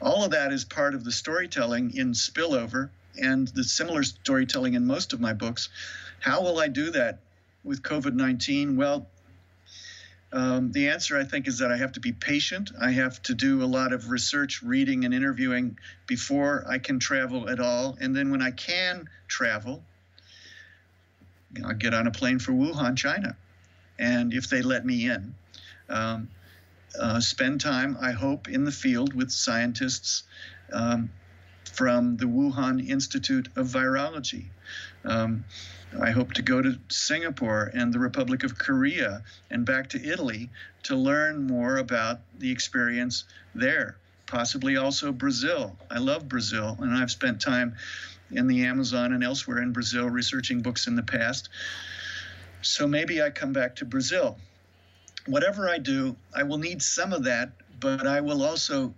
All 0.00 0.24
of 0.24 0.32
that 0.32 0.52
is 0.52 0.64
part 0.64 0.94
of 0.94 1.04
the 1.04 1.12
storytelling 1.12 1.96
in 1.96 2.12
Spillover 2.12 2.90
and 3.20 3.48
the 3.48 3.64
similar 3.64 4.02
storytelling 4.02 4.74
in 4.74 4.86
most 4.86 5.12
of 5.12 5.20
my 5.20 5.32
books. 5.32 5.68
How 6.20 6.42
will 6.42 6.58
I 6.58 6.68
do 6.68 6.90
that 6.90 7.20
with 7.64 7.82
COVID 7.82 8.14
19? 8.14 8.76
Well, 8.76 9.06
um, 10.32 10.72
the 10.72 10.88
answer, 10.88 11.16
I 11.16 11.24
think, 11.24 11.48
is 11.48 11.58
that 11.58 11.70
I 11.70 11.76
have 11.76 11.92
to 11.92 12.00
be 12.00 12.12
patient. 12.12 12.72
I 12.80 12.90
have 12.90 13.22
to 13.22 13.34
do 13.34 13.62
a 13.62 13.64
lot 13.64 13.92
of 13.92 14.10
research, 14.10 14.62
reading, 14.62 15.04
and 15.04 15.14
interviewing 15.14 15.78
before 16.06 16.64
I 16.68 16.78
can 16.78 16.98
travel 16.98 17.48
at 17.48 17.60
all. 17.60 17.96
And 18.00 18.14
then 18.14 18.30
when 18.30 18.42
I 18.42 18.50
can 18.50 19.08
travel, 19.28 19.82
I'll 21.64 21.74
get 21.74 21.94
on 21.94 22.06
a 22.06 22.10
plane 22.10 22.38
for 22.38 22.52
Wuhan, 22.52 22.96
China. 22.96 23.36
And 23.98 24.34
if 24.34 24.48
they 24.50 24.62
let 24.62 24.84
me 24.84 25.08
in, 25.08 25.34
um, 25.88 26.28
uh, 26.98 27.20
spend 27.20 27.60
time, 27.60 27.96
I 28.00 28.12
hope, 28.12 28.48
in 28.48 28.64
the 28.64 28.72
field 28.72 29.14
with 29.14 29.30
scientists, 29.30 30.24
um, 30.72 31.10
from 31.76 32.16
the 32.16 32.24
Wuhan 32.24 32.86
Institute 32.88 33.48
of 33.54 33.66
Virology. 33.66 34.46
Um, 35.04 35.44
I 36.00 36.10
hope 36.10 36.32
to 36.34 36.42
go 36.42 36.60
to 36.62 36.78
Singapore 36.88 37.70
and 37.74 37.92
the 37.92 37.98
Republic 37.98 38.44
of 38.44 38.58
Korea 38.58 39.22
and 39.50 39.64
back 39.64 39.90
to 39.90 40.02
Italy 40.02 40.50
to 40.84 40.96
learn 40.96 41.46
more 41.46 41.76
about 41.76 42.20
the 42.38 42.50
experience 42.50 43.24
there. 43.54 43.96
Possibly 44.26 44.76
also 44.76 45.12
Brazil. 45.12 45.76
I 45.90 45.98
love 45.98 46.28
Brazil, 46.28 46.76
and 46.80 46.94
I've 46.94 47.10
spent 47.10 47.40
time 47.40 47.76
in 48.30 48.46
the 48.48 48.64
Amazon 48.64 49.12
and 49.12 49.22
elsewhere 49.22 49.62
in 49.62 49.72
Brazil 49.72 50.08
researching 50.08 50.62
books 50.62 50.86
in 50.86 50.96
the 50.96 51.02
past. 51.02 51.48
So 52.62 52.86
maybe 52.88 53.22
I 53.22 53.30
come 53.30 53.52
back 53.52 53.76
to 53.76 53.84
Brazil. 53.84 54.38
Whatever 55.26 55.68
I 55.68 55.78
do, 55.78 56.16
I 56.34 56.44
will 56.44 56.58
need 56.58 56.82
some 56.82 57.12
of 57.12 57.24
that, 57.24 57.50
but 57.80 58.06
I 58.06 58.20
will 58.20 58.42
also 58.42 58.94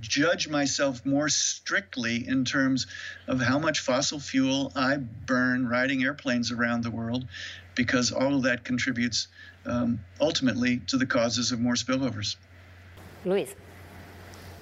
judge 0.00 0.48
myself 0.48 1.04
more 1.04 1.28
strictly 1.28 2.26
in 2.28 2.44
terms 2.44 2.86
of 3.26 3.40
how 3.40 3.58
much 3.58 3.80
fossil 3.80 4.20
fuel 4.20 4.72
I 4.74 4.96
burn 4.96 5.66
riding 5.66 6.02
airplanes 6.02 6.50
around 6.50 6.82
the 6.82 6.90
world, 6.90 7.26
because 7.74 8.12
all 8.12 8.34
of 8.36 8.42
that 8.42 8.64
contributes 8.64 9.28
um, 9.66 10.00
ultimately 10.20 10.78
to 10.86 10.96
the 10.96 11.06
causes 11.06 11.52
of 11.52 11.60
more 11.60 11.74
spillovers. 11.74 12.36
Luiz. 13.24 13.54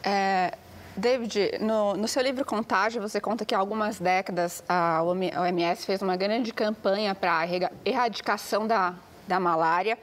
É, 0.03 0.53
David, 0.97 1.59
no, 1.61 1.95
no, 1.95 2.09
seu 2.09 2.23
livro 2.23 2.45
Contágio, 2.45 3.01
você 3.03 3.21
conta 3.21 3.45
que 3.45 3.55
há 3.55 3.59
algumas 3.59 3.99
décadas 3.99 4.63
a 4.69 5.03
OMS 5.03 5.85
fez 5.85 6.01
uma 6.01 6.17
grande 6.17 6.53
campanha 6.53 7.15
para 7.15 7.41
a 7.41 7.47
erradicação 7.85 8.67
da, 8.67 8.95
da 9.29 9.39
malária 9.39 9.99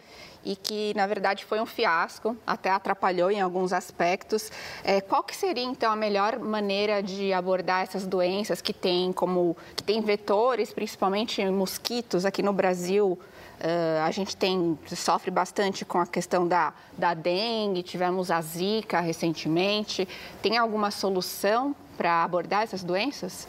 e 0.46 0.56
que, 0.56 0.94
na 0.96 1.08
verdade, 1.08 1.46
foi 1.46 1.60
um 1.60 1.66
fiasco, 1.66 2.36
até 2.46 2.70
atrapalhou 2.70 3.32
em 3.32 3.42
alguns 3.42 3.74
aspectos. 3.74 4.52
É, 4.84 5.02
qual 5.02 5.24
que 5.24 5.36
seria, 5.36 5.64
então, 5.64 5.92
a 5.92 5.96
melhor 5.96 6.40
maneira 6.40 7.02
de 7.02 7.32
abordar 7.34 7.84
essas 7.84 8.06
doenças 8.06 8.62
que 8.62 8.74
têm 8.74 9.14
como 9.14 9.56
que 9.76 9.84
tem 9.84 10.02
vetores, 10.02 10.74
principalmente 10.74 11.44
mosquitos 11.46 12.26
aqui 12.26 12.42
no 12.42 12.54
Brasil? 12.54 13.20
Uh, 13.60 14.04
a 14.04 14.12
gente 14.12 14.36
tem 14.36 14.78
sofre 14.94 15.32
bastante 15.32 15.86
com 15.86 15.98
a 15.98 16.06
questão 16.06 16.46
da, 16.46 16.74
da 16.98 17.14
dengue, 17.14 17.82
tivemos 17.82 18.30
a 18.30 18.42
zika 18.42 19.00
recentemente. 19.00 20.08
Tem 20.42 20.58
alguma 20.58 20.92
solução 20.92 21.74
para 21.96 22.24
abordar 22.24 22.64
essas 22.64 22.84
doenças? 22.84 23.48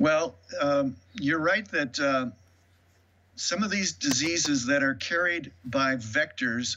Well, 0.00 0.34
um, 0.62 0.94
you're 1.14 1.40
right 1.40 1.68
that 1.70 2.00
uh... 2.00 2.32
some 3.40 3.62
of 3.62 3.70
these 3.70 3.94
diseases 3.94 4.66
that 4.66 4.82
are 4.82 4.94
carried 4.94 5.50
by 5.64 5.96
vectors, 5.96 6.76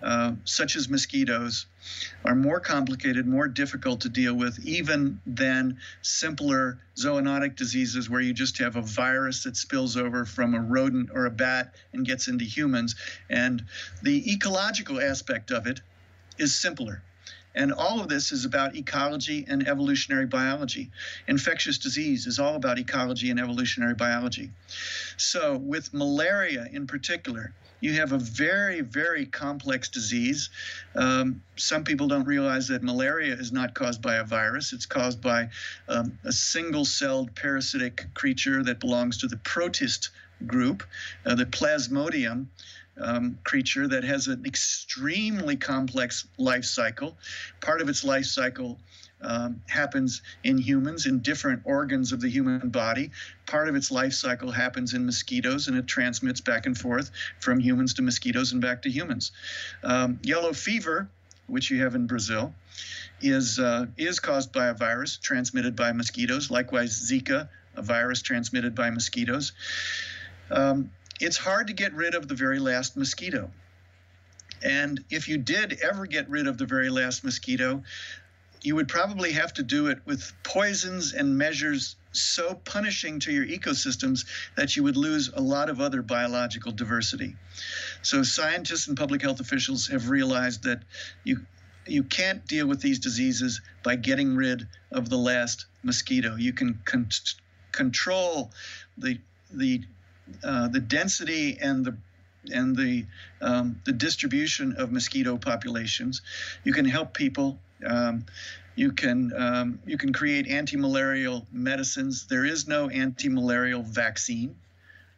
uh, 0.00 0.32
such 0.44 0.76
as 0.76 0.88
mosquitoes, 0.88 1.66
are 2.24 2.36
more 2.36 2.60
complicated, 2.60 3.26
more 3.26 3.48
difficult 3.48 4.02
to 4.02 4.08
deal 4.08 4.32
with, 4.32 4.64
even 4.64 5.20
than 5.26 5.76
simpler 6.02 6.78
zoonotic 6.96 7.56
diseases 7.56 8.08
where 8.08 8.20
you 8.20 8.32
just 8.32 8.58
have 8.58 8.76
a 8.76 8.80
virus 8.80 9.42
that 9.42 9.56
spills 9.56 9.96
over 9.96 10.24
from 10.24 10.54
a 10.54 10.60
rodent 10.60 11.10
or 11.12 11.26
a 11.26 11.30
bat 11.30 11.74
and 11.92 12.06
gets 12.06 12.28
into 12.28 12.44
humans. 12.44 12.94
And 13.28 13.64
the 14.00 14.32
ecological 14.32 15.00
aspect 15.00 15.50
of 15.50 15.66
it 15.66 15.80
is 16.38 16.56
simpler. 16.56 17.02
And 17.54 17.72
all 17.72 18.00
of 18.00 18.08
this 18.08 18.32
is 18.32 18.44
about 18.44 18.76
ecology 18.76 19.44
and 19.48 19.66
evolutionary 19.68 20.26
biology. 20.26 20.90
Infectious 21.28 21.78
disease 21.78 22.26
is 22.26 22.38
all 22.38 22.56
about 22.56 22.78
ecology 22.78 23.30
and 23.30 23.38
evolutionary 23.38 23.94
biology. 23.94 24.50
So, 25.16 25.56
with 25.56 25.94
malaria 25.94 26.66
in 26.72 26.86
particular, 26.86 27.54
you 27.80 27.92
have 27.92 28.12
a 28.12 28.18
very, 28.18 28.80
very 28.80 29.26
complex 29.26 29.90
disease. 29.90 30.48
Um, 30.94 31.42
some 31.56 31.84
people 31.84 32.08
don't 32.08 32.24
realize 32.24 32.68
that 32.68 32.82
malaria 32.82 33.34
is 33.34 33.52
not 33.52 33.74
caused 33.74 34.00
by 34.00 34.16
a 34.16 34.24
virus, 34.24 34.72
it's 34.72 34.86
caused 34.86 35.20
by 35.20 35.50
um, 35.88 36.18
a 36.24 36.32
single 36.32 36.86
celled 36.86 37.34
parasitic 37.34 38.06
creature 38.14 38.62
that 38.64 38.80
belongs 38.80 39.18
to 39.18 39.26
the 39.26 39.36
protist 39.36 40.10
group, 40.46 40.82
uh, 41.26 41.34
the 41.34 41.44
Plasmodium 41.46 42.46
um, 43.00 43.38
creature 43.44 43.88
that 43.88 44.04
has 44.04 44.28
an 44.28 44.44
extremely 44.46 45.56
complex 45.56 46.26
life 46.38 46.64
cycle. 46.64 47.16
Part 47.60 47.80
of 47.80 47.88
its 47.88 48.04
life 48.04 48.26
cycle 48.26 48.78
um, 49.20 49.62
happens 49.68 50.22
in 50.42 50.58
humans 50.58 51.06
in 51.06 51.20
different 51.20 51.62
organs 51.64 52.12
of 52.12 52.20
the 52.20 52.28
human 52.28 52.68
body. 52.68 53.10
Part 53.46 53.68
of 53.68 53.74
its 53.74 53.90
life 53.90 54.12
cycle 54.12 54.50
happens 54.50 54.94
in 54.94 55.06
mosquitoes 55.06 55.68
and 55.68 55.76
it 55.76 55.86
transmits 55.86 56.40
back 56.40 56.66
and 56.66 56.76
forth 56.76 57.10
from 57.40 57.58
humans 57.58 57.94
to 57.94 58.02
mosquitoes 58.02 58.52
and 58.52 58.60
back 58.60 58.82
to 58.82 58.90
humans. 58.90 59.32
Um, 59.82 60.18
yellow 60.22 60.52
fever, 60.52 61.08
which 61.46 61.70
you 61.70 61.82
have 61.82 61.94
in 61.94 62.06
Brazil, 62.06 62.54
is 63.20 63.58
uh, 63.58 63.86
is 63.96 64.20
caused 64.20 64.52
by 64.52 64.66
a 64.66 64.74
virus 64.74 65.16
transmitted 65.16 65.74
by 65.74 65.92
mosquitoes. 65.92 66.50
Likewise, 66.50 67.10
Zika, 67.10 67.48
a 67.76 67.82
virus 67.82 68.20
transmitted 68.22 68.74
by 68.74 68.90
mosquitoes. 68.90 69.52
Um, 70.50 70.90
it's 71.20 71.36
hard 71.36 71.68
to 71.68 71.72
get 71.72 71.92
rid 71.94 72.14
of 72.14 72.28
the 72.28 72.34
very 72.34 72.58
last 72.58 72.96
mosquito. 72.96 73.50
And 74.62 75.04
if 75.10 75.28
you 75.28 75.36
did 75.36 75.78
ever 75.82 76.06
get 76.06 76.28
rid 76.28 76.46
of 76.46 76.58
the 76.58 76.66
very 76.66 76.88
last 76.88 77.22
mosquito, 77.22 77.82
you 78.62 78.74
would 78.74 78.88
probably 78.88 79.32
have 79.32 79.52
to 79.54 79.62
do 79.62 79.88
it 79.88 79.98
with 80.06 80.32
poisons 80.42 81.12
and 81.12 81.36
measures 81.36 81.96
so 82.12 82.54
punishing 82.64 83.20
to 83.20 83.32
your 83.32 83.44
ecosystems 83.44 84.24
that 84.56 84.74
you 84.74 84.82
would 84.82 84.96
lose 84.96 85.30
a 85.34 85.40
lot 85.40 85.68
of 85.68 85.80
other 85.80 86.00
biological 86.00 86.72
diversity. 86.72 87.36
So 88.02 88.22
scientists 88.22 88.88
and 88.88 88.96
public 88.96 89.20
health 89.20 89.40
officials 89.40 89.88
have 89.88 90.08
realized 90.08 90.62
that 90.64 90.82
you 91.24 91.44
you 91.86 92.02
can't 92.02 92.46
deal 92.46 92.66
with 92.66 92.80
these 92.80 92.98
diseases 92.98 93.60
by 93.82 93.96
getting 93.96 94.34
rid 94.34 94.66
of 94.90 95.10
the 95.10 95.18
last 95.18 95.66
mosquito. 95.82 96.34
You 96.34 96.54
can 96.54 96.80
con- 96.86 97.10
control 97.72 98.50
the 98.96 99.18
the 99.52 99.84
uh, 100.42 100.68
the 100.68 100.80
density 100.80 101.58
and 101.60 101.84
the 101.84 101.96
and 102.52 102.76
the 102.76 103.06
um, 103.40 103.80
the 103.84 103.92
distribution 103.92 104.74
of 104.76 104.92
mosquito 104.92 105.36
populations. 105.36 106.22
You 106.62 106.72
can 106.72 106.84
help 106.84 107.14
people. 107.14 107.58
Um, 107.84 108.26
you 108.76 108.92
can 108.92 109.32
um, 109.36 109.78
you 109.86 109.96
can 109.96 110.12
create 110.12 110.48
anti-malarial 110.48 111.46
medicines. 111.52 112.26
There 112.26 112.44
is 112.44 112.66
no 112.66 112.88
anti-malarial 112.88 113.82
vaccine 113.82 114.56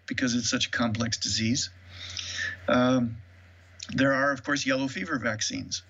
because 0.07 0.35
it's 0.35 0.51
such 0.51 0.67
a 0.67 0.71
complex 0.71 1.17
disease. 1.17 1.71
Um, 2.69 3.17
there 3.95 4.13
are, 4.13 4.33
of 4.33 4.43
course, 4.43 4.67
yellow 4.67 4.89
fever 4.89 5.19
vaccines. 5.19 5.83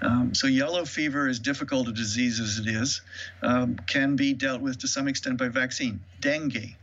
Um, 0.00 0.34
so, 0.34 0.46
yellow 0.46 0.84
fever, 0.84 1.28
as 1.28 1.38
difficult 1.38 1.88
a 1.88 1.92
disease 1.92 2.40
as 2.40 2.58
it 2.58 2.66
is, 2.66 3.02
um, 3.42 3.76
can 3.86 4.16
be 4.16 4.32
dealt 4.32 4.62
with 4.62 4.78
to 4.78 4.88
some 4.88 5.06
extent 5.06 5.38
by 5.38 5.48
vaccine. 5.48 6.00
Dengue, 6.20 6.76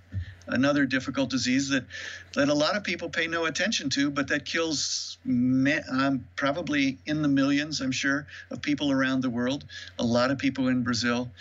another 0.49 0.85
difficult 0.85 1.29
disease 1.29 1.69
that 1.69 1.85
that 2.33 2.49
a 2.49 2.53
lot 2.53 2.75
of 2.75 2.83
people 2.83 3.09
pay 3.09 3.27
no 3.27 3.45
attention 3.45 3.89
to, 3.89 4.11
but 4.11 4.27
that 4.27 4.45
kills 4.45 5.17
um, 5.25 6.25
probably 6.35 6.97
in 7.05 7.21
the 7.21 7.27
millions, 7.27 7.81
I'm 7.81 7.91
sure, 7.91 8.27
of 8.51 8.61
people 8.61 8.91
around 8.91 9.21
the 9.21 9.29
world. 9.29 9.65
A 9.97 10.03
lot 10.03 10.31
of 10.31 10.37
people 10.37 10.67
in 10.67 10.83
Brazil. 10.83 11.31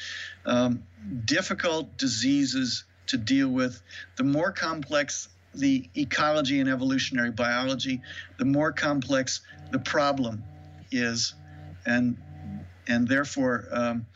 Um, 0.46 0.82
difficult 1.24 1.96
diseases 1.96 2.84
to 3.08 3.16
deal 3.16 3.48
with. 3.48 3.82
The 4.16 4.24
more 4.24 4.52
complex 4.52 5.28
the 5.54 5.88
ecology 5.94 6.60
and 6.60 6.68
evolutionary 6.68 7.30
biology, 7.30 8.00
the 8.38 8.44
more 8.44 8.72
complex 8.72 9.40
the 9.70 9.78
problem 9.78 10.44
is, 10.90 11.34
and 11.86 12.16
and 12.86 13.08
therefore. 13.08 13.66
Um, 13.70 14.06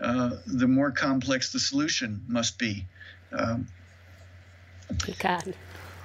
uh, 0.00 0.30
the 0.46 0.66
more 0.66 0.90
complex 0.90 1.52
the 1.52 1.58
solution 1.58 2.22
must 2.26 2.58
be. 2.58 2.84
Um, 3.32 3.68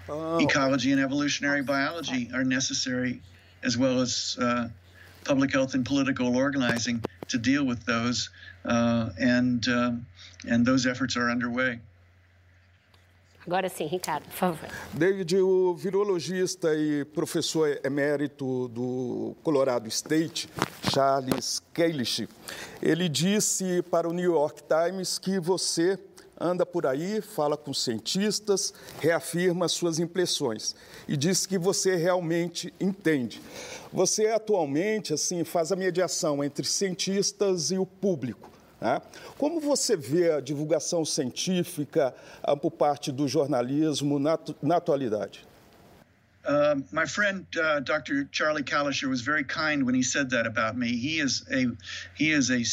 Oh. 0.10 0.40
Ecology 0.40 0.92
and 0.92 1.00
evolutionary 1.00 1.62
biology 1.62 2.30
are 2.34 2.44
necessary, 2.44 3.22
as 3.64 3.78
well 3.78 4.02
as 4.02 4.38
uh, 4.42 4.68
public 5.24 5.54
health 5.54 5.76
and 5.76 5.86
political 5.86 6.36
organizing, 6.36 7.04
to 7.28 7.38
deal 7.38 7.64
with 7.64 7.86
those, 7.86 8.32
uh, 8.66 9.10
and 9.20 9.68
uh, 9.68 9.92
and 10.48 10.66
those 10.66 10.88
efforts 10.88 11.16
are 11.16 11.30
underway. 11.30 11.80
Agora 13.46 13.70
sim, 13.70 13.88
Ricardo, 13.88 14.26
por 14.26 14.34
favor. 14.34 14.70
David, 14.94 15.34
o 15.38 15.74
virologista 15.74 16.76
e 16.76 17.04
professor 17.06 17.80
emérito 17.84 18.68
do 18.68 19.36
Colorado 19.42 19.88
State, 19.88 20.50
Charles 20.92 21.62
Kalish, 21.74 22.28
ele 22.82 23.10
disse 23.10 23.82
para 23.90 24.08
o 24.08 24.14
New 24.14 24.32
York 24.32 24.62
Times 24.64 25.18
que 25.18 25.40
você 25.40 25.98
anda 26.40 26.66
por 26.66 26.86
aí, 26.86 27.22
fala 27.22 27.58
com 27.58 27.74
cientistas, 27.74 28.74
reafirma 29.00 29.68
suas 29.68 30.00
impressões 30.00 30.76
e 31.08 31.18
diz 31.18 31.46
que 31.46 31.58
você 31.58 31.96
realmente 31.96 32.74
entende. 32.80 33.42
Você 33.92 34.28
atualmente 34.28 35.14
assim 35.14 35.44
faz 35.44 35.72
a 35.72 35.76
mediação 35.76 36.44
entre 36.44 36.66
cientistas 36.66 37.72
e 37.72 37.78
o 37.78 37.86
público. 37.86 38.50
Né? 38.80 39.02
Como 39.38 39.60
você 39.60 39.98
vê 39.98 40.32
a 40.32 40.40
divulgação 40.40 41.04
científica 41.04 42.14
ah, 42.42 42.56
por 42.56 42.72
parte 42.72 43.12
do 43.12 43.28
jornalismo 43.28 44.20
na, 44.20 44.40
na 44.62 44.78
atualidade? 44.78 45.46
Uh, 46.46 46.82
my 46.92 47.06
friend 47.06 47.46
uh, 47.58 47.82
Dr. 47.82 48.28
Charlie 48.32 48.64
Kalischer 48.64 49.10
was 49.10 49.22
very 49.22 49.44
kind 49.44 49.86
when 49.86 49.94
he 49.94 50.02
said 50.02 50.30
that 50.30 50.48
about 50.48 50.78
me. 50.78 50.96
He 50.96 51.20
is 51.20 51.44
a 51.52 51.68
he 52.16 52.32
is 52.32 52.50
a 52.50 52.64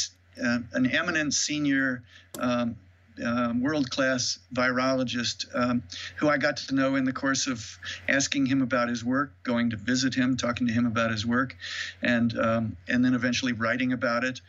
uh, 0.41 0.61
an 0.73 0.87
eminent 0.87 1.35
senior 1.35 2.03
um, 2.39 2.77
uh, 3.25 3.53
world 3.59 3.91
class 3.91 4.39
virologist 4.53 5.47
um, 5.55 5.83
who 6.17 6.29
I 6.29 6.39
got 6.39 6.57
to 6.59 6.75
know 6.75 6.97
in 6.97 7.05
the 7.05 7.13
course 7.13 7.47
of 7.47 7.79
asking 8.09 8.47
him 8.47 8.63
about 8.63 8.89
his 8.89 9.05
work, 9.05 9.33
going 9.43 9.71
to 9.71 9.77
visit 9.77 10.15
him, 10.15 10.37
talking 10.37 10.67
to 10.67 10.73
him 10.73 10.87
about 10.87 11.11
his 11.11 11.25
work, 11.25 11.57
and, 12.03 12.39
um, 12.39 12.77
and 12.89 13.05
then 13.05 13.15
eventually 13.15 13.53
writing 13.53 13.93
about 13.93 14.25
it. 14.25 14.41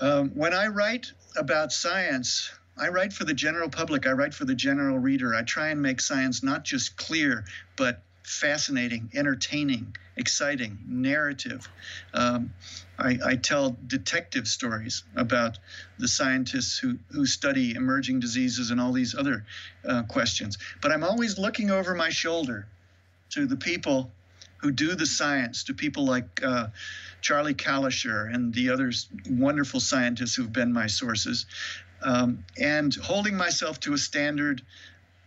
Um, 0.00 0.30
when 0.30 0.52
I 0.52 0.68
write 0.68 1.12
about 1.36 1.72
science, 1.72 2.50
I 2.76 2.88
write 2.88 3.12
for 3.12 3.24
the 3.24 3.34
general 3.34 3.70
public, 3.70 4.06
I 4.06 4.12
write 4.12 4.34
for 4.34 4.44
the 4.44 4.54
general 4.54 4.98
reader. 4.98 5.34
I 5.34 5.42
try 5.42 5.68
and 5.68 5.80
make 5.80 6.00
science 6.00 6.42
not 6.42 6.64
just 6.64 6.96
clear, 6.96 7.44
but 7.76 8.02
fascinating, 8.26 9.08
entertaining, 9.14 9.96
exciting, 10.16 10.78
narrative. 10.88 11.68
Um, 12.12 12.52
I, 12.98 13.18
I, 13.24 13.36
tell 13.36 13.76
detective 13.86 14.48
stories 14.48 15.04
about 15.14 15.58
the 15.98 16.08
scientists 16.08 16.76
who, 16.76 16.98
who 17.12 17.24
study 17.24 17.74
emerging 17.76 18.18
diseases 18.18 18.72
and 18.72 18.80
all 18.80 18.92
these 18.92 19.14
other 19.14 19.44
uh, 19.86 20.02
questions. 20.04 20.58
But 20.82 20.90
I'm 20.90 21.04
always 21.04 21.38
looking 21.38 21.70
over 21.70 21.94
my 21.94 22.08
shoulder 22.08 22.66
to 23.30 23.46
the 23.46 23.56
people 23.56 24.10
who 24.56 24.72
do 24.72 24.96
the 24.96 25.06
science, 25.06 25.64
to 25.64 25.74
people 25.74 26.04
like 26.04 26.42
uh, 26.42 26.66
Charlie 27.20 27.54
Calisher 27.54 28.24
and 28.24 28.52
the 28.52 28.70
other 28.70 28.90
wonderful 29.30 29.78
scientists 29.78 30.34
who've 30.34 30.52
been 30.52 30.72
my 30.72 30.88
sources, 30.88 31.46
um, 32.02 32.44
and 32.60 32.92
holding 32.96 33.36
myself 33.36 33.78
to 33.80 33.92
a 33.92 33.98
standard, 33.98 34.62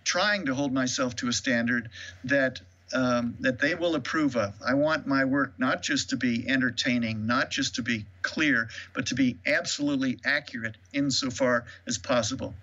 trying 0.03 0.47
to 0.47 0.53
hold 0.53 0.73
myself 0.73 1.15
to 1.15 1.29
a 1.29 1.33
standard 1.33 1.89
that 2.25 2.59
um, 2.93 3.35
that 3.39 3.59
they 3.59 3.75
will 3.75 3.95
approve 3.95 4.35
of. 4.35 4.53
I 4.65 4.73
want 4.73 5.07
my 5.07 5.25
work 5.25 5.53
not 5.57 5.81
just 5.81 6.09
to 6.09 6.17
be 6.17 6.47
entertaining, 6.47 7.25
not 7.25 7.49
just 7.49 7.75
to 7.75 7.83
be 7.83 8.05
clear, 8.21 8.69
but 8.93 9.07
to 9.07 9.15
be 9.15 9.37
absolutely 9.45 10.19
accurate 10.25 10.75
insofar 10.93 11.65
as 11.87 11.97
possible. 11.97 12.53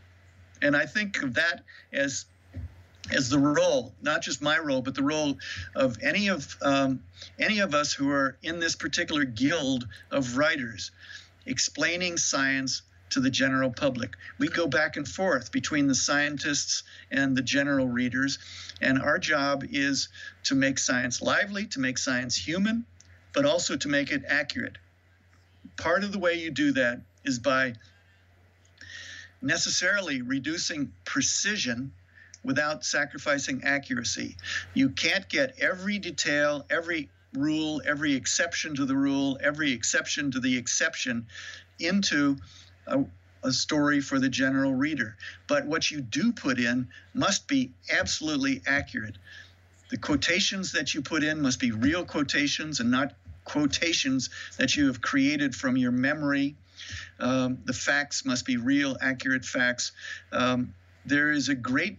And 0.63 0.77
I 0.77 0.87
think 0.87 1.23
of 1.23 1.35
that 1.35 1.63
as 1.93 2.27
as 3.13 3.29
the 3.29 3.39
role, 3.39 3.95
not 4.03 4.21
just 4.21 4.43
my 4.43 4.59
role, 4.59 4.83
but 4.83 4.97
the 4.97 5.03
role 5.03 5.39
of 5.77 5.97
any 6.03 6.29
of 6.29 6.57
um, 6.63 7.01
any 7.39 7.61
of 7.61 7.75
us 7.75 7.93
who 7.93 8.11
are 8.11 8.37
in 8.43 8.59
this 8.59 8.75
particular 8.75 9.25
guild 9.25 9.87
of 10.11 10.37
writers, 10.37 10.91
explaining 11.47 12.17
science 12.17 12.83
to 13.11 13.21
the 13.21 13.31
general 13.31 13.71
public. 13.71 14.15
We 14.39 14.49
go 14.49 14.67
back 14.67 14.97
and 14.97 15.07
forth 15.07 15.53
between 15.53 15.87
the 15.87 15.95
scientists 15.95 16.83
and 17.11 17.37
the 17.37 17.43
general 17.43 17.89
readers, 17.89 18.39
and 18.81 19.01
our 19.01 19.19
job 19.19 19.65
is 19.71 20.09
to 20.45 20.55
make 20.55 20.79
science 20.79 21.23
lively, 21.23 21.67
to 21.67 21.81
make 21.81 21.99
science 21.99 22.37
human, 22.37 22.85
but 23.33 23.45
also 23.45 23.77
to 23.77 23.89
make 23.89 24.11
it 24.11 24.25
accurate. 24.27 24.79
Part 25.77 26.05
of 26.05 26.13
the 26.13 26.19
way 26.19 26.35
you 26.35 26.51
do 26.51 26.73
that 26.73 27.01
is 27.25 27.39
by 27.39 27.75
necessarily 29.43 30.23
reducing 30.23 30.93
precision 31.05 31.93
without 32.43 32.85
sacrificing 32.85 33.63
accuracy. 33.65 34.37
You 34.73 34.91
can't 34.91 35.29
get 35.29 35.59
every 35.61 35.99
detail, 35.99 36.65
every 36.71 37.11
rule, 37.35 37.83
every 37.85 38.15
exception 38.15 38.75
to 38.77 38.87
the 38.87 38.97
rule, 38.97 39.39
every 39.43 39.73
exception 39.73 40.31
to 40.31 40.41
the 40.41 40.57
exception 40.57 41.27
into 41.79 42.37
a, 42.87 43.05
a 43.43 43.53
story 43.53 44.01
for 44.01 44.19
the 44.19 44.29
general 44.29 44.75
reader. 44.75 45.17
But 45.49 45.67
what 45.67 45.91
you 45.91 46.01
do 46.01 46.33
put 46.33 46.59
in 46.59 46.89
must 47.15 47.47
be 47.49 47.73
absolutely 47.91 48.63
accurate. 48.67 49.17
The 49.91 49.99
quotations 49.99 50.73
that 50.73 50.95
you 50.95 51.03
put 51.03 51.23
in 51.23 51.41
must 51.41 51.61
be 51.61 51.71
real 51.71 52.05
quotations 52.05 52.81
and 52.81 52.91
not 52.91 53.15
quotations 53.45 54.31
that 54.59 54.77
you 54.77 54.89
have 54.89 55.01
created 55.01 55.55
from 55.55 55.77
your 55.77 55.93
memory. 55.93 56.57
Um, 57.21 57.59
the 57.65 57.73
facts 57.73 58.25
must 58.25 58.45
be 58.45 58.57
real, 58.57 58.97
accurate 59.01 59.45
facts. 59.45 59.93
Um, 60.33 60.75
there 61.05 61.31
is 61.31 61.49
a 61.49 61.55
great 61.55 61.99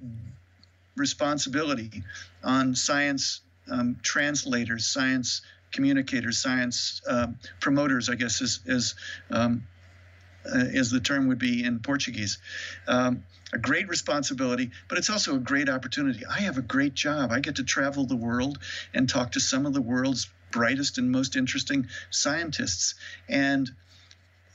responsibility 0.96 2.04
on 2.44 2.76
science 2.76 3.42
um, 3.72 3.98
translators, 4.02 4.86
science 4.86 5.42
communicators, 5.72 6.38
science 6.38 7.02
uh, 7.10 7.28
promoters, 7.60 8.10
I 8.10 8.16
guess 8.16 8.42
is, 8.42 8.60
is 8.66 8.96
um, 10.52 10.62
uh, 10.62 10.84
the 10.92 11.02
term 11.04 11.28
would 11.28 11.40
be 11.40 11.64
in 11.64 11.80
Portuguese. 11.80 12.38
Um, 12.88 13.24
a 13.54 13.58
great 13.58 13.88
responsibility, 13.88 14.72
but 14.90 14.98
it's 14.98 15.10
also 15.10 15.36
a 15.36 15.40
great 15.40 15.70
opportunity. 15.70 16.26
I 16.26 16.42
have 16.42 16.58
a 16.58 16.62
great 16.62 16.94
job. 16.94 17.32
I 17.32 17.40
get 17.40 17.56
to 17.56 17.64
travel 17.64 18.06
the 18.06 18.16
world 18.16 18.60
and 18.94 19.08
talk 19.08 19.34
to 19.34 19.40
some 19.40 19.66
of 19.66 19.74
the 19.74 19.82
world's 19.82 20.30
brightest 20.52 20.98
and 20.98 21.12
most 21.12 21.36
interesting 21.36 21.88
scientists. 22.10 22.96
And 23.30 23.72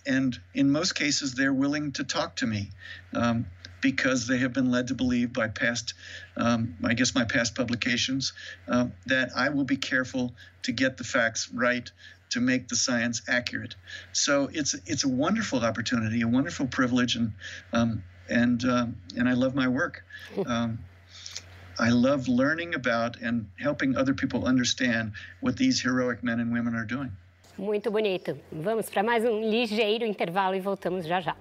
and 0.04 0.38
in 0.52 0.70
most 0.70 0.94
cases, 0.94 1.34
they're 1.34 1.52
willing 1.52 1.92
to 1.92 2.04
talk 2.04 2.36
to 2.36 2.46
me 2.46 2.70
um, 3.14 3.46
because 3.80 4.26
they 4.26 4.38
have 4.38 4.52
been 4.52 4.70
led 4.70 4.88
to 4.88 4.94
believe 4.94 5.32
by 5.32 5.48
past, 5.48 5.94
um, 6.36 6.76
I 6.84 6.94
guess, 6.94 7.14
my 7.14 7.24
past 7.24 7.54
publications, 7.54 8.32
uh, 8.66 8.86
that 9.06 9.30
I 9.36 9.50
will 9.50 9.64
be 9.64 9.76
careful 9.76 10.34
to 10.62 10.72
get 10.72 10.96
the 10.96 11.04
facts 11.04 11.50
right, 11.52 11.88
to 12.32 12.40
make 12.40 12.68
the 12.68 12.76
science 12.76 13.22
accurate. 13.28 13.74
So 14.12 14.48
it's 14.52 14.74
it's 14.86 15.04
a 15.04 15.08
wonderful 15.08 15.60
opportunity, 15.64 16.22
a 16.22 16.28
wonderful 16.28 16.66
privilege, 16.66 17.16
and 17.16 17.32
um, 17.72 18.02
and 18.28 18.64
uh, 18.64 18.86
and 19.16 19.28
I 19.28 19.34
love 19.34 19.54
my 19.54 19.68
work. 19.68 20.04
Um, 20.46 20.78
I 21.78 21.90
love 21.90 22.28
learning 22.28 22.74
about 22.74 23.16
and 23.22 23.46
helping 23.58 23.96
other 23.96 24.14
people 24.14 24.44
understand 24.44 25.12
what 25.40 25.56
these 25.56 25.80
heroic 25.80 26.22
men 26.22 26.40
and 26.40 26.52
women 26.52 26.74
are 26.74 26.84
doing. 26.84 27.10
Muito 27.58 27.90
bonito. 27.90 28.38
Vamos 28.50 28.88
para 28.88 29.02
mais 29.02 29.24
um 29.24 29.40
ligeiro 29.50 30.04
intervalo 30.04 30.54
e 30.54 30.60
voltamos 30.60 31.06
já 31.06 31.20
já. 31.20 31.36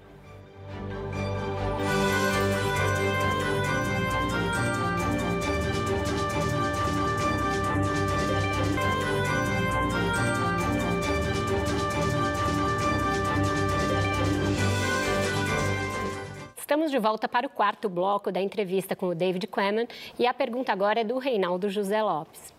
Estamos 16.71 16.89
de 16.89 16.99
volta 16.99 17.27
para 17.27 17.45
o 17.45 17.49
quarto 17.49 17.89
bloco 17.89 18.31
da 18.31 18.39
entrevista 18.39 18.95
com 18.95 19.09
o 19.09 19.13
David 19.13 19.45
Quammen 19.45 19.85
e 20.17 20.25
a 20.25 20.33
pergunta 20.33 20.71
agora 20.71 21.01
é 21.01 21.03
do 21.03 21.17
Reinaldo 21.17 21.69
José 21.69 22.01
Lopes. 22.01 22.53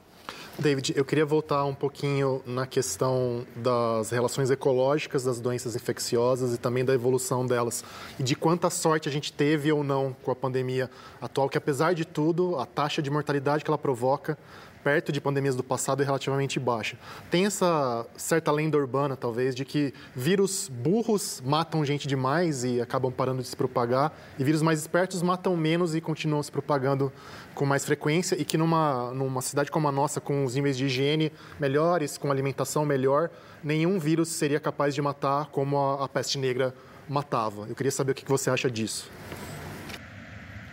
David, 0.58 0.92
eu 0.94 1.02
queria 1.02 1.24
voltar 1.24 1.64
um 1.64 1.74
pouquinho 1.74 2.42
na 2.44 2.66
questão 2.66 3.46
das 3.56 4.10
relações 4.10 4.50
ecológicas 4.50 5.24
das 5.24 5.40
doenças 5.40 5.74
infecciosas 5.74 6.54
e 6.54 6.58
também 6.58 6.84
da 6.84 6.92
evolução 6.92 7.46
delas 7.46 7.82
e 8.20 8.22
de 8.22 8.36
quanta 8.36 8.68
sorte 8.68 9.08
a 9.08 9.12
gente 9.12 9.32
teve 9.32 9.72
ou 9.72 9.82
não 9.82 10.14
com 10.22 10.30
a 10.30 10.36
pandemia 10.36 10.90
atual, 11.18 11.48
que 11.48 11.56
apesar 11.56 11.94
de 11.94 12.04
tudo, 12.04 12.58
a 12.58 12.66
taxa 12.66 13.00
de 13.00 13.10
mortalidade 13.10 13.64
que 13.64 13.70
ela 13.70 13.78
provoca 13.78 14.36
perto 14.82 15.12
de 15.12 15.20
pandemias 15.20 15.54
do 15.56 15.62
passado 15.62 16.02
é 16.02 16.04
relativamente 16.04 16.58
baixa. 16.58 16.96
Tem 17.30 17.46
essa 17.46 18.06
certa 18.16 18.50
lenda 18.50 18.76
urbana, 18.76 19.16
talvez, 19.16 19.54
de 19.54 19.64
que 19.64 19.94
vírus 20.14 20.68
burros 20.68 21.42
matam 21.44 21.84
gente 21.84 22.08
demais 22.08 22.64
e 22.64 22.80
acabam 22.80 23.12
parando 23.12 23.42
de 23.42 23.48
se 23.48 23.56
propagar, 23.56 24.12
e 24.38 24.44
vírus 24.44 24.62
mais 24.62 24.80
espertos 24.80 25.22
matam 25.22 25.56
menos 25.56 25.94
e 25.94 26.00
continuam 26.00 26.42
se 26.42 26.50
propagando 26.50 27.12
com 27.54 27.64
mais 27.66 27.84
frequência, 27.84 28.34
e 28.40 28.44
que 28.44 28.58
numa, 28.58 29.12
numa 29.12 29.42
cidade 29.42 29.70
como 29.70 29.88
a 29.88 29.92
nossa, 29.92 30.20
com 30.20 30.44
os 30.44 30.54
níveis 30.54 30.76
de 30.76 30.86
higiene 30.86 31.32
melhores, 31.60 32.18
com 32.18 32.30
alimentação 32.30 32.84
melhor, 32.84 33.30
nenhum 33.62 33.98
vírus 33.98 34.28
seria 34.28 34.58
capaz 34.58 34.94
de 34.94 35.02
matar 35.02 35.46
como 35.46 35.78
a, 35.78 36.04
a 36.04 36.08
peste 36.08 36.38
negra 36.38 36.74
matava. 37.08 37.66
Eu 37.68 37.74
queria 37.74 37.92
saber 37.92 38.12
o 38.12 38.14
que 38.14 38.24
você 38.24 38.50
acha 38.50 38.70
disso. 38.70 39.10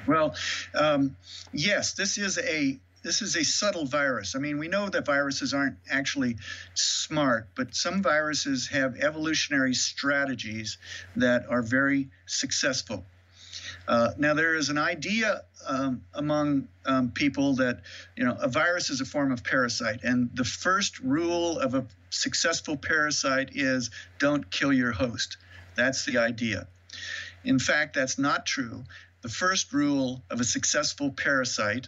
Well, 0.07 0.33
um, 0.73 1.11
yes, 1.53 1.93
this 1.93 2.17
is 2.17 2.37
a 2.39 2.79
this 3.01 3.21
is 3.21 3.35
a 3.35 3.43
subtle 3.43 3.85
virus. 3.85 4.35
I 4.35 4.39
mean, 4.39 4.57
we 4.57 4.67
know 4.67 4.89
that 4.89 5.05
viruses 5.05 5.53
aren't 5.53 5.77
actually 5.89 6.37
smart, 6.73 7.47
but 7.55 7.75
some 7.75 8.01
viruses 8.01 8.67
have 8.67 8.97
evolutionary 8.97 9.73
strategies 9.73 10.77
that 11.15 11.45
are 11.49 11.61
very 11.61 12.09
successful. 12.25 13.05
Uh, 13.87 14.11
now, 14.17 14.33
there 14.33 14.55
is 14.55 14.69
an 14.69 14.77
idea 14.77 15.43
um, 15.67 16.03
among 16.13 16.67
um, 16.85 17.11
people 17.11 17.55
that 17.55 17.81
you 18.15 18.23
know 18.23 18.37
a 18.39 18.47
virus 18.47 18.89
is 18.89 19.01
a 19.01 19.05
form 19.05 19.31
of 19.31 19.43
parasite, 19.43 20.03
and 20.03 20.29
the 20.35 20.43
first 20.43 20.99
rule 20.99 21.57
of 21.59 21.73
a 21.73 21.85
successful 22.09 22.77
parasite 22.77 23.51
is 23.55 23.89
don't 24.19 24.51
kill 24.51 24.71
your 24.71 24.91
host. 24.91 25.37
That's 25.75 26.05
the 26.05 26.17
idea. 26.17 26.67
In 27.43 27.59
fact, 27.59 27.95
that's 27.95 28.19
not 28.19 28.45
true. 28.45 28.83
The 29.21 29.29
first 29.29 29.73
rule 29.73 30.23
of 30.29 30.39
a 30.39 30.43
successful 30.43 31.11
parasite 31.11 31.87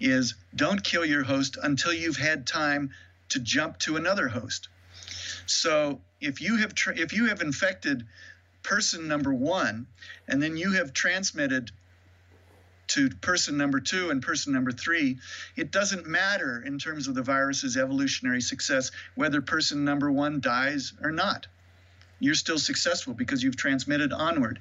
is 0.00 0.34
don't 0.56 0.82
kill 0.82 1.04
your 1.04 1.22
host 1.22 1.58
until 1.62 1.92
you've 1.92 2.16
had 2.16 2.46
time 2.46 2.90
to 3.28 3.38
jump 3.38 3.78
to 3.78 3.96
another 3.96 4.28
host. 4.28 4.68
So 5.46 6.00
if 6.20 6.40
you 6.40 6.56
have 6.56 6.74
tra- 6.74 6.98
if 6.98 7.12
you 7.12 7.26
have 7.26 7.40
infected 7.42 8.06
person 8.62 9.08
number 9.08 9.32
1 9.32 9.86
and 10.28 10.42
then 10.42 10.56
you 10.56 10.72
have 10.72 10.92
transmitted 10.92 11.70
to 12.88 13.08
person 13.08 13.56
number 13.56 13.78
2 13.80 14.10
and 14.10 14.20
person 14.22 14.52
number 14.52 14.72
3, 14.72 15.18
it 15.56 15.70
doesn't 15.70 16.06
matter 16.06 16.60
in 16.64 16.78
terms 16.78 17.06
of 17.08 17.14
the 17.14 17.22
virus's 17.22 17.76
evolutionary 17.76 18.40
success 18.40 18.90
whether 19.14 19.40
person 19.40 19.84
number 19.84 20.10
1 20.10 20.40
dies 20.40 20.92
or 21.02 21.12
not. 21.12 21.46
you're 22.22 22.34
still 22.34 22.58
successful 22.58 23.14
because 23.14 23.42
you've 23.42 23.56
transmitted 23.56 24.12
onward. 24.12 24.60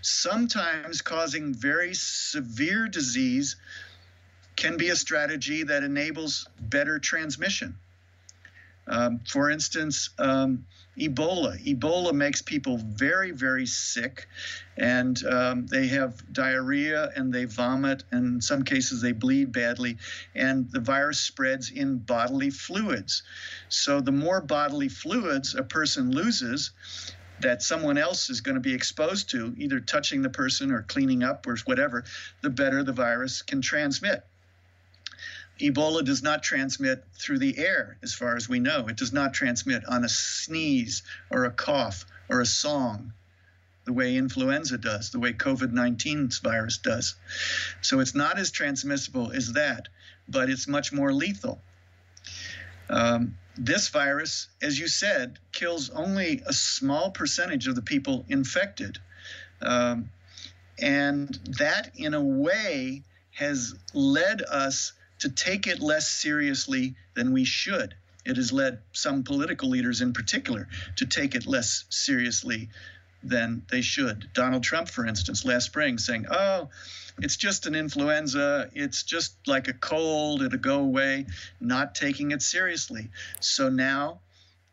Sometimes 0.00 1.02
causing 1.02 1.52
very 1.54 1.92
severe 1.94 2.88
disease 2.88 3.56
can 4.56 4.76
be 4.76 4.88
a 4.88 4.96
strategy 4.96 5.64
that 5.64 5.82
enables 5.82 6.48
better 6.60 6.98
transmission. 6.98 7.76
Um, 8.86 9.20
for 9.26 9.50
instance, 9.50 10.10
um, 10.18 10.66
Ebola. 10.98 11.58
Ebola 11.64 12.12
makes 12.12 12.42
people 12.42 12.76
very, 12.76 13.32
very 13.32 13.66
sick, 13.66 14.28
and 14.76 15.24
um, 15.26 15.66
they 15.66 15.88
have 15.88 16.22
diarrhea 16.32 17.10
and 17.16 17.32
they 17.32 17.46
vomit, 17.46 18.04
and 18.12 18.36
in 18.36 18.40
some 18.40 18.62
cases 18.62 19.00
they 19.00 19.12
bleed 19.12 19.52
badly, 19.52 19.96
and 20.34 20.70
the 20.70 20.80
virus 20.80 21.18
spreads 21.18 21.70
in 21.70 21.98
bodily 21.98 22.50
fluids. 22.50 23.22
So, 23.68 24.00
the 24.00 24.12
more 24.12 24.40
bodily 24.40 24.88
fluids 24.88 25.54
a 25.54 25.64
person 25.64 26.12
loses, 26.12 26.70
that 27.40 27.62
someone 27.62 27.98
else 27.98 28.30
is 28.30 28.40
going 28.40 28.54
to 28.54 28.60
be 28.60 28.74
exposed 28.74 29.30
to, 29.30 29.52
either 29.58 29.80
touching 29.80 30.22
the 30.22 30.30
person 30.30 30.70
or 30.70 30.82
cleaning 30.82 31.24
up 31.24 31.46
or 31.46 31.56
whatever, 31.64 32.04
the 32.42 32.50
better 32.50 32.84
the 32.84 32.92
virus 32.92 33.42
can 33.42 33.60
transmit. 33.60 34.24
Ebola 35.60 36.04
does 36.04 36.22
not 36.22 36.42
transmit 36.42 37.04
through 37.14 37.38
the 37.38 37.58
air, 37.58 37.96
as 38.02 38.12
far 38.12 38.36
as 38.36 38.48
we 38.48 38.58
know. 38.58 38.88
It 38.88 38.96
does 38.96 39.12
not 39.12 39.34
transmit 39.34 39.84
on 39.86 40.04
a 40.04 40.08
sneeze 40.08 41.02
or 41.30 41.44
a 41.44 41.50
cough 41.50 42.04
or 42.28 42.40
a 42.40 42.46
song, 42.46 43.12
the 43.84 43.92
way 43.92 44.16
influenza 44.16 44.78
does, 44.78 45.10
the 45.10 45.20
way 45.20 45.32
COVID 45.32 45.72
19 45.72 46.30
virus 46.42 46.78
does. 46.78 47.14
So 47.82 48.00
it's 48.00 48.14
not 48.14 48.38
as 48.38 48.50
transmissible 48.50 49.30
as 49.32 49.52
that, 49.52 49.88
but 50.28 50.50
it's 50.50 50.66
much 50.66 50.92
more 50.92 51.12
lethal. 51.12 51.60
Um, 52.88 53.38
this 53.56 53.88
virus, 53.88 54.48
as 54.60 54.78
you 54.78 54.88
said, 54.88 55.38
kills 55.52 55.90
only 55.90 56.42
a 56.46 56.52
small 56.52 57.10
percentage 57.10 57.68
of 57.68 57.76
the 57.76 57.82
people 57.82 58.24
infected. 58.28 58.98
Um, 59.62 60.10
and 60.78 61.28
that, 61.58 61.92
in 61.94 62.14
a 62.14 62.20
way, 62.20 63.02
has 63.32 63.74
led 63.92 64.42
us 64.42 64.92
to 65.24 65.30
take 65.30 65.66
it 65.66 65.80
less 65.80 66.06
seriously 66.06 66.94
than 67.14 67.32
we 67.32 67.44
should. 67.44 67.94
It 68.26 68.36
has 68.36 68.52
led 68.52 68.80
some 68.92 69.24
political 69.24 69.70
leaders 69.70 70.02
in 70.02 70.12
particular 70.12 70.68
to 70.96 71.06
take 71.06 71.34
it 71.34 71.46
less 71.46 71.86
seriously 71.88 72.68
than 73.22 73.62
they 73.70 73.80
should. 73.80 74.28
Donald 74.34 74.62
Trump, 74.62 74.90
for 74.90 75.06
instance, 75.06 75.46
last 75.46 75.64
spring 75.64 75.96
saying, 75.96 76.26
oh, 76.30 76.68
it's 77.22 77.36
just 77.36 77.64
an 77.64 77.74
influenza, 77.74 78.68
it's 78.74 79.02
just 79.02 79.34
like 79.46 79.66
a 79.68 79.72
cold, 79.72 80.42
it'll 80.42 80.58
go 80.58 80.80
away, 80.80 81.24
not 81.58 81.94
taking 81.94 82.32
it 82.32 82.42
seriously. 82.42 83.08
So 83.40 83.70
now, 83.70 84.20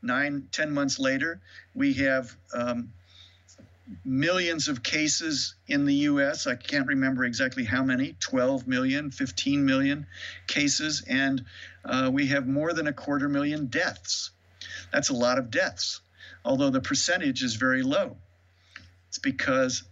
nine, 0.02 0.50
ten 0.52 0.70
months 0.70 1.00
later, 1.00 1.40
we 1.74 1.94
have 1.94 2.36
um, 2.54 2.92
millions 4.06 4.68
of 4.68 4.84
cases 4.84 5.56
in 5.68 5.86
the 5.86 5.94
US. 5.94 6.48
I 6.48 6.56
can't 6.56 6.88
remember 6.88 7.24
exactly 7.24 7.64
how 7.64 7.84
many 7.84 8.16
12 8.20 8.68
million, 8.68 9.12
15 9.12 9.66
million 9.66 10.08
cases, 10.48 11.04
and 11.08 11.46
uh, 11.84 12.10
we 12.12 12.28
have 12.28 12.48
more 12.48 12.74
than 12.74 12.88
a 12.88 12.94
quarter 12.94 13.28
million 13.28 13.68
deaths. 13.68 14.32
That's 14.92 15.10
a 15.10 15.16
lot 15.16 15.38
of 15.38 15.52
deaths, 15.52 16.02
although 16.46 16.70
the 16.70 16.82
percentage 16.82 17.44
is 17.44 17.56
very 17.56 17.84
low. 17.84 18.18
It's 19.10 19.20
because 19.20 19.84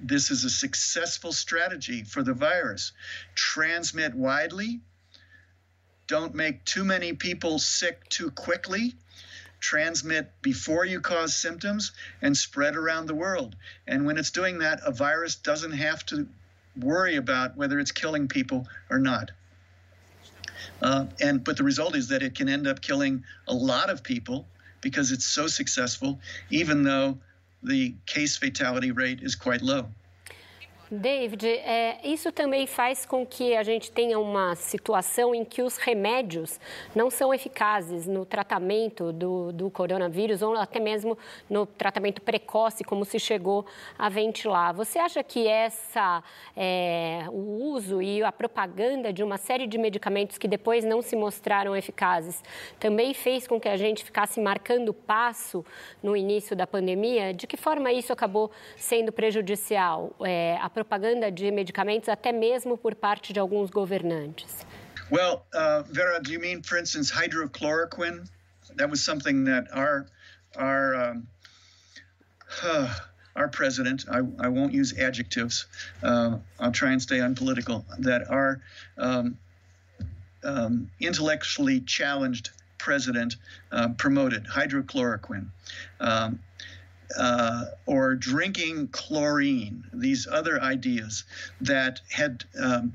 this 0.00 0.30
is 0.30 0.44
a 0.44 0.50
successful 0.50 1.32
strategy 1.32 2.02
for 2.02 2.22
the 2.22 2.34
virus. 2.34 2.92
Transmit 3.34 4.14
widely, 4.14 4.80
don't 6.08 6.34
make 6.34 6.64
too 6.64 6.84
many 6.84 7.12
people 7.12 7.58
sick 7.58 8.08
too 8.08 8.30
quickly 8.30 8.94
transmit 9.62 10.30
before 10.42 10.84
you 10.84 11.00
cause 11.00 11.34
symptoms 11.34 11.92
and 12.20 12.36
spread 12.36 12.76
around 12.76 13.06
the 13.06 13.14
world. 13.14 13.56
And 13.86 14.04
when 14.04 14.18
it's 14.18 14.30
doing 14.30 14.58
that, 14.58 14.80
a 14.84 14.90
virus 14.90 15.36
doesn't 15.36 15.72
have 15.72 16.04
to 16.06 16.28
worry 16.76 17.16
about 17.16 17.56
whether 17.56 17.78
it's 17.78 17.92
killing 17.92 18.28
people 18.28 18.66
or 18.90 18.98
not. 18.98 19.30
Uh, 20.82 21.06
and 21.20 21.44
but 21.44 21.56
the 21.56 21.62
result 21.62 21.94
is 21.94 22.08
that 22.08 22.22
it 22.22 22.34
can 22.34 22.48
end 22.48 22.66
up 22.66 22.80
killing 22.80 23.24
a 23.46 23.54
lot 23.54 23.88
of 23.88 24.02
people 24.02 24.46
because 24.80 25.12
it's 25.12 25.24
so 25.24 25.46
successful, 25.46 26.18
even 26.50 26.82
though 26.82 27.18
the 27.62 27.94
case 28.06 28.36
fatality 28.36 28.90
rate 28.90 29.20
is 29.22 29.36
quite 29.36 29.62
low. 29.62 29.86
David, 30.94 31.48
é, 31.48 32.00
isso 32.04 32.30
também 32.30 32.66
faz 32.66 33.06
com 33.06 33.24
que 33.24 33.56
a 33.56 33.62
gente 33.62 33.90
tenha 33.90 34.18
uma 34.18 34.54
situação 34.54 35.34
em 35.34 35.42
que 35.42 35.62
os 35.62 35.78
remédios 35.78 36.60
não 36.94 37.08
são 37.08 37.32
eficazes 37.32 38.06
no 38.06 38.26
tratamento 38.26 39.10
do, 39.10 39.52
do 39.52 39.70
coronavírus 39.70 40.42
ou 40.42 40.54
até 40.54 40.78
mesmo 40.78 41.16
no 41.48 41.64
tratamento 41.64 42.20
precoce, 42.20 42.84
como 42.84 43.06
se 43.06 43.18
chegou 43.18 43.64
a 43.98 44.10
ventilar. 44.10 44.74
Você 44.74 44.98
acha 44.98 45.22
que 45.22 45.48
essa, 45.48 46.22
é, 46.54 47.24
o 47.30 47.72
uso 47.72 48.02
e 48.02 48.22
a 48.22 48.30
propaganda 48.30 49.10
de 49.14 49.22
uma 49.22 49.38
série 49.38 49.66
de 49.66 49.78
medicamentos 49.78 50.36
que 50.36 50.46
depois 50.46 50.84
não 50.84 51.00
se 51.00 51.16
mostraram 51.16 51.74
eficazes 51.74 52.44
também 52.78 53.14
fez 53.14 53.46
com 53.46 53.58
que 53.58 53.68
a 53.70 53.78
gente 53.78 54.04
ficasse 54.04 54.38
marcando 54.38 54.92
passo 54.92 55.64
no 56.02 56.14
início 56.14 56.54
da 56.54 56.66
pandemia? 56.66 57.32
De 57.32 57.46
que 57.46 57.56
forma 57.56 57.90
isso 57.90 58.12
acabou 58.12 58.50
sendo 58.76 59.10
prejudicial? 59.10 60.10
É, 60.22 60.58
a 60.60 60.81
propaganda 60.82 61.30
de 61.30 61.50
medicamentos 61.50 62.08
até 62.08 62.32
mesmo 62.32 62.76
por 62.76 62.94
parte 62.94 63.32
de 63.32 63.38
alguns 63.38 63.70
governantes. 63.70 64.66
Well, 65.10 65.44
uh, 65.54 65.82
Vera, 65.90 66.20
do 66.20 66.32
you 66.32 66.40
mean, 66.40 66.62
for 66.62 66.78
instance, 66.78 67.10
hydrochloroquine? 67.10 68.28
That 68.76 68.90
was 68.90 69.04
something 69.04 69.44
that 69.44 69.68
our 69.72 70.06
our 70.56 70.94
um, 70.94 71.26
our 73.36 73.48
president, 73.48 74.04
I, 74.10 74.18
I 74.38 74.48
won't 74.48 74.72
use 74.72 74.98
adjectives, 74.98 75.66
uh, 76.02 76.38
I'll 76.58 76.72
try 76.72 76.92
and 76.92 77.00
stay 77.00 77.18
unpolitical, 77.20 77.84
that 78.00 78.28
our 78.28 78.60
um, 78.98 79.38
um, 80.44 80.90
intellectually 81.00 81.80
challenged 81.80 82.50
president 82.76 83.36
uh, 83.70 83.88
promoted 83.96 84.44
hydrochloroquine. 84.44 85.46
Uh, 87.16 87.64
or 87.86 88.14
drinking 88.14 88.88
chlorine, 88.88 89.84
these 89.92 90.26
other 90.26 90.60
ideas 90.60 91.24
that 91.60 92.00
had 92.10 92.44
um, 92.58 92.92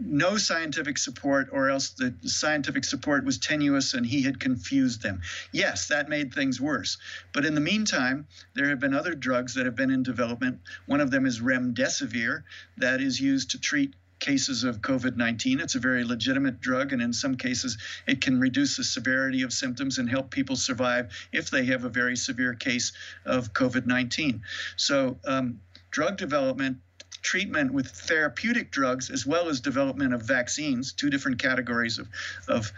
no 0.00 0.36
scientific 0.36 0.98
support, 0.98 1.48
or 1.52 1.70
else 1.70 1.90
the 1.90 2.14
scientific 2.22 2.84
support 2.84 3.24
was 3.24 3.38
tenuous 3.38 3.94
and 3.94 4.06
he 4.06 4.22
had 4.22 4.38
confused 4.40 5.02
them. 5.02 5.20
Yes, 5.52 5.88
that 5.88 6.08
made 6.08 6.32
things 6.32 6.60
worse. 6.60 6.98
But 7.32 7.44
in 7.44 7.54
the 7.54 7.60
meantime, 7.60 8.26
there 8.54 8.68
have 8.68 8.80
been 8.80 8.94
other 8.94 9.14
drugs 9.14 9.54
that 9.54 9.66
have 9.66 9.76
been 9.76 9.90
in 9.90 10.02
development. 10.02 10.60
One 10.86 11.00
of 11.00 11.10
them 11.10 11.26
is 11.26 11.40
remdesivir, 11.40 12.44
that 12.76 13.00
is 13.00 13.20
used 13.20 13.50
to 13.52 13.60
treat 13.60 13.94
cases 14.24 14.64
of 14.64 14.80
COVID 14.80 15.16
19. 15.16 15.60
It's 15.60 15.74
a 15.74 15.78
very 15.78 16.02
legitimate 16.02 16.58
drug, 16.58 16.94
and 16.94 17.02
in 17.02 17.12
some 17.12 17.36
cases, 17.36 17.76
it 18.06 18.22
can 18.22 18.40
reduce 18.40 18.78
the 18.78 18.84
severity 18.84 19.42
of 19.42 19.52
symptoms 19.52 19.98
and 19.98 20.08
help 20.08 20.30
people 20.30 20.56
survive 20.56 21.12
if 21.30 21.50
they 21.50 21.66
have 21.66 21.84
a 21.84 21.90
very 21.90 22.16
severe 22.16 22.54
case 22.54 22.92
of 23.26 23.52
COVID 23.52 23.86
19. 23.86 24.42
So, 24.76 25.18
um, 25.26 25.60
drug 25.90 26.16
development 26.16 26.78
treatment 27.20 27.72
with 27.72 27.88
therapeutic 27.88 28.70
drugs 28.70 29.10
as 29.10 29.26
well 29.26 29.48
as 29.48 29.60
development 29.60 30.14
of 30.14 30.22
vaccines, 30.22 30.92
two 30.92 31.10
different 31.10 31.38
categories 31.38 31.98
of, 31.98 32.08
of, 32.48 32.72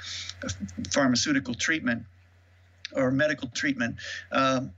pharmaceutical 0.90 1.55
treatment 1.55 2.05
or 2.92 3.11
medical 3.11 3.49
treatment. 3.49 3.97
Um, 4.32 4.72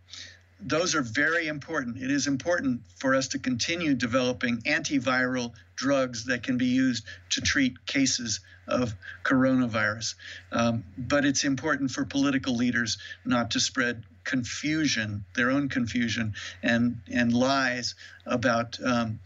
those 0.60 0.94
are 0.94 1.02
very 1.02 1.46
important. 1.46 1.96
It 1.96 2.10
is 2.10 2.26
important 2.26 2.82
for 2.96 3.14
us 3.14 3.28
to 3.28 3.38
continue 3.38 3.94
developing 3.94 4.58
antiviral 4.62 5.52
drugs 5.76 6.24
that 6.26 6.42
can 6.42 6.58
be 6.58 6.66
used 6.66 7.04
to 7.30 7.40
treat 7.40 7.86
cases 7.86 8.40
of 8.66 8.94
coronavirus. 9.24 10.14
Um, 10.52 10.84
but 10.96 11.24
it's 11.24 11.44
important 11.44 11.90
for 11.90 12.04
political 12.04 12.54
leaders 12.54 12.98
not 13.24 13.52
to 13.52 13.60
spread 13.60 14.04
confusion, 14.24 15.24
their 15.34 15.50
own 15.50 15.68
confusion, 15.68 16.34
and 16.62 17.00
and 17.12 17.32
lies 17.32 17.94
about. 18.26 18.78
Um, 18.84 19.20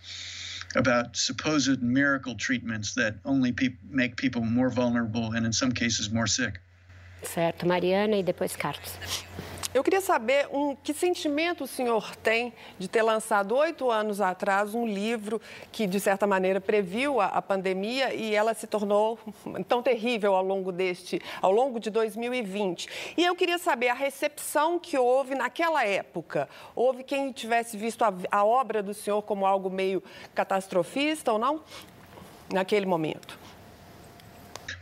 about 0.75 1.15
supposed 1.15 1.83
miracle 1.83 2.35
treatments 2.35 2.95
that 2.95 3.15
only 3.27 3.53
pe 3.53 3.69
make 3.91 4.17
people 4.17 4.41
more 4.41 4.71
vulnerable 4.71 5.33
and 5.33 5.45
in 5.45 5.53
some 5.53 5.71
cases 5.71 6.11
more 6.11 6.27
sick. 6.27 6.61
Certo, 7.23 7.67
Mariana 7.67 8.17
e 8.17 8.23
depois 8.23 8.57
Carlos. 8.57 8.97
Eu 9.75 9.83
queria 9.83 10.03
saber 10.03 10.47
um, 10.53 10.77
que 10.77 10.93
sentimento 10.93 11.65
o 11.65 11.67
senhor 11.67 12.15
tem 12.17 12.53
de 12.79 12.89
ter 12.89 13.01
lançado 13.01 13.57
oito 13.57 13.91
anos 13.91 14.21
atrás 14.21 14.75
um 14.75 14.87
livro 14.87 15.41
que, 15.71 15.87
de 15.87 15.99
certa 15.99 16.27
maneira, 16.27 16.61
previu 16.61 17.23
a, 17.23 17.27
a, 17.27 17.41
pandemia 17.41 18.13
e 18.13 18.35
ela 18.35 18.53
se 18.53 18.67
tornou 18.67 19.19
tão 19.67 19.83
terrível 19.83 20.35
ao 20.35 20.45
longo 20.45 20.71
deste, 20.71 21.23
ao 21.41 21.51
longo 21.51 21.81
de 21.81 21.89
2020. 21.89 23.15
E 23.17 23.25
eu 23.25 23.35
queria 23.35 23.57
saber 23.57 23.89
a 23.89 23.95
recepção 23.95 24.79
que 24.79 24.99
houve 24.99 25.35
naquela 25.35 25.87
época. 25.87 26.51
Houve 26.77 27.03
quem 27.03 27.33
tivesse 27.33 27.75
visto 27.79 28.03
a, 28.05 28.13
a 28.31 28.45
obra 28.45 28.83
do 28.83 28.93
senhor 28.93 29.23
como 29.23 29.47
algo 29.47 29.71
meio 29.71 30.03
catastrofista 30.35 31.33
ou 31.33 31.39
não? 31.39 31.63
Naquele 32.53 32.85
momento. 32.85 33.39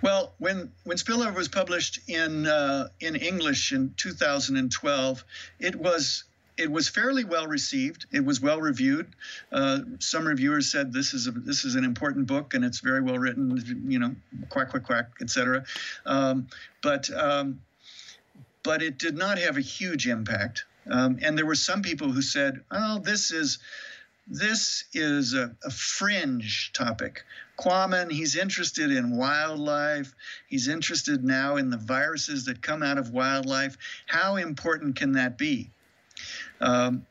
Well, 0.02 0.32
when 0.38 0.72
when 0.84 0.96
Spillover 0.96 1.34
was 1.34 1.48
published 1.48 2.00
in 2.08 2.46
uh, 2.46 2.88
in 3.00 3.16
English 3.16 3.72
in 3.72 3.94
2012, 3.96 5.24
it 5.58 5.76
was 5.76 6.24
it 6.56 6.70
was 6.70 6.88
fairly 6.88 7.24
well 7.24 7.46
received. 7.46 8.06
It 8.12 8.24
was 8.24 8.40
well 8.40 8.60
reviewed. 8.60 9.08
Uh, 9.50 9.80
some 9.98 10.26
reviewers 10.26 10.70
said 10.70 10.92
this 10.92 11.14
is 11.14 11.26
a, 11.26 11.30
this 11.30 11.64
is 11.64 11.74
an 11.74 11.84
important 11.84 12.26
book 12.26 12.54
and 12.54 12.64
it's 12.64 12.80
very 12.80 13.00
well 13.00 13.18
written. 13.18 13.84
You 13.88 13.98
know, 13.98 14.16
quack 14.48 14.70
quack 14.70 14.84
quack, 14.84 15.06
etc. 15.20 15.64
Um, 16.06 16.48
but 16.82 17.10
um, 17.10 17.60
but 18.62 18.82
it 18.82 18.98
did 18.98 19.16
not 19.16 19.38
have 19.38 19.56
a 19.56 19.62
huge 19.62 20.06
impact. 20.06 20.64
Um, 20.90 21.18
and 21.22 21.36
there 21.36 21.46
were 21.46 21.54
some 21.54 21.82
people 21.82 22.10
who 22.10 22.22
said, 22.22 22.60
"Oh, 22.70 22.98
this 22.98 23.30
is." 23.30 23.58
This 24.32 24.84
is 24.92 25.34
a, 25.34 25.56
a 25.64 25.70
fringe 25.70 26.70
topic. 26.72 27.24
Quammen, 27.60 28.10
he's 28.10 28.36
interested 28.36 28.90
in 28.90 29.16
wildlife. 29.16 30.14
He's 30.48 30.66
interested 30.66 31.22
now 31.22 31.56
in 31.56 31.68
the 31.68 31.76
viruses 31.76 32.46
that 32.46 32.62
come 32.62 32.82
out 32.82 32.98
of 32.98 33.10
wildlife. 33.10 33.76
How 34.06 34.36
important 34.36 34.96
can 34.96 35.12
that 35.12 35.36
be? 35.36 35.70
Um, 36.60 37.06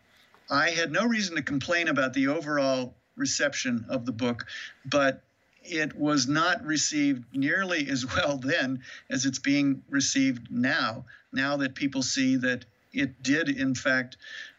I 0.49 0.71
had 0.71 0.91
no 0.91 1.05
reason 1.05 1.35
to 1.35 1.43
complain 1.43 1.88
about 1.88 2.13
the 2.13 2.27
overall 2.27 2.95
reception 3.15 3.85
of 3.89 4.05
the 4.05 4.11
book, 4.11 4.47
but 4.85 5.21
it 5.63 5.95
was 5.95 6.27
not 6.27 6.65
received 6.65 7.26
nearly 7.31 7.88
as 7.91 8.05
well 8.05 8.38
then 8.38 8.81
as 9.09 9.26
it's 9.26 9.39
being 9.39 9.84
received 9.89 10.49
now, 10.49 11.05
now 11.31 11.57
that 11.57 11.76
people 11.76 12.01
see 12.01 12.38
that 12.38 12.65
it 12.91 13.21
did, 13.21 13.49
in 13.49 13.76
fact, 13.76 14.17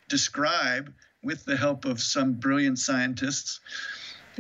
describe, 0.09 0.93
with 1.23 1.45
the 1.45 1.57
help 1.57 1.85
of 1.85 2.01
some 2.01 2.33
brilliant 2.33 2.79
scientists, 2.79 3.61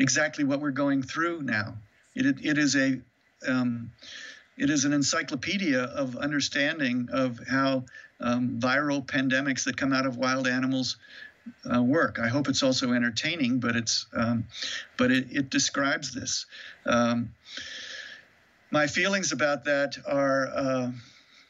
exactly 0.01 0.44
what 0.44 0.60
we're 0.60 0.70
going 0.70 1.02
through 1.02 1.43
now. 1.43 1.74
It, 2.14 2.27
it 2.44 2.59
is 2.59 2.74
a 2.74 3.01
um, 3.47 3.93
it 4.56 4.68
is 4.68 4.85
an 4.85 4.93
encyclopedia 4.93 5.82
of 5.82 6.16
understanding 6.16 7.09
of 7.12 7.40
how 7.48 7.85
um, 8.20 8.59
viral 8.60 9.05
pandemics 9.06 9.64
that 9.64 9.77
come 9.77 9.94
out 9.94 10.05
of 10.05 10.18
wild 10.18 10.47
animals 10.47 10.98
uh, 11.72 11.82
work. 11.82 12.18
I 12.18 12.28
hope 12.28 12.48
it's 12.48 12.62
also 12.62 12.93
entertaining, 12.93 13.60
but 13.60 13.77
it's 13.77 14.06
um, 14.14 14.47
but 14.98 15.10
it, 15.10 15.28
it, 15.31 15.51
describes 15.51 16.12
this. 16.12 16.44
Um, 16.85 17.35
my 18.70 18.86
feelings 18.86 19.32
about 19.32 19.64
that 19.64 19.97
are 20.06 20.48
uh, 20.55 20.90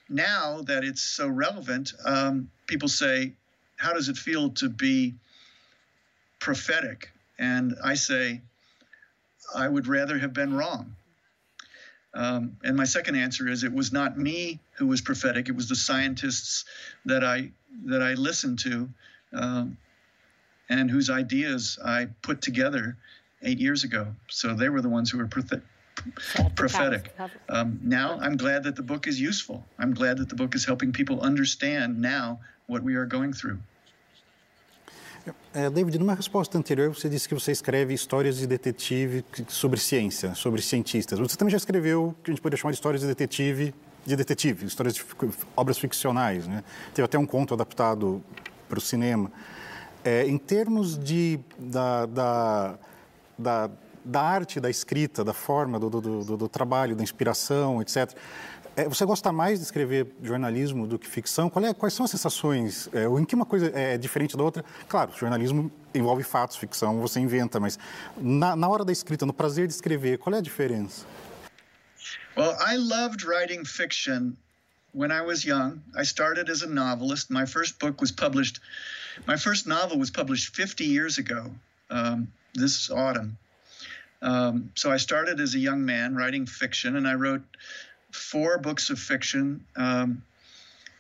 now 0.09 0.62
that 0.62 0.85
it's 0.85 1.02
so 1.02 1.27
relevant. 1.27 1.93
Um, 2.05 2.51
people 2.68 2.89
say, 2.89 3.35
"How 3.77 3.93
does 3.93 4.09
it 4.09 4.16
feel 4.16 4.51
to 4.51 4.68
be 4.68 5.14
prophetic?" 6.39 7.10
And 7.40 7.74
I 7.82 7.94
say, 7.94 8.42
"I 9.56 9.66
would 9.66 9.88
rather 9.88 10.18
have 10.18 10.32
been 10.32 10.54
wrong." 10.54 10.94
Um, 12.12 12.56
and 12.64 12.76
my 12.76 12.84
second 12.84 13.16
answer 13.16 13.48
is 13.48 13.64
it 13.64 13.72
was 13.72 13.92
not 13.92 14.18
me 14.18 14.60
who 14.76 14.86
was 14.86 15.00
prophetic. 15.00 15.48
It 15.48 15.56
was 15.56 15.68
the 15.68 15.76
scientists 15.76 16.64
that 17.06 17.24
I 17.24 17.50
that 17.86 18.02
I 18.02 18.14
listened 18.14 18.58
to, 18.60 18.88
um, 19.32 19.76
and 20.68 20.90
whose 20.90 21.08
ideas 21.08 21.78
I 21.84 22.08
put 22.22 22.42
together 22.42 22.96
eight 23.42 23.58
years 23.58 23.84
ago. 23.84 24.14
So 24.28 24.54
they 24.54 24.68
were 24.68 24.82
the 24.82 24.88
ones 24.88 25.10
who 25.10 25.18
were 25.18 25.26
prophet- 25.26 25.62
prophetic. 26.56 27.14
Um, 27.48 27.78
now 27.82 28.18
I'm 28.20 28.36
glad 28.36 28.64
that 28.64 28.76
the 28.76 28.82
book 28.82 29.06
is 29.06 29.20
useful. 29.20 29.64
I'm 29.78 29.94
glad 29.94 30.18
that 30.18 30.28
the 30.28 30.34
book 30.36 30.54
is 30.54 30.64
helping 30.66 30.92
people 30.92 31.20
understand 31.20 32.00
now 32.00 32.40
what 32.66 32.82
we 32.82 32.96
are 32.96 33.06
going 33.06 33.32
through. 33.32 33.60
É, 35.52 35.68
David, 35.68 35.98
numa 35.98 36.14
resposta 36.14 36.56
anterior, 36.56 36.94
você 36.94 37.09
disse 37.09 37.28
que 37.28 37.34
você 37.34 37.52
escreve 37.52 37.92
histórias 37.92 38.36
de 38.36 38.47
detetive 38.47 39.24
sobre 39.48 39.78
ciência, 39.78 40.34
sobre 40.34 40.62
cientistas. 40.62 41.18
Você 41.18 41.36
também 41.36 41.51
já 41.51 41.56
escreveu, 41.56 42.14
que 42.22 42.30
a 42.30 42.32
gente 42.32 42.42
poderia 42.42 42.60
chamar 42.60 42.70
de 42.70 42.76
histórias 42.76 43.01
de 43.01 43.06
detetive, 43.06 43.74
de 44.06 44.16
detetive, 44.16 44.66
histórias 44.66 44.94
de 44.94 45.05
obras 45.56 45.78
ficcionais, 45.78 46.47
né? 46.47 46.64
Teve 46.94 47.05
até 47.05 47.18
um 47.18 47.26
conto 47.26 47.55
adaptado 47.55 48.22
para 48.68 48.78
o 48.78 48.80
cinema. 48.80 49.30
É, 50.05 50.26
em 50.26 50.38
termos 50.38 50.98
de, 50.98 51.38
da, 51.59 52.06
da, 52.06 52.78
da, 53.36 53.70
da, 54.05 54.22
arte, 54.22 54.59
da 54.59 54.70
escrita, 54.70 55.22
da 55.22 55.34
forma, 55.34 55.78
do, 55.78 55.90
do, 55.90 56.01
do, 56.01 56.36
do 56.36 56.48
trabalho, 56.48 56.97
da 56.97 57.02
inspiração, 57.02 57.82
etc., 57.82 58.16
você 58.88 59.05
gosta 59.05 59.32
mais 59.32 59.59
de 59.59 59.64
escrever 59.64 60.06
jornalismo 60.22 60.86
do 60.86 60.98
que 60.98 61.06
ficção? 61.06 61.51
É, 61.62 61.74
quais 61.74 61.92
são 61.94 62.05
as 62.05 62.10
sensações? 62.10 62.88
É, 62.92 63.05
em 63.05 63.24
que 63.24 63.34
uma 63.34 63.44
coisa 63.44 63.70
é 63.74 63.98
diferente 63.98 64.36
da 64.36 64.42
outra? 64.42 64.64
Claro, 64.88 65.12
jornalismo 65.18 65.70
envolve 65.94 66.22
fatos, 66.22 66.56
ficção 66.56 67.01
você 67.01 67.20
inventa, 67.20 67.59
mas 67.59 67.78
na, 68.16 68.55
na 68.55 68.68
hora 68.68 68.84
da 68.84 68.92
escrita, 68.92 69.26
no 69.26 69.32
prazer 69.32 69.66
de 69.66 69.74
escrever, 69.74 70.18
qual 70.18 70.34
é 70.34 70.38
a 70.38 70.42
diferença? 70.42 71.05
Well, 72.36 72.56
I 72.60 72.76
loved 72.76 73.24
writing 73.24 73.64
fiction 73.64 74.36
when 74.92 75.10
I 75.10 75.20
was 75.20 75.44
young. 75.44 75.82
I 75.97 76.05
started 76.05 76.51
as 76.51 76.62
a 76.62 76.66
novelist. 76.66 77.30
My 77.30 77.47
first 77.47 77.78
book 77.78 78.01
was 78.01 78.12
published, 78.12 78.60
my 79.26 79.36
first 79.36 79.66
novel 79.66 79.98
was 79.98 80.10
published 80.10 80.55
50 80.55 80.84
years 80.84 81.18
ago, 81.18 81.51
um, 81.90 82.28
this 82.55 82.90
autumn. 82.90 83.36
Um, 84.22 84.70
so 84.74 84.92
I 84.92 84.98
started 84.98 85.40
as 85.40 85.55
a 85.55 85.59
young 85.59 85.84
man 85.84 86.14
writing 86.14 86.47
fiction, 86.47 86.97
and 86.97 87.09
I 87.09 87.14
wrote 87.14 87.42
four 88.12 88.59
books 88.59 88.91
of 88.91 88.99
fiction, 88.99 89.65
um, 89.77 90.23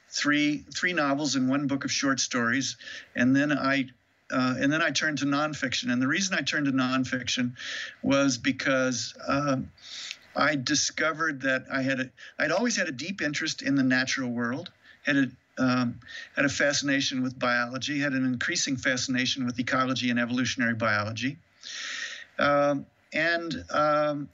three 0.08 0.64
three 0.74 0.92
novels, 0.92 1.36
and 1.36 1.48
one 1.48 1.66
book 1.66 1.84
of 1.84 1.92
short 1.92 2.20
stories, 2.20 2.76
and 3.14 3.34
then 3.34 3.52
I. 3.52 3.86
Uh, 4.32 4.54
and 4.60 4.72
then 4.72 4.80
I 4.80 4.92
turned 4.92 5.18
to 5.18 5.24
nonfiction. 5.24 5.90
And 5.92 6.00
the 6.00 6.06
reason 6.06 6.36
I 6.38 6.42
turned 6.42 6.66
to 6.66 6.72
nonfiction 6.72 7.56
was 8.00 8.38
because 8.38 9.12
um, 9.26 9.72
I 10.36 10.54
discovered 10.54 11.40
that 11.42 11.64
I 11.70 11.82
had 11.82 11.98
a, 11.98 12.10
I'd 12.38 12.52
always 12.52 12.76
had 12.76 12.88
a 12.88 12.92
deep 12.92 13.22
interest 13.22 13.62
in 13.62 13.74
the 13.74 13.82
natural 13.82 14.30
world, 14.30 14.70
had 15.02 15.16
a 15.16 15.26
um, 15.58 16.00
had 16.36 16.44
a 16.44 16.48
fascination 16.48 17.22
with 17.22 17.38
biology, 17.38 18.00
had 18.00 18.12
an 18.12 18.24
increasing 18.24 18.76
fascination 18.76 19.44
with 19.44 19.58
ecology 19.58 20.10
and 20.10 20.18
evolutionary 20.18 20.74
biology, 20.74 21.36
um, 22.38 22.86
and 23.12 23.64
um, 23.70 24.28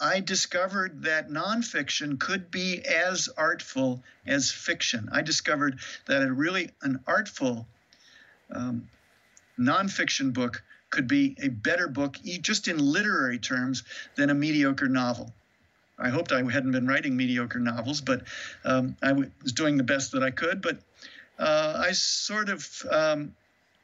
I 0.00 0.20
discovered 0.20 1.02
that 1.02 1.28
nonfiction 1.28 2.18
could 2.18 2.50
be 2.50 2.82
as 2.86 3.28
artful 3.36 4.02
as 4.26 4.50
fiction. 4.50 5.10
I 5.12 5.20
discovered 5.20 5.80
that 6.06 6.22
a 6.22 6.32
really 6.32 6.70
an 6.80 7.00
artful 7.06 7.66
um, 8.50 8.88
nonfiction 9.58 10.32
book 10.32 10.62
could 10.88 11.06
be 11.06 11.36
a 11.42 11.48
better 11.48 11.86
book, 11.86 12.16
just 12.40 12.66
in 12.66 12.78
literary 12.78 13.38
terms, 13.38 13.84
than 14.16 14.30
a 14.30 14.34
mediocre 14.34 14.88
novel. 14.88 15.32
I 15.98 16.08
hoped 16.08 16.32
I 16.32 16.42
hadn't 16.50 16.72
been 16.72 16.86
writing 16.86 17.14
mediocre 17.14 17.60
novels, 17.60 18.00
but 18.00 18.22
um, 18.64 18.96
I 19.02 19.12
was 19.12 19.52
doing 19.52 19.76
the 19.76 19.84
best 19.84 20.12
that 20.12 20.22
I 20.22 20.30
could. 20.30 20.62
But 20.62 20.78
uh, 21.38 21.82
I 21.86 21.92
sort 21.92 22.48
of 22.48 22.66
um, 22.90 23.36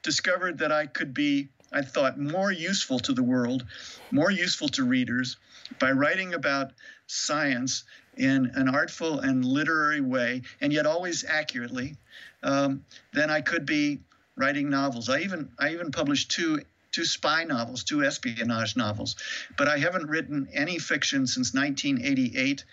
discovered 0.03 0.59
that 0.59 0.73
I 0.73 0.87
could 0.87 1.13
be, 1.13 1.49
I 1.71 1.83
thought, 1.83 2.19
more 2.19 2.51
useful 2.51 2.99
to 3.01 3.13
the 3.13 3.23
world, 3.23 3.67
more 4.11 4.31
useful 4.31 4.69
to 4.71 4.85
readers 4.85 5.37
by 5.79 5.93
writing 5.93 6.35
about 6.35 6.73
science 7.07 7.85
in 8.17 8.51
an 8.55 8.69
artful 8.69 9.21
and 9.21 9.45
literary 9.45 10.01
way, 10.01 10.43
and 10.61 10.73
yet 10.73 10.87
always 10.87 11.25
accurately, 11.25 11.97
um, 12.43 12.85
then 13.13 13.31
I 13.31 13.41
could 13.41 13.67
be 13.67 14.01
writing 14.37 14.71
novels. 14.71 15.09
I 15.09 15.21
even 15.21 15.51
I 15.59 15.71
even 15.73 15.91
published 15.91 16.31
two 16.31 16.63
two 16.93 17.05
spy 17.05 17.45
novels, 17.45 17.85
two 17.85 18.03
espionage 18.05 18.75
novels, 18.77 19.17
but 19.59 19.69
I 19.69 19.79
haven't 19.79 20.09
written 20.09 20.49
any 20.55 20.79
fiction 20.79 21.27
since 21.27 21.53
1988. 21.53 22.65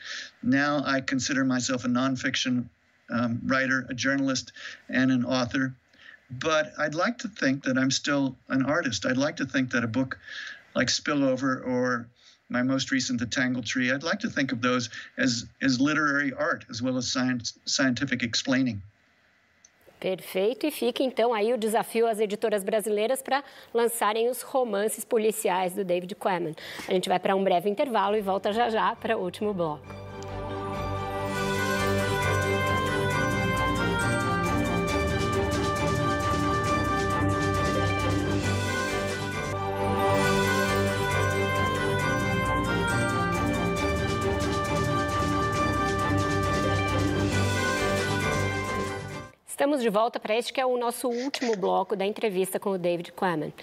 Now 0.42 0.82
I 0.86 1.02
consider 1.02 1.44
myself 1.44 1.84
a 1.84 1.90
nonfiction 1.90 2.70
um, 3.10 3.42
writer, 3.46 3.86
a 3.90 3.94
journalist, 3.94 4.54
and 4.88 5.12
an 5.12 5.26
author. 5.26 5.76
But 6.32 6.72
I'd 6.78 6.96
like 6.96 7.20
to 7.20 7.28
think 7.28 7.64
that 7.66 7.78
I'm 7.78 7.92
still 7.92 8.38
an 8.48 8.66
artist. 8.66 9.06
I'd 9.06 9.18
like 9.18 9.38
to 9.38 9.46
think 9.46 9.72
that 9.72 9.84
a 9.84 9.88
book 9.88 10.18
like 10.74 10.88
Spillover 10.88 11.66
or 11.68 12.08
my 12.54 12.64
most 12.64 12.92
recent, 12.92 13.20
The 13.20 13.26
Tangled 13.26 13.66
Tree, 13.66 13.92
I'd 13.92 14.04
like 14.04 14.20
to 14.20 14.30
think 14.30 14.54
of 14.54 14.62
those 14.62 14.90
as, 15.18 15.46
as 15.62 15.82
literary 15.82 16.32
art 16.34 16.66
as 16.70 16.82
well 16.82 16.98
as 16.98 17.12
science, 17.12 17.60
scientific 17.66 18.24
explaining. 18.24 18.82
Perfeito, 20.00 20.66
e 20.68 20.72
fica 20.72 21.02
então 21.02 21.34
aí 21.34 21.54
o 21.54 21.58
desafio 21.58 22.06
às 22.08 22.20
editoras 22.20 22.62
brasileiras 22.62 23.22
para 23.22 23.42
lançarem 23.74 24.30
os 24.30 24.42
romances 24.42 25.06
policiais 25.06 25.74
do 25.74 25.84
David 25.84 26.14
Quammen. 26.16 26.54
A 26.88 26.92
gente 26.92 27.08
vai 27.08 27.20
para 27.20 27.36
um 27.36 27.44
breve 27.44 27.70
intervalo 27.70 28.18
e 28.18 28.22
volta 28.22 28.52
já 28.52 28.70
já 28.70 28.96
para 28.98 29.18
o 29.18 29.22
último 29.22 29.54
bloco. 29.54 30.13
Estamos 49.64 49.82
de 49.82 49.90
volta 49.90 50.20
para 50.20 50.36
este 50.36 50.52
que 50.52 50.60
é 50.60 50.66
o 50.66 50.78
nosso 50.78 51.08
último 51.08 51.56
bloco 51.56 51.96
da 51.96 52.06
entrevista 52.06 52.60
com 52.60 52.72
o 52.72 52.78
David 52.78 53.14
Quammen. 53.14 53.54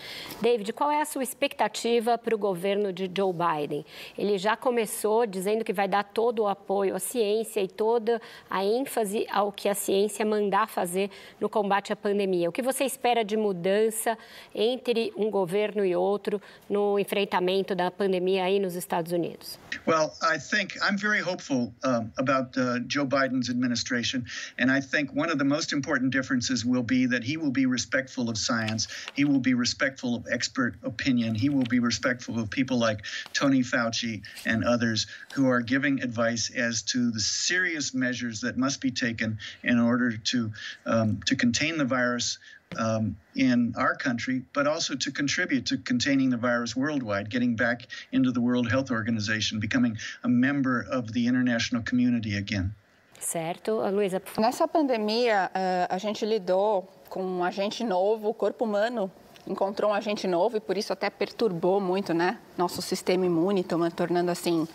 David, 0.40 0.72
qual 0.72 0.90
é 0.90 1.02
a 1.02 1.04
sua 1.04 1.22
expectativa 1.22 2.16
para 2.16 2.34
o 2.34 2.38
governo 2.38 2.90
de 2.90 3.10
Joe 3.14 3.34
Biden? 3.34 3.84
Ele 4.16 4.38
já 4.38 4.56
começou 4.56 5.26
dizendo 5.26 5.62
que 5.62 5.74
vai 5.74 5.86
dar 5.86 6.04
todo 6.04 6.44
o 6.44 6.48
apoio 6.48 6.96
à 6.96 6.98
ciência 6.98 7.60
e 7.60 7.68
toda 7.68 8.18
a 8.48 8.64
ênfase 8.64 9.26
ao 9.30 9.52
que 9.52 9.68
a 9.68 9.74
ciência 9.74 10.24
mandar 10.24 10.70
fazer 10.70 11.10
no 11.38 11.50
combate 11.50 11.92
à 11.92 11.96
pandemia. 11.96 12.48
O 12.48 12.52
que 12.52 12.62
você 12.62 12.84
espera 12.84 13.22
de 13.22 13.36
mudança 13.36 14.16
entre 14.54 15.12
um 15.14 15.30
governo 15.30 15.84
e 15.84 15.94
outro 15.94 16.40
no 16.66 16.98
enfrentamento 16.98 17.74
da 17.74 17.90
pandemia 17.90 18.44
aí 18.44 18.58
nos 18.58 18.74
Estados 18.74 19.12
Unidos? 19.12 19.58
Well, 19.86 20.12
I 20.22 20.38
think 20.38 20.78
I'm 20.78 20.96
very 20.96 21.20
hopeful 21.20 21.74
um, 21.84 22.10
about 22.16 22.56
uh, 22.58 22.78
Joe 22.86 23.04
Biden's 23.04 23.50
administration, 23.50 24.24
and 24.58 24.70
I 24.70 24.80
think 24.80 25.14
one 25.14 25.30
of 25.30 25.38
the 25.38 25.44
most 25.44 25.74
important 25.74 25.89
differences 25.98 26.64
will 26.64 26.82
be 26.82 27.06
that 27.06 27.24
he 27.24 27.36
will 27.36 27.50
be 27.50 27.66
respectful 27.66 28.30
of 28.30 28.38
science. 28.38 28.88
He 29.14 29.24
will 29.24 29.40
be 29.40 29.54
respectful 29.54 30.14
of 30.14 30.26
expert 30.30 30.76
opinion. 30.82 31.34
He 31.34 31.48
will 31.48 31.64
be 31.64 31.80
respectful 31.80 32.38
of 32.38 32.50
people 32.50 32.78
like 32.78 33.04
Tony 33.32 33.60
Fauci 33.60 34.22
and 34.44 34.64
others 34.64 35.06
who 35.34 35.48
are 35.48 35.60
giving 35.60 36.02
advice 36.02 36.50
as 36.50 36.82
to 36.82 37.10
the 37.10 37.20
serious 37.20 37.94
measures 37.94 38.40
that 38.42 38.56
must 38.56 38.80
be 38.80 38.90
taken 38.90 39.38
in 39.62 39.78
order 39.78 40.16
to 40.16 40.52
um, 40.86 41.20
to 41.26 41.36
contain 41.36 41.78
the 41.78 41.84
virus 41.84 42.38
um, 42.76 43.16
in 43.34 43.74
our 43.76 43.94
country, 43.96 44.42
but 44.52 44.66
also 44.66 44.94
to 44.94 45.10
contribute 45.10 45.66
to 45.66 45.78
containing 45.78 46.30
the 46.30 46.36
virus 46.36 46.76
worldwide, 46.76 47.30
getting 47.30 47.56
back 47.56 47.88
into 48.12 48.30
the 48.30 48.40
World 48.40 48.70
Health 48.70 48.90
Organization, 48.90 49.58
becoming 49.58 49.98
a 50.22 50.28
member 50.28 50.80
of 50.80 51.12
the 51.12 51.26
international 51.26 51.82
community 51.82 52.36
again. 52.36 52.74
Certo, 53.20 53.80
Luísa. 53.90 54.20
Nessa 54.38 54.66
pandemia, 54.66 55.50
eh, 55.54 55.86
a 55.88 55.98
gente 55.98 56.24
lidou 56.24 56.88
com 57.08 57.22
um 57.22 57.44
agente 57.44 57.84
novo, 57.84 58.30
o 58.30 58.34
corpo 58.34 58.64
humano 58.64 59.10
encontrou 59.46 59.90
um 59.90 59.94
agente 59.94 60.26
novo 60.26 60.56
e 60.56 60.60
por 60.60 60.76
isso 60.76 60.92
até 60.92 61.10
perturbou 61.10 61.80
muito, 61.80 62.14
né, 62.14 62.38
nosso 62.56 62.80
sistema 62.80 63.26
imune, 63.26 63.64
tornando 63.94 64.30
assim 64.30 64.66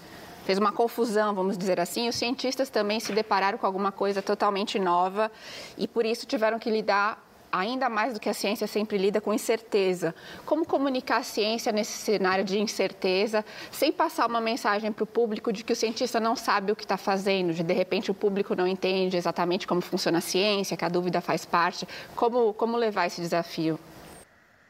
fez 0.46 0.60
uma 0.60 0.72
confusão, 0.72 1.34
vamos 1.34 1.58
dizer 1.58 1.80
assim. 1.80 2.08
Os 2.08 2.16
cientistas 2.16 2.70
também 2.70 3.00
se 3.00 3.12
depararam 3.12 3.58
com 3.58 3.66
alguma 3.66 3.92
coisa 3.92 4.22
totalmente 4.22 4.78
nova 4.78 5.32
e 5.76 5.88
por 5.88 6.06
isso 6.06 6.28
tiveram 6.28 6.60
que 6.60 6.70
lidar 6.70 7.25
ainda 7.60 7.90
mais 7.90 8.14
do 8.14 8.20
que 8.20 8.30
a 8.30 8.34
ciência 8.34 8.68
sempre 8.68 8.98
lida 8.98 9.22
com 9.22 9.34
incerteza. 9.34 10.14
Como 10.46 10.66
comunicar 10.66 11.18
a 11.18 11.24
ciência 11.24 11.72
nesse 11.72 11.94
cenário 11.94 12.44
de 12.44 12.60
incerteza, 12.60 13.44
sem 13.72 13.92
passar 13.92 14.28
uma 14.28 14.42
mensagem 14.42 14.92
para 14.92 15.04
o 15.04 15.08
público 15.08 15.52
de 15.52 15.64
que 15.64 15.74
o 15.74 15.76
cientista 15.76 16.20
não 16.20 16.36
sabe 16.36 16.72
o 16.72 16.76
que 16.76 16.84
está 16.84 16.98
fazendo, 16.98 17.54
de 17.54 17.64
de 17.64 17.74
repente 17.74 18.12
o 18.12 18.14
público 18.14 18.56
não 18.56 18.68
entende 18.68 19.18
exatamente 19.18 19.66
como 19.66 19.82
funciona 19.82 20.18
a 20.20 20.22
ciência, 20.22 20.78
que 20.78 20.86
a 20.86 20.90
dúvida 20.90 21.22
faz 21.22 21.46
parte. 21.46 21.88
Como, 22.16 22.54
como 22.54 22.78
levar 22.78 23.08
esse 23.08 23.22
desafio? 23.22 23.80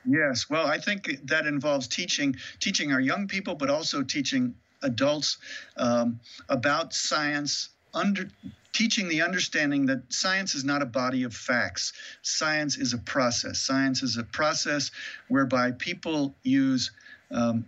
Yes, 0.07 0.47
well, 0.49 0.67
I 0.67 0.79
think 0.79 1.25
that 1.25 1.47
involves 1.47 1.87
teaching 1.87 2.35
teaching 2.59 2.91
our 2.91 3.01
young 3.01 3.27
people, 3.27 3.55
but 3.55 3.69
also 3.69 4.03
teaching 4.03 4.53
adults 4.83 5.39
um, 5.77 6.19
about 6.47 6.93
science, 6.93 7.69
under 7.93 8.29
teaching 8.75 9.07
the 9.07 9.21
understanding 9.21 9.85
that 9.85 10.01
science 10.09 10.53
is 10.53 10.65
not 10.65 10.81
a 10.81 10.85
body 10.85 11.23
of 11.23 11.33
facts. 11.33 11.93
Science 12.21 12.77
is 12.77 12.93
a 12.93 12.97
process. 12.97 13.57
Science 13.57 14.03
is 14.03 14.17
a 14.17 14.23
process 14.23 14.91
whereby 15.29 15.71
people 15.71 16.35
use 16.43 16.91
um, 17.31 17.65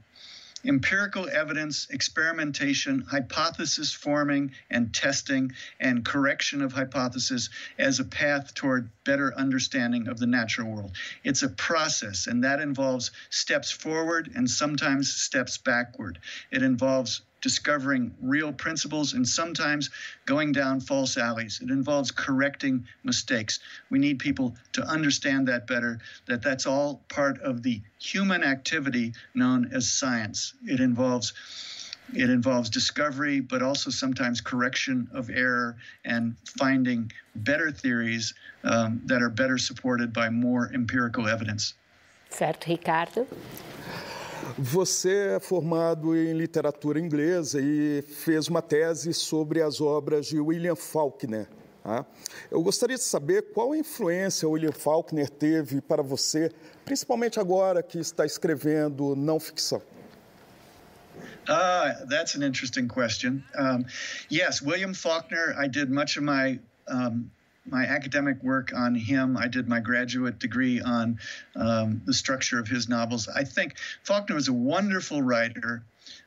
empirical 0.66 1.30
evidence, 1.30 1.88
experimentation, 1.92 3.06
hypothesis 3.10 3.94
forming 3.94 4.52
and 4.70 4.94
testing, 4.94 5.54
and 5.80 6.04
correction 6.04 6.62
of 6.62 6.74
hypothesis 6.74 7.50
as 7.80 8.02
a 8.02 8.04
path 8.04 8.54
toward 8.54 8.90
better 9.06 9.34
understanding 9.38 10.10
of 10.10 10.20
the 10.20 10.28
natural 10.28 10.70
world. 10.70 10.92
It's 11.24 11.42
a 11.42 11.50
process, 11.50 12.28
and 12.28 12.44
that 12.44 12.60
involves 12.60 13.12
steps 13.30 13.72
forward 13.72 14.30
and 14.36 14.50
sometimes 14.50 15.14
steps 15.14 15.58
backward. 15.58 16.20
It 16.52 16.64
involves 16.64 17.22
discovering 17.48 18.14
real 18.22 18.52
principles 18.52 19.14
and 19.14 19.26
sometimes 19.26 19.90
going 20.26 20.52
down 20.52 20.82
false 20.82 21.18
alleys. 21.18 21.62
It 21.64 21.70
involves 21.70 22.12
correcting 22.12 22.86
mistakes. 23.06 23.62
We 23.90 24.00
need 24.00 24.20
people 24.20 24.58
to 24.74 24.84
understand 24.84 25.48
that 25.48 25.66
better, 25.66 26.00
that 26.26 26.42
that's 26.42 26.66
all 26.66 27.06
part 27.08 27.40
of 27.40 27.64
the 27.64 27.82
human 28.00 28.44
activity 28.44 29.14
known 29.34 29.70
as 29.72 29.90
science. 29.90 30.56
It 30.66 30.82
involves 30.82 31.32
it 32.14 32.30
involves 32.30 32.70
discovery, 32.70 33.40
but 33.40 33.62
also 33.62 33.92
sometimes 33.92 34.42
correction 34.42 35.08
of 35.14 35.30
error 35.30 35.78
and 36.04 36.36
finding 36.58 37.12
better 37.36 37.72
theories 37.72 38.34
um, 38.64 39.02
that 39.06 39.22
are 39.22 39.30
better 39.30 39.58
supported 39.58 40.12
by 40.12 40.30
more 40.30 40.70
empirical 40.74 41.28
evidence. 41.30 41.76
Certo, 42.38 42.66
Ricardo. 42.66 43.28
Você 44.60 45.36
é 45.38 45.40
formado 45.40 46.16
em 46.16 46.34
literatura 46.34 47.00
inglesa 47.00 47.60
e 47.60 48.04
fez 48.04 48.48
uma 48.48 48.62
tese 48.62 49.12
sobre 49.12 49.60
as 49.60 49.82
obras 49.82 50.28
de 50.28 50.40
William 50.40 50.76
Faulkner. 50.76 51.48
Tá? 51.84 52.06
Eu 52.52 52.62
gostaria 52.62 52.96
de 52.96 53.02
saber 53.02 53.52
qual 53.54 53.74
influência 53.74 54.48
William 54.48 54.72
Faulkner 54.72 55.28
teve 55.32 55.82
para 55.82 56.04
você, 56.04 56.52
principalmente 56.86 57.40
agora 57.40 57.82
que 57.82 57.98
está 57.98 58.24
escrevendo 58.24 59.16
não 59.16 59.40
ficção. 59.40 59.82
Uh, 61.50 62.06
that's 62.08 62.36
an 62.36 62.46
interesting 62.46 62.88
question. 62.88 63.42
Um, 63.58 63.84
yes, 64.32 64.62
William 64.62 64.94
Faulkner, 64.94 65.56
I 65.58 65.68
did 65.68 65.90
much 65.90 66.20
of 66.20 66.24
my 66.24 66.60
um, 66.88 67.32
my 67.68 67.86
academic 67.86 68.42
work 68.44 68.72
on 68.76 68.96
him. 68.96 69.38
I 69.38 69.48
did 69.48 69.68
my 69.68 69.80
graduate 69.80 70.40
degree 70.40 70.82
on 70.82 71.20
um, 71.56 72.02
the 72.06 72.14
structure 72.14 72.60
of 72.60 72.68
his 72.68 72.90
novels. 72.90 73.28
I 73.28 73.44
think 73.44 73.76
Faulkner 74.04 74.36
was 74.36 74.48
a 74.48 74.54
wonderful 74.54 75.22
writer. 75.22 75.84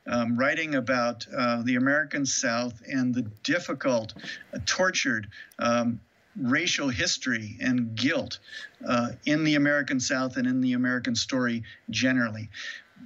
Um, 0.06 0.36
writing 0.36 0.74
about 0.74 1.26
uh, 1.34 1.62
the 1.62 1.76
American 1.76 2.26
South 2.26 2.82
and 2.86 3.14
the 3.14 3.22
difficult, 3.42 4.12
uh, 4.52 4.58
tortured 4.66 5.28
um, 5.58 6.00
racial 6.36 6.88
history 6.88 7.56
and 7.60 7.94
guilt 7.94 8.38
uh, 8.86 9.10
in 9.26 9.44
the 9.44 9.54
American 9.54 10.00
South 10.00 10.36
and 10.36 10.46
in 10.46 10.60
the 10.60 10.74
American 10.74 11.14
story 11.14 11.62
generally. 11.88 12.48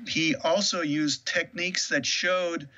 He 0.07 0.35
also 0.35 0.83
used 0.83 1.27
techniques 1.27 1.89
that 1.89 2.05
showed 2.05 2.69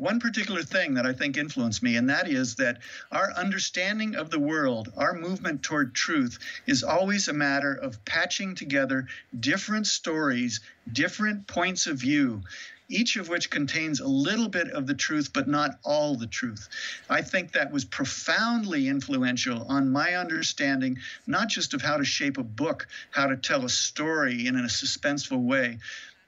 one 0.00 0.18
particular 0.18 0.62
thing 0.62 0.94
that 0.94 1.04
I 1.04 1.12
think 1.12 1.36
influenced 1.36 1.82
me, 1.82 1.96
and 1.96 2.08
that 2.08 2.26
is 2.26 2.54
that 2.56 2.78
our 3.12 3.32
understanding 3.32 4.16
of 4.16 4.30
the 4.30 4.38
world, 4.38 4.90
our 4.96 5.12
movement 5.12 5.62
toward 5.62 5.94
truth, 5.94 6.38
is 6.66 6.82
always 6.82 7.28
a 7.28 7.34
matter 7.34 7.74
of 7.74 8.02
patching 8.06 8.54
together 8.54 9.06
different 9.38 9.86
stories, 9.86 10.60
different 10.90 11.46
points 11.46 11.86
of 11.86 11.98
view. 11.98 12.42
Each 12.88 13.16
of 13.16 13.28
which 13.28 13.50
contains 13.50 14.00
a 14.00 14.08
little 14.08 14.48
bit 14.48 14.68
of 14.70 14.86
the 14.86 14.94
truth, 14.94 15.32
but 15.32 15.46
not 15.46 15.78
all 15.84 16.16
the 16.16 16.26
truth. 16.26 16.68
I 17.08 17.22
think 17.22 17.52
that 17.52 17.70
was 17.70 17.84
profoundly 17.84 18.88
influential 18.88 19.64
on 19.68 19.92
my 19.92 20.14
understanding, 20.14 20.98
not 21.26 21.48
just 21.48 21.74
of 21.74 21.82
how 21.82 21.98
to 21.98 22.04
shape 22.04 22.38
a 22.38 22.42
book, 22.42 22.88
how 23.10 23.26
to 23.26 23.36
tell 23.36 23.64
a 23.64 23.68
story 23.68 24.46
in 24.46 24.56
a 24.56 24.62
suspenseful 24.62 25.44
way, 25.44 25.78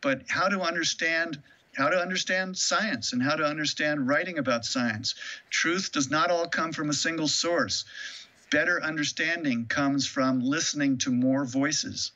but 0.02 0.22
how 0.28 0.48
to 0.48 0.60
understand 0.60 1.42
how 1.74 1.88
to 1.88 2.00
understand 2.00 2.56
science 2.56 3.12
and 3.12 3.22
how 3.22 3.36
to 3.36 3.44
understand 3.44 4.06
writing 4.06 4.38
about 4.38 4.64
science. 4.64 5.14
Truth 5.50 5.92
does 5.92 6.10
not 6.10 6.30
all 6.30 6.46
come 6.46 6.72
from 6.72 6.90
a 6.90 6.94
single 6.94 7.28
source. 7.28 7.84
Better 8.50 8.82
understanding 8.82 9.66
comes 9.66 10.06
from 10.06 10.40
listening 10.40 10.98
to 10.98 11.10
more 11.10 11.44
voices. 11.44 12.12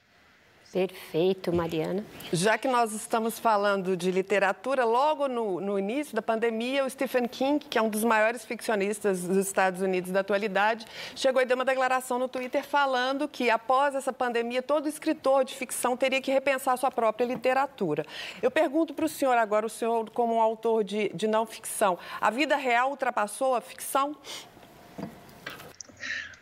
Perfeito, 0.77 1.51
Mariana. 1.55 2.05
Já 2.31 2.59
que 2.59 2.69
nós 2.69 2.93
estamos 2.93 3.39
falando 3.39 3.97
de 3.97 4.11
literatura, 4.11 4.85
logo 4.85 5.27
no, 5.27 5.59
no, 5.59 5.79
início 5.79 6.15
da 6.15 6.21
pandemia, 6.21 6.85
o 6.85 6.91
Stephen 6.91 7.27
King, 7.27 7.65
que 7.65 7.79
é 7.79 7.83
um 7.83 7.89
dos 7.89 8.05
maiores 8.05 8.45
ficcionistas 8.45 9.23
dos 9.23 9.39
Estados 9.39 9.81
Unidos 9.81 10.11
da 10.11 10.21
atualidade, 10.21 10.85
chegou 11.15 11.41
e 11.41 11.47
deu 11.47 11.55
uma 11.55 11.65
declaração 11.65 12.19
no 12.19 12.29
Twitter 12.29 12.63
falando 12.63 13.27
que, 13.27 13.49
após 13.49 13.95
essa 13.95 14.13
pandemia, 14.13 14.61
todo 14.61 14.87
escritor 14.87 15.47
de 15.47 15.55
ficção 15.55 15.97
teria 15.97 16.21
que 16.21 16.31
repensar 16.31 16.77
sua 16.77 16.91
própria 16.91 17.25
literatura. 17.25 18.05
Eu 18.43 18.51
pergunto 18.51 18.93
para 18.93 19.07
o 19.07 19.09
senhor 19.09 19.39
agora, 19.39 19.65
o 19.65 19.71
senhor 19.71 20.11
como 20.11 20.35
um 20.35 20.43
autor 20.43 20.85
de, 20.85 21.09
de 21.15 21.27
não 21.27 21.47
ficção, 21.47 21.99
a 22.21 22.29
vida 22.29 22.55
real 22.55 22.91
ultrapassou 22.91 23.55
a 23.55 23.63
ficção? 23.63 24.15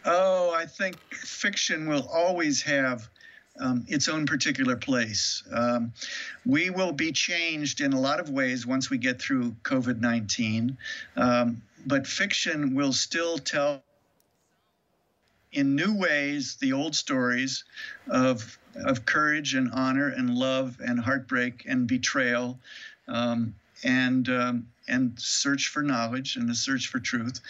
Oh, 0.05 0.53
I 0.61 0.67
think 0.67 0.99
fiction 1.13 1.87
will 1.89 2.09
always 2.11 2.61
have 2.67 3.14
um, 3.61 3.85
its 3.89 4.09
own 4.09 4.27
particular 4.27 4.77
place. 4.77 5.43
Um, 5.53 5.93
we 6.45 6.71
will 6.71 6.93
be 6.93 7.13
changed 7.13 7.81
in 7.81 7.93
a 7.93 8.01
lot 8.01 8.21
of 8.21 8.31
ways 8.31 8.67
once 8.67 8.91
we 8.91 8.99
get 8.99 9.21
through 9.21 9.53
COVID 9.63 10.01
19, 10.01 10.77
um, 11.17 11.63
but 11.87 12.07
fiction 12.07 12.75
will 12.75 12.93
still 12.93 13.39
tell 13.39 13.83
in 15.53 15.77
new 15.77 15.97
ways 15.97 16.57
the 16.61 16.73
old 16.73 16.97
stories 16.97 17.65
of, 18.09 18.59
of 18.75 19.07
courage 19.07 19.55
and 19.55 19.71
honor 19.73 20.09
and 20.09 20.35
love 20.35 20.79
and 20.85 20.99
heartbreak 20.99 21.65
and 21.69 21.87
betrayal. 21.87 22.59
Um, 23.07 23.55
and 23.85 24.29
um, 24.31 24.67
and 24.89 25.19
search 25.19 25.69
for 25.69 25.83
knowledge 25.83 26.37
and 26.37 26.49
the 26.49 26.55
search 26.55 26.89
for 26.89 26.99
truth 26.99 27.41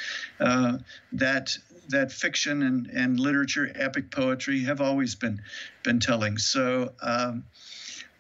uh, 0.41 0.79
that 1.13 1.57
that 1.89 2.13
fiction 2.13 2.63
and, 2.63 2.87
and 2.89 3.21
literature, 3.21 3.71
epic 3.75 4.11
poetry, 4.11 4.61
have 4.65 4.81
always 4.81 5.15
been 5.15 5.41
been 5.83 6.01
telling. 6.01 6.39
So. 6.39 6.93
Um, 7.03 7.45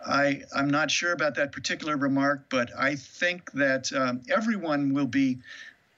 I, 0.06 0.42
I'm 0.54 0.68
not 0.68 0.90
sure 0.90 1.12
about 1.12 1.36
that 1.36 1.50
particular 1.52 1.96
remark, 1.96 2.44
but 2.50 2.70
I 2.78 2.94
think 2.94 3.50
that 3.52 3.90
um, 3.94 4.20
everyone 4.30 4.92
will 4.92 5.06
be 5.06 5.38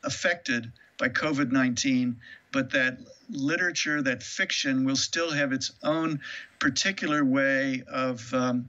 affected 0.04 0.70
by 0.98 1.08
COVID 1.08 1.52
19, 1.52 2.16
but 2.52 2.70
that 2.70 2.98
literature, 3.28 4.02
that 4.02 4.22
fiction, 4.22 4.84
will 4.84 4.96
still 4.96 5.30
have 5.30 5.52
its 5.52 5.72
own 5.82 6.20
particular 6.58 7.24
way 7.24 7.82
of, 7.88 8.32
um, 8.32 8.68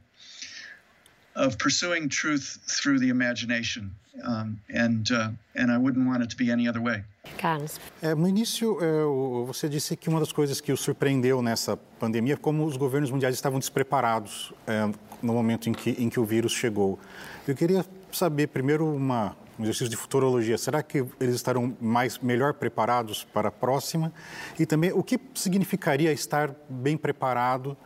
of 1.38 1.58
pursuing 1.58 2.10
truth 2.10 2.60
through 2.68 3.00
the 3.00 3.10
imagination. 3.10 3.92
Um, 4.24 4.60
and, 4.74 5.12
uh, 5.12 5.30
and 5.56 5.72
I 5.72 5.78
wouldn't 5.78 6.08
want 6.08 6.24
it 6.24 6.30
to 6.32 6.38
be 6.38 6.52
any 6.52 6.68
other 6.68 6.82
way. 6.82 7.04
Carlos. 7.38 7.80
É, 8.02 8.16
no 8.16 8.28
início, 8.28 8.78
é, 8.82 9.46
você 9.46 9.70
disse 9.70 9.96
que 9.96 10.10
uma 10.10 10.20
das 10.20 10.32
coisas 10.32 10.60
que 10.60 10.72
o 10.72 10.78
surpreendeu 10.78 11.42
nessa 11.42 11.78
pandemia 12.00 12.34
é 12.34 12.38
como 12.38 12.66
os 12.66 12.78
governos 12.78 13.12
mundiais 13.12 13.36
estavam 13.36 13.60
despreparados 13.60 14.54
é, 14.66 14.90
no 15.22 15.34
momento 15.34 15.70
em 15.70 15.74
que, 15.74 15.92
em 15.92 16.10
que 16.10 16.20
o 16.20 16.26
vírus 16.26 16.52
chegou. 16.52 17.00
Eu 17.48 17.56
queria 17.56 17.86
saber, 18.12 18.48
primeiro, 18.48 18.88
uma, 18.88 19.36
um 19.60 19.64
exercício 19.64 19.90
de 19.90 19.98
futurologia. 19.98 20.58
Será 20.58 20.82
que 20.82 21.06
eles 21.20 21.36
estarão 21.36 21.76
mais, 21.80 22.18
melhor 22.18 22.56
preparados 22.56 23.24
para 23.24 23.50
a 23.50 23.52
próxima? 23.52 24.12
E 24.58 24.66
também, 24.66 24.92
o 24.92 25.04
que 25.04 25.20
significaria 25.36 26.12
estar 26.12 26.56
bem 26.68 26.98
preparado, 26.98 27.78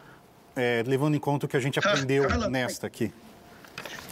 é, 0.56 0.82
levando 0.86 1.16
em 1.16 1.20
conta 1.20 1.46
o 1.46 1.50
que 1.50 1.58
a 1.58 1.60
gente 1.60 1.78
aprendeu 1.78 2.50
nesta 2.50 2.88
aqui? 2.88 3.12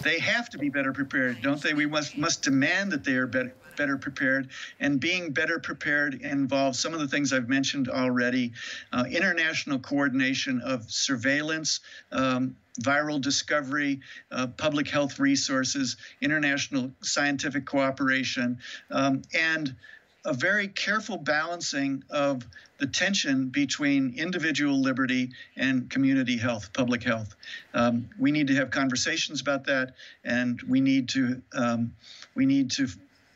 They 0.01 0.19
have 0.19 0.49
to 0.51 0.57
be 0.57 0.69
better 0.69 0.93
prepared, 0.93 1.41
don't 1.41 1.61
they? 1.61 1.73
We 1.73 1.85
must, 1.85 2.17
must 2.17 2.41
demand 2.41 2.91
that 2.91 3.03
they 3.03 3.15
are 3.15 3.27
better, 3.27 3.53
better 3.77 3.97
prepared. 3.97 4.49
And 4.79 4.99
being 4.99 5.31
better 5.31 5.59
prepared 5.59 6.21
involves 6.21 6.79
some 6.79 6.93
of 6.93 6.99
the 6.99 7.07
things 7.07 7.33
I've 7.33 7.49
mentioned 7.49 7.89
already 7.89 8.53
uh, 8.93 9.05
international 9.09 9.79
coordination 9.79 10.61
of 10.61 10.89
surveillance. 10.89 11.81
Um, 12.11 12.55
viral 12.81 13.19
discovery, 13.19 13.99
uh, 14.31 14.47
public 14.47 14.87
health 14.87 15.19
resources, 15.19 15.97
international 16.21 16.91
scientific 17.01 17.65
cooperation, 17.65 18.57
um, 18.89 19.21
and 19.33 19.75
a 20.25 20.33
very 20.33 20.67
careful 20.67 21.17
balancing 21.17 22.03
of 22.09 22.45
the 22.77 22.87
tension 22.87 23.49
between 23.49 24.13
individual 24.17 24.79
liberty 24.81 25.31
and 25.55 25.89
community 25.89 26.37
health, 26.37 26.71
public 26.73 27.03
health. 27.03 27.35
Um, 27.73 28.09
we 28.17 28.31
need 28.31 28.47
to 28.47 28.55
have 28.55 28.71
conversations 28.71 29.41
about 29.41 29.65
that, 29.65 29.93
and 30.23 30.61
we 30.63 30.81
need 30.81 31.09
to 31.09 31.41
um, 31.53 31.93
we 32.35 32.45
need 32.45 32.71
to 32.71 32.87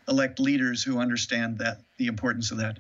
elect 0.08 0.40
leaders 0.40 0.84
who 0.84 1.00
understand 1.00 1.60
that 1.60 1.80
the 1.98 2.08
importance 2.08 2.52
of 2.52 2.58
that. 2.58 2.80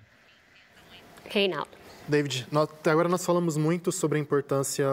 Reinaldo. 1.33 1.82
David, 2.05 2.45
até 2.53 2.91
agora 2.91 3.07
nós 3.07 3.25
falamos 3.25 3.55
muito 3.55 3.89
sobre 3.89 4.17
a 4.17 4.21
importância 4.21 4.85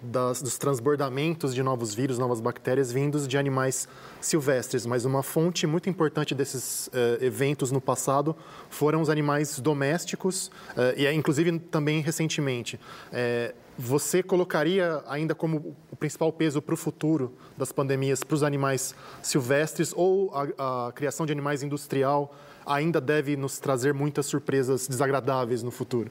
das, 0.00 0.40
dos 0.40 0.56
transbordamentos 0.56 1.54
de 1.54 1.62
novos 1.62 1.94
vírus, 1.94 2.18
novas 2.18 2.40
bactérias 2.40 2.90
vindos 2.90 3.28
de 3.28 3.36
animais 3.36 3.86
silvestres, 4.18 4.86
mas 4.86 5.04
uma 5.04 5.22
fonte 5.22 5.66
muito 5.66 5.90
importante 5.90 6.34
desses 6.34 6.86
uh, 6.86 7.22
eventos 7.22 7.70
no 7.70 7.82
passado 7.82 8.34
foram 8.70 9.02
os 9.02 9.10
animais 9.10 9.60
domésticos 9.60 10.46
uh, 10.70 10.96
e, 10.96 11.06
inclusive, 11.12 11.58
também 11.58 12.00
recentemente. 12.00 12.76
Uh, 13.12 13.54
você 13.76 14.22
colocaria 14.22 15.02
ainda 15.06 15.34
como 15.34 15.76
o 15.90 15.96
principal 15.96 16.32
peso 16.32 16.62
para 16.62 16.74
o 16.74 16.76
futuro 16.76 17.34
das 17.58 17.72
pandemias 17.72 18.24
para 18.24 18.36
os 18.36 18.42
animais 18.42 18.94
silvestres 19.20 19.92
ou 19.94 20.32
a, 20.34 20.86
a 20.88 20.92
criação 20.92 21.26
de 21.26 21.32
animais 21.32 21.62
industrial? 21.62 22.34
Ainda 22.66 23.00
deve 23.00 23.36
nos 23.36 23.60
trazer 23.60 23.92
muitas 23.92 24.26
surpresas 24.26 24.88
desagradáveis 24.88 25.62
no 25.62 25.70
futuro? 25.70 26.10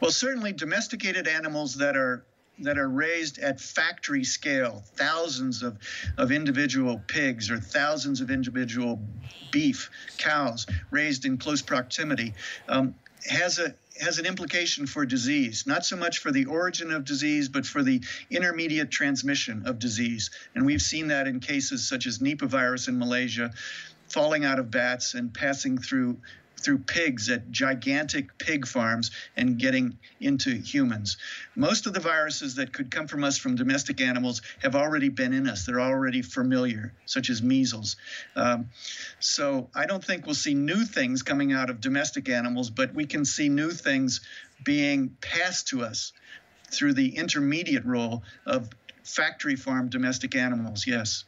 Well, 0.00 0.10
certainly 0.10 0.52
domesticated 0.52 1.26
animals 1.26 1.74
that 1.76 1.96
are 1.96 2.24
that 2.62 2.78
are 2.78 2.88
raised 2.88 3.38
at 3.38 3.58
factory 3.60 4.24
scale, 4.24 4.82
thousands 4.94 5.62
of, 5.62 5.78
of 6.18 6.30
individual 6.30 7.00
pigs 7.06 7.50
or 7.50 7.58
thousands 7.58 8.20
of 8.20 8.30
individual 8.30 9.00
beef 9.50 9.90
cows 10.18 10.66
raised 10.90 11.24
in 11.24 11.38
close 11.38 11.62
proximity, 11.62 12.34
um, 12.68 12.94
has 13.28 13.58
a 13.58 13.74
has 14.00 14.18
an 14.18 14.24
implication 14.24 14.86
for 14.86 15.04
disease, 15.04 15.66
not 15.66 15.84
so 15.84 15.94
much 15.94 16.18
for 16.18 16.32
the 16.32 16.46
origin 16.46 16.90
of 16.90 17.04
disease, 17.04 17.50
but 17.50 17.66
for 17.66 17.82
the 17.82 18.00
intermediate 18.30 18.90
transmission 18.90 19.66
of 19.66 19.78
disease. 19.78 20.30
And 20.54 20.64
we've 20.64 20.80
seen 20.80 21.08
that 21.08 21.26
in 21.26 21.38
cases 21.40 21.86
such 21.86 22.06
as 22.06 22.18
Nipah 22.18 22.48
virus 22.48 22.88
in 22.88 22.98
Malaysia, 22.98 23.52
falling 24.10 24.44
out 24.44 24.58
of 24.58 24.70
bats 24.70 25.14
and 25.14 25.32
passing 25.32 25.78
through 25.78 26.18
through 26.60 26.78
pigs 26.78 27.30
at 27.30 27.50
gigantic 27.50 28.36
pig 28.38 28.66
farms 28.66 29.10
and 29.36 29.58
getting 29.58 29.98
into 30.20 30.54
humans. 30.54 31.16
Most 31.56 31.86
of 31.86 31.94
the 31.94 32.00
viruses 32.00 32.56
that 32.56 32.72
could 32.72 32.90
come 32.90 33.06
from 33.06 33.24
us 33.24 33.38
from 33.38 33.56
domestic 33.56 34.00
animals 34.00 34.42
have 34.62 34.76
already 34.76 35.08
been 35.08 35.32
in 35.32 35.48
us. 35.48 35.64
They're 35.64 35.80
already 35.80 36.22
familiar, 36.22 36.92
such 37.06 37.30
as 37.30 37.42
measles. 37.42 37.96
Um, 38.36 38.68
so 39.20 39.70
I 39.74 39.86
don't 39.86 40.04
think 40.04 40.26
we'll 40.26 40.34
see 40.34 40.54
new 40.54 40.84
things 40.84 41.22
coming 41.22 41.52
out 41.52 41.70
of 41.70 41.80
domestic 41.80 42.28
animals, 42.28 42.70
but 42.70 42.94
we 42.94 43.06
can 43.06 43.24
see 43.24 43.48
new 43.48 43.70
things 43.70 44.20
being 44.62 45.16
passed 45.20 45.68
to 45.68 45.82
us 45.82 46.12
through 46.70 46.92
the 46.92 47.16
intermediate 47.16 47.84
role 47.84 48.22
of 48.46 48.68
factory 49.02 49.56
farm 49.56 49.88
domestic 49.88 50.36
animals, 50.36 50.86
yes. 50.86 51.24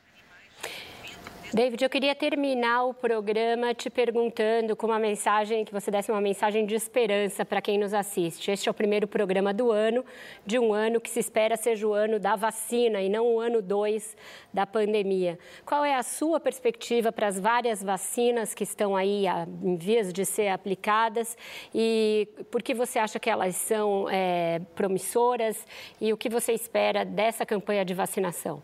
David, 1.55 1.85
eu 1.85 1.91
queria 1.91 2.15
terminar 2.15 2.85
o 2.85 2.95
programa 2.95 3.75
te 3.75 3.91
perguntando 3.91 4.75
com 4.75 4.87
uma 4.87 4.99
mensagem, 4.99 5.67
que 5.67 5.73
você 5.73 5.91
desse 5.91 6.11
uma 6.11 6.19
mensagem 6.19 6.65
de 6.65 6.75
esperança 6.75 7.45
para 7.45 7.61
quem 7.61 7.77
nos 7.77 7.93
assiste. 7.93 8.51
Este 8.51 8.71
é 8.71 8.73
o 8.73 8.75
primeiro 8.75 9.07
programa 9.07 9.53
do 9.53 9.71
ano, 9.71 10.03
de 10.47 10.59
um 10.59 10.73
ano 10.73 10.99
que 10.99 11.11
se 11.11 11.21
espera 11.21 11.55
seja 11.59 11.87
o 11.87 11.93
ano 11.93 12.19
da 12.19 12.37
vacina 12.37 13.03
e 13.03 13.11
não 13.11 13.27
o 13.27 13.39
ano 13.39 13.61
dois 13.61 14.17
da 14.51 14.67
pandemia. 14.67 15.39
Qual 15.67 15.85
é 15.85 15.95
a 15.95 16.03
sua 16.03 16.41
perspectiva 16.41 17.13
para 17.13 17.27
as 17.27 17.39
várias 17.39 17.83
vacinas 17.83 18.55
que 18.55 18.65
estão 18.65 18.97
aí 18.97 19.27
em 19.63 19.77
vias 19.77 20.11
de 20.11 20.25
ser 20.25 20.49
aplicadas 20.49 21.37
e 21.75 22.27
por 22.51 22.63
que 22.63 22.73
você 22.73 22.99
acha 22.99 23.21
que 23.21 23.29
elas 23.29 23.57
são 23.57 24.09
é, 24.09 24.63
promissoras 24.75 25.67
e 26.01 26.15
o 26.15 26.17
que 26.17 26.31
você 26.31 26.55
espera 26.55 27.05
dessa 27.05 27.45
campanha 27.45 27.85
de 27.85 27.93
vacinação? 27.93 28.63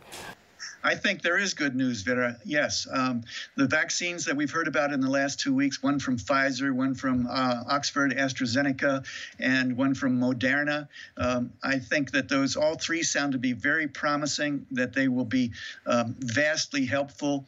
I 0.82 0.94
think 0.94 1.22
there 1.22 1.38
is 1.38 1.54
good 1.54 1.74
news, 1.74 2.02
Vera. 2.02 2.36
Yes. 2.44 2.86
Um, 2.90 3.22
the 3.56 3.66
vaccines 3.66 4.24
that 4.26 4.36
we've 4.36 4.50
heard 4.50 4.68
about 4.68 4.92
in 4.92 5.00
the 5.00 5.10
last 5.10 5.40
two 5.40 5.52
weeks 5.52 5.82
one 5.82 5.98
from 5.98 6.18
Pfizer, 6.18 6.72
one 6.72 6.94
from 6.94 7.26
uh, 7.28 7.64
Oxford 7.68 8.16
AstraZeneca, 8.16 9.04
and 9.40 9.76
one 9.76 9.94
from 9.94 10.20
Moderna. 10.20 10.86
Um, 11.16 11.52
I 11.64 11.80
think 11.80 12.12
that 12.12 12.28
those 12.28 12.54
all 12.54 12.76
three 12.76 13.02
sound 13.02 13.32
to 13.32 13.38
be 13.38 13.52
very 13.52 13.88
promising, 13.88 14.66
that 14.70 14.92
they 14.92 15.08
will 15.08 15.24
be 15.24 15.50
um, 15.86 16.14
vastly 16.20 16.86
helpful. 16.86 17.46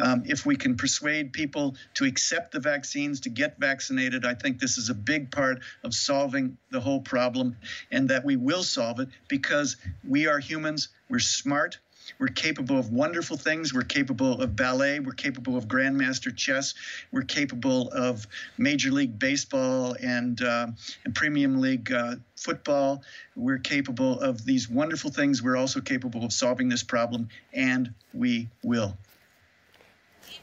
Um, 0.00 0.22
if 0.24 0.46
we 0.46 0.56
can 0.56 0.76
persuade 0.76 1.34
people 1.34 1.76
to 1.94 2.06
accept 2.06 2.52
the 2.52 2.60
vaccines, 2.60 3.20
to 3.20 3.28
get 3.28 3.58
vaccinated, 3.58 4.24
I 4.24 4.34
think 4.34 4.58
this 4.58 4.78
is 4.78 4.88
a 4.88 4.94
big 4.94 5.30
part 5.30 5.60
of 5.84 5.92
solving 5.92 6.56
the 6.70 6.80
whole 6.80 7.00
problem 7.00 7.56
and 7.90 8.08
that 8.08 8.24
we 8.24 8.36
will 8.36 8.62
solve 8.62 9.00
it 9.00 9.08
because 9.28 9.76
we 10.06 10.26
are 10.26 10.38
humans, 10.38 10.88
we're 11.10 11.18
smart 11.18 11.78
we're 12.18 12.28
capable 12.28 12.78
of 12.78 12.92
wonderful 12.92 13.36
things. 13.36 13.72
We're 13.72 13.82
capable 13.82 14.40
of 14.40 14.56
ballet. 14.56 15.00
We're 15.00 15.12
capable 15.12 15.56
of 15.56 15.68
grandmaster 15.68 16.34
chess. 16.34 16.74
We're 17.12 17.22
capable 17.22 17.88
of 17.90 18.26
Major 18.58 18.90
League 18.90 19.18
Baseball 19.18 19.96
and, 20.02 20.40
uh, 20.42 20.68
and 21.04 21.14
Premier 21.14 21.48
League 21.48 21.92
uh, 21.92 22.16
football. 22.36 23.02
We're 23.36 23.58
capable 23.58 24.20
of 24.20 24.44
these 24.44 24.68
wonderful 24.68 25.10
things. 25.10 25.42
We're 25.42 25.56
also 25.56 25.80
capable 25.80 26.24
of 26.24 26.32
solving 26.32 26.68
this 26.68 26.82
problem, 26.82 27.28
and 27.52 27.94
we 28.12 28.48
will. 28.62 28.96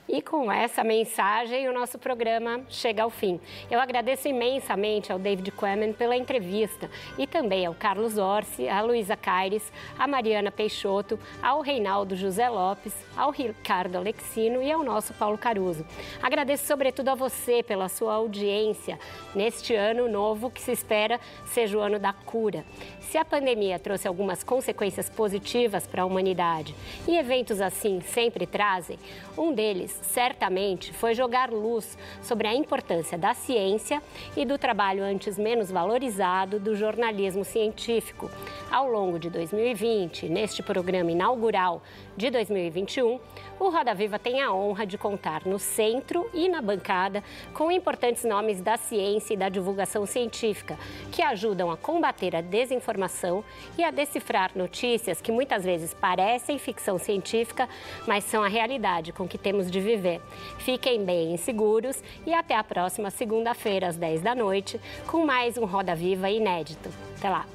E 0.07 0.21
com 0.21 0.51
essa 0.51 0.83
mensagem, 0.83 1.67
o 1.67 1.73
nosso 1.73 1.99
programa 1.99 2.61
chega 2.69 3.03
ao 3.03 3.09
fim. 3.09 3.39
Eu 3.69 3.79
agradeço 3.79 4.27
imensamente 4.27 5.11
ao 5.11 5.19
David 5.19 5.51
Quammen 5.51 5.93
pela 5.93 6.15
entrevista 6.15 6.89
e 7.17 7.27
também 7.27 7.65
ao 7.65 7.73
Carlos 7.73 8.17
Orsi, 8.17 8.69
à 8.69 8.81
Luísa 8.81 9.15
Caires, 9.15 9.71
à 9.99 10.07
Mariana 10.07 10.51
Peixoto, 10.51 11.19
ao 11.41 11.61
Reinaldo 11.61 12.15
José 12.15 12.49
Lopes, 12.49 12.93
ao 13.15 13.31
Ricardo 13.31 13.97
Alexino 13.97 14.61
e 14.61 14.71
ao 14.71 14.83
nosso 14.83 15.13
Paulo 15.13 15.37
Caruso. 15.37 15.85
Agradeço 16.21 16.65
sobretudo 16.65 17.09
a 17.09 17.15
você 17.15 17.61
pela 17.61 17.89
sua 17.89 18.13
audiência 18.13 18.97
neste 19.35 19.75
ano 19.75 20.07
novo 20.09 20.49
que 20.49 20.61
se 20.61 20.71
espera 20.71 21.19
seja 21.45 21.77
o 21.77 21.81
ano 21.81 21.99
da 21.99 22.13
cura. 22.13 22.65
Se 23.01 23.17
a 23.17 23.23
pandemia 23.23 23.79
trouxe 23.79 24.07
algumas 24.07 24.43
consequências 24.43 25.09
positivas 25.09 25.87
para 25.87 26.01
a 26.01 26.05
humanidade, 26.05 26.75
e 27.07 27.17
eventos 27.17 27.61
assim 27.61 28.01
sempre 28.01 28.45
trazem, 28.45 28.99
um 29.37 29.53
deles 29.53 29.76
deles, 29.77 29.99
certamente, 30.01 30.91
foi 30.91 31.13
jogar 31.13 31.51
luz 31.51 31.97
sobre 32.21 32.47
a 32.47 32.55
importância 32.55 33.17
da 33.17 33.33
ciência 33.33 34.01
e 34.35 34.43
do 34.43 34.57
trabalho 34.57 35.03
antes 35.03 35.37
menos 35.37 35.71
valorizado 35.71 36.59
do 36.59 36.75
jornalismo 36.75 37.45
científico. 37.45 38.29
Ao 38.71 38.89
longo 38.89 39.19
de 39.19 39.29
2020, 39.29 40.27
neste 40.29 40.63
programa 40.63 41.11
inaugural 41.11 41.83
de 42.15 42.29
2021, 42.31 43.19
o 43.59 43.69
Roda 43.69 43.93
Viva 43.93 44.19
tem 44.19 44.41
a 44.41 44.53
honra 44.53 44.85
de 44.85 44.97
contar 44.97 45.45
no 45.45 45.57
centro 45.57 46.29
e 46.33 46.47
na 46.47 46.61
bancada 46.61 47.23
com 47.53 47.71
importantes 47.71 48.23
nomes 48.23 48.61
da 48.61 48.77
ciência 48.77 49.33
e 49.33 49.37
da 49.37 49.49
divulgação 49.49 50.05
científica, 50.05 50.77
que 51.11 51.21
ajudam 51.21 51.71
a 51.71 51.77
combater 51.77 52.35
a 52.35 52.41
desinformação 52.41 53.43
e 53.77 53.83
a 53.83 53.91
decifrar 53.91 54.51
notícias 54.55 55.21
que 55.21 55.31
muitas 55.31 55.63
vezes 55.63 55.93
parecem 55.93 56.57
ficção 56.57 56.97
científica, 56.97 57.67
mas 58.07 58.23
são 58.23 58.43
a 58.43 58.47
realidade 58.47 59.11
com 59.11 59.27
que 59.27 59.37
temos 59.37 59.71
de 59.71 59.79
viver. 59.79 60.21
Fiquem 60.59 61.03
bem 61.03 61.35
seguros 61.37 62.01
e 62.25 62.33
até 62.33 62.55
a 62.55 62.63
próxima 62.63 63.09
segunda-feira, 63.09 63.87
às 63.87 63.95
10 63.95 64.21
da 64.21 64.35
noite, 64.35 64.79
com 65.07 65.25
mais 65.25 65.57
um 65.57 65.65
Roda 65.65 65.95
Viva 65.95 66.29
inédito. 66.29 66.89
Até 67.17 67.29
lá! 67.29 67.45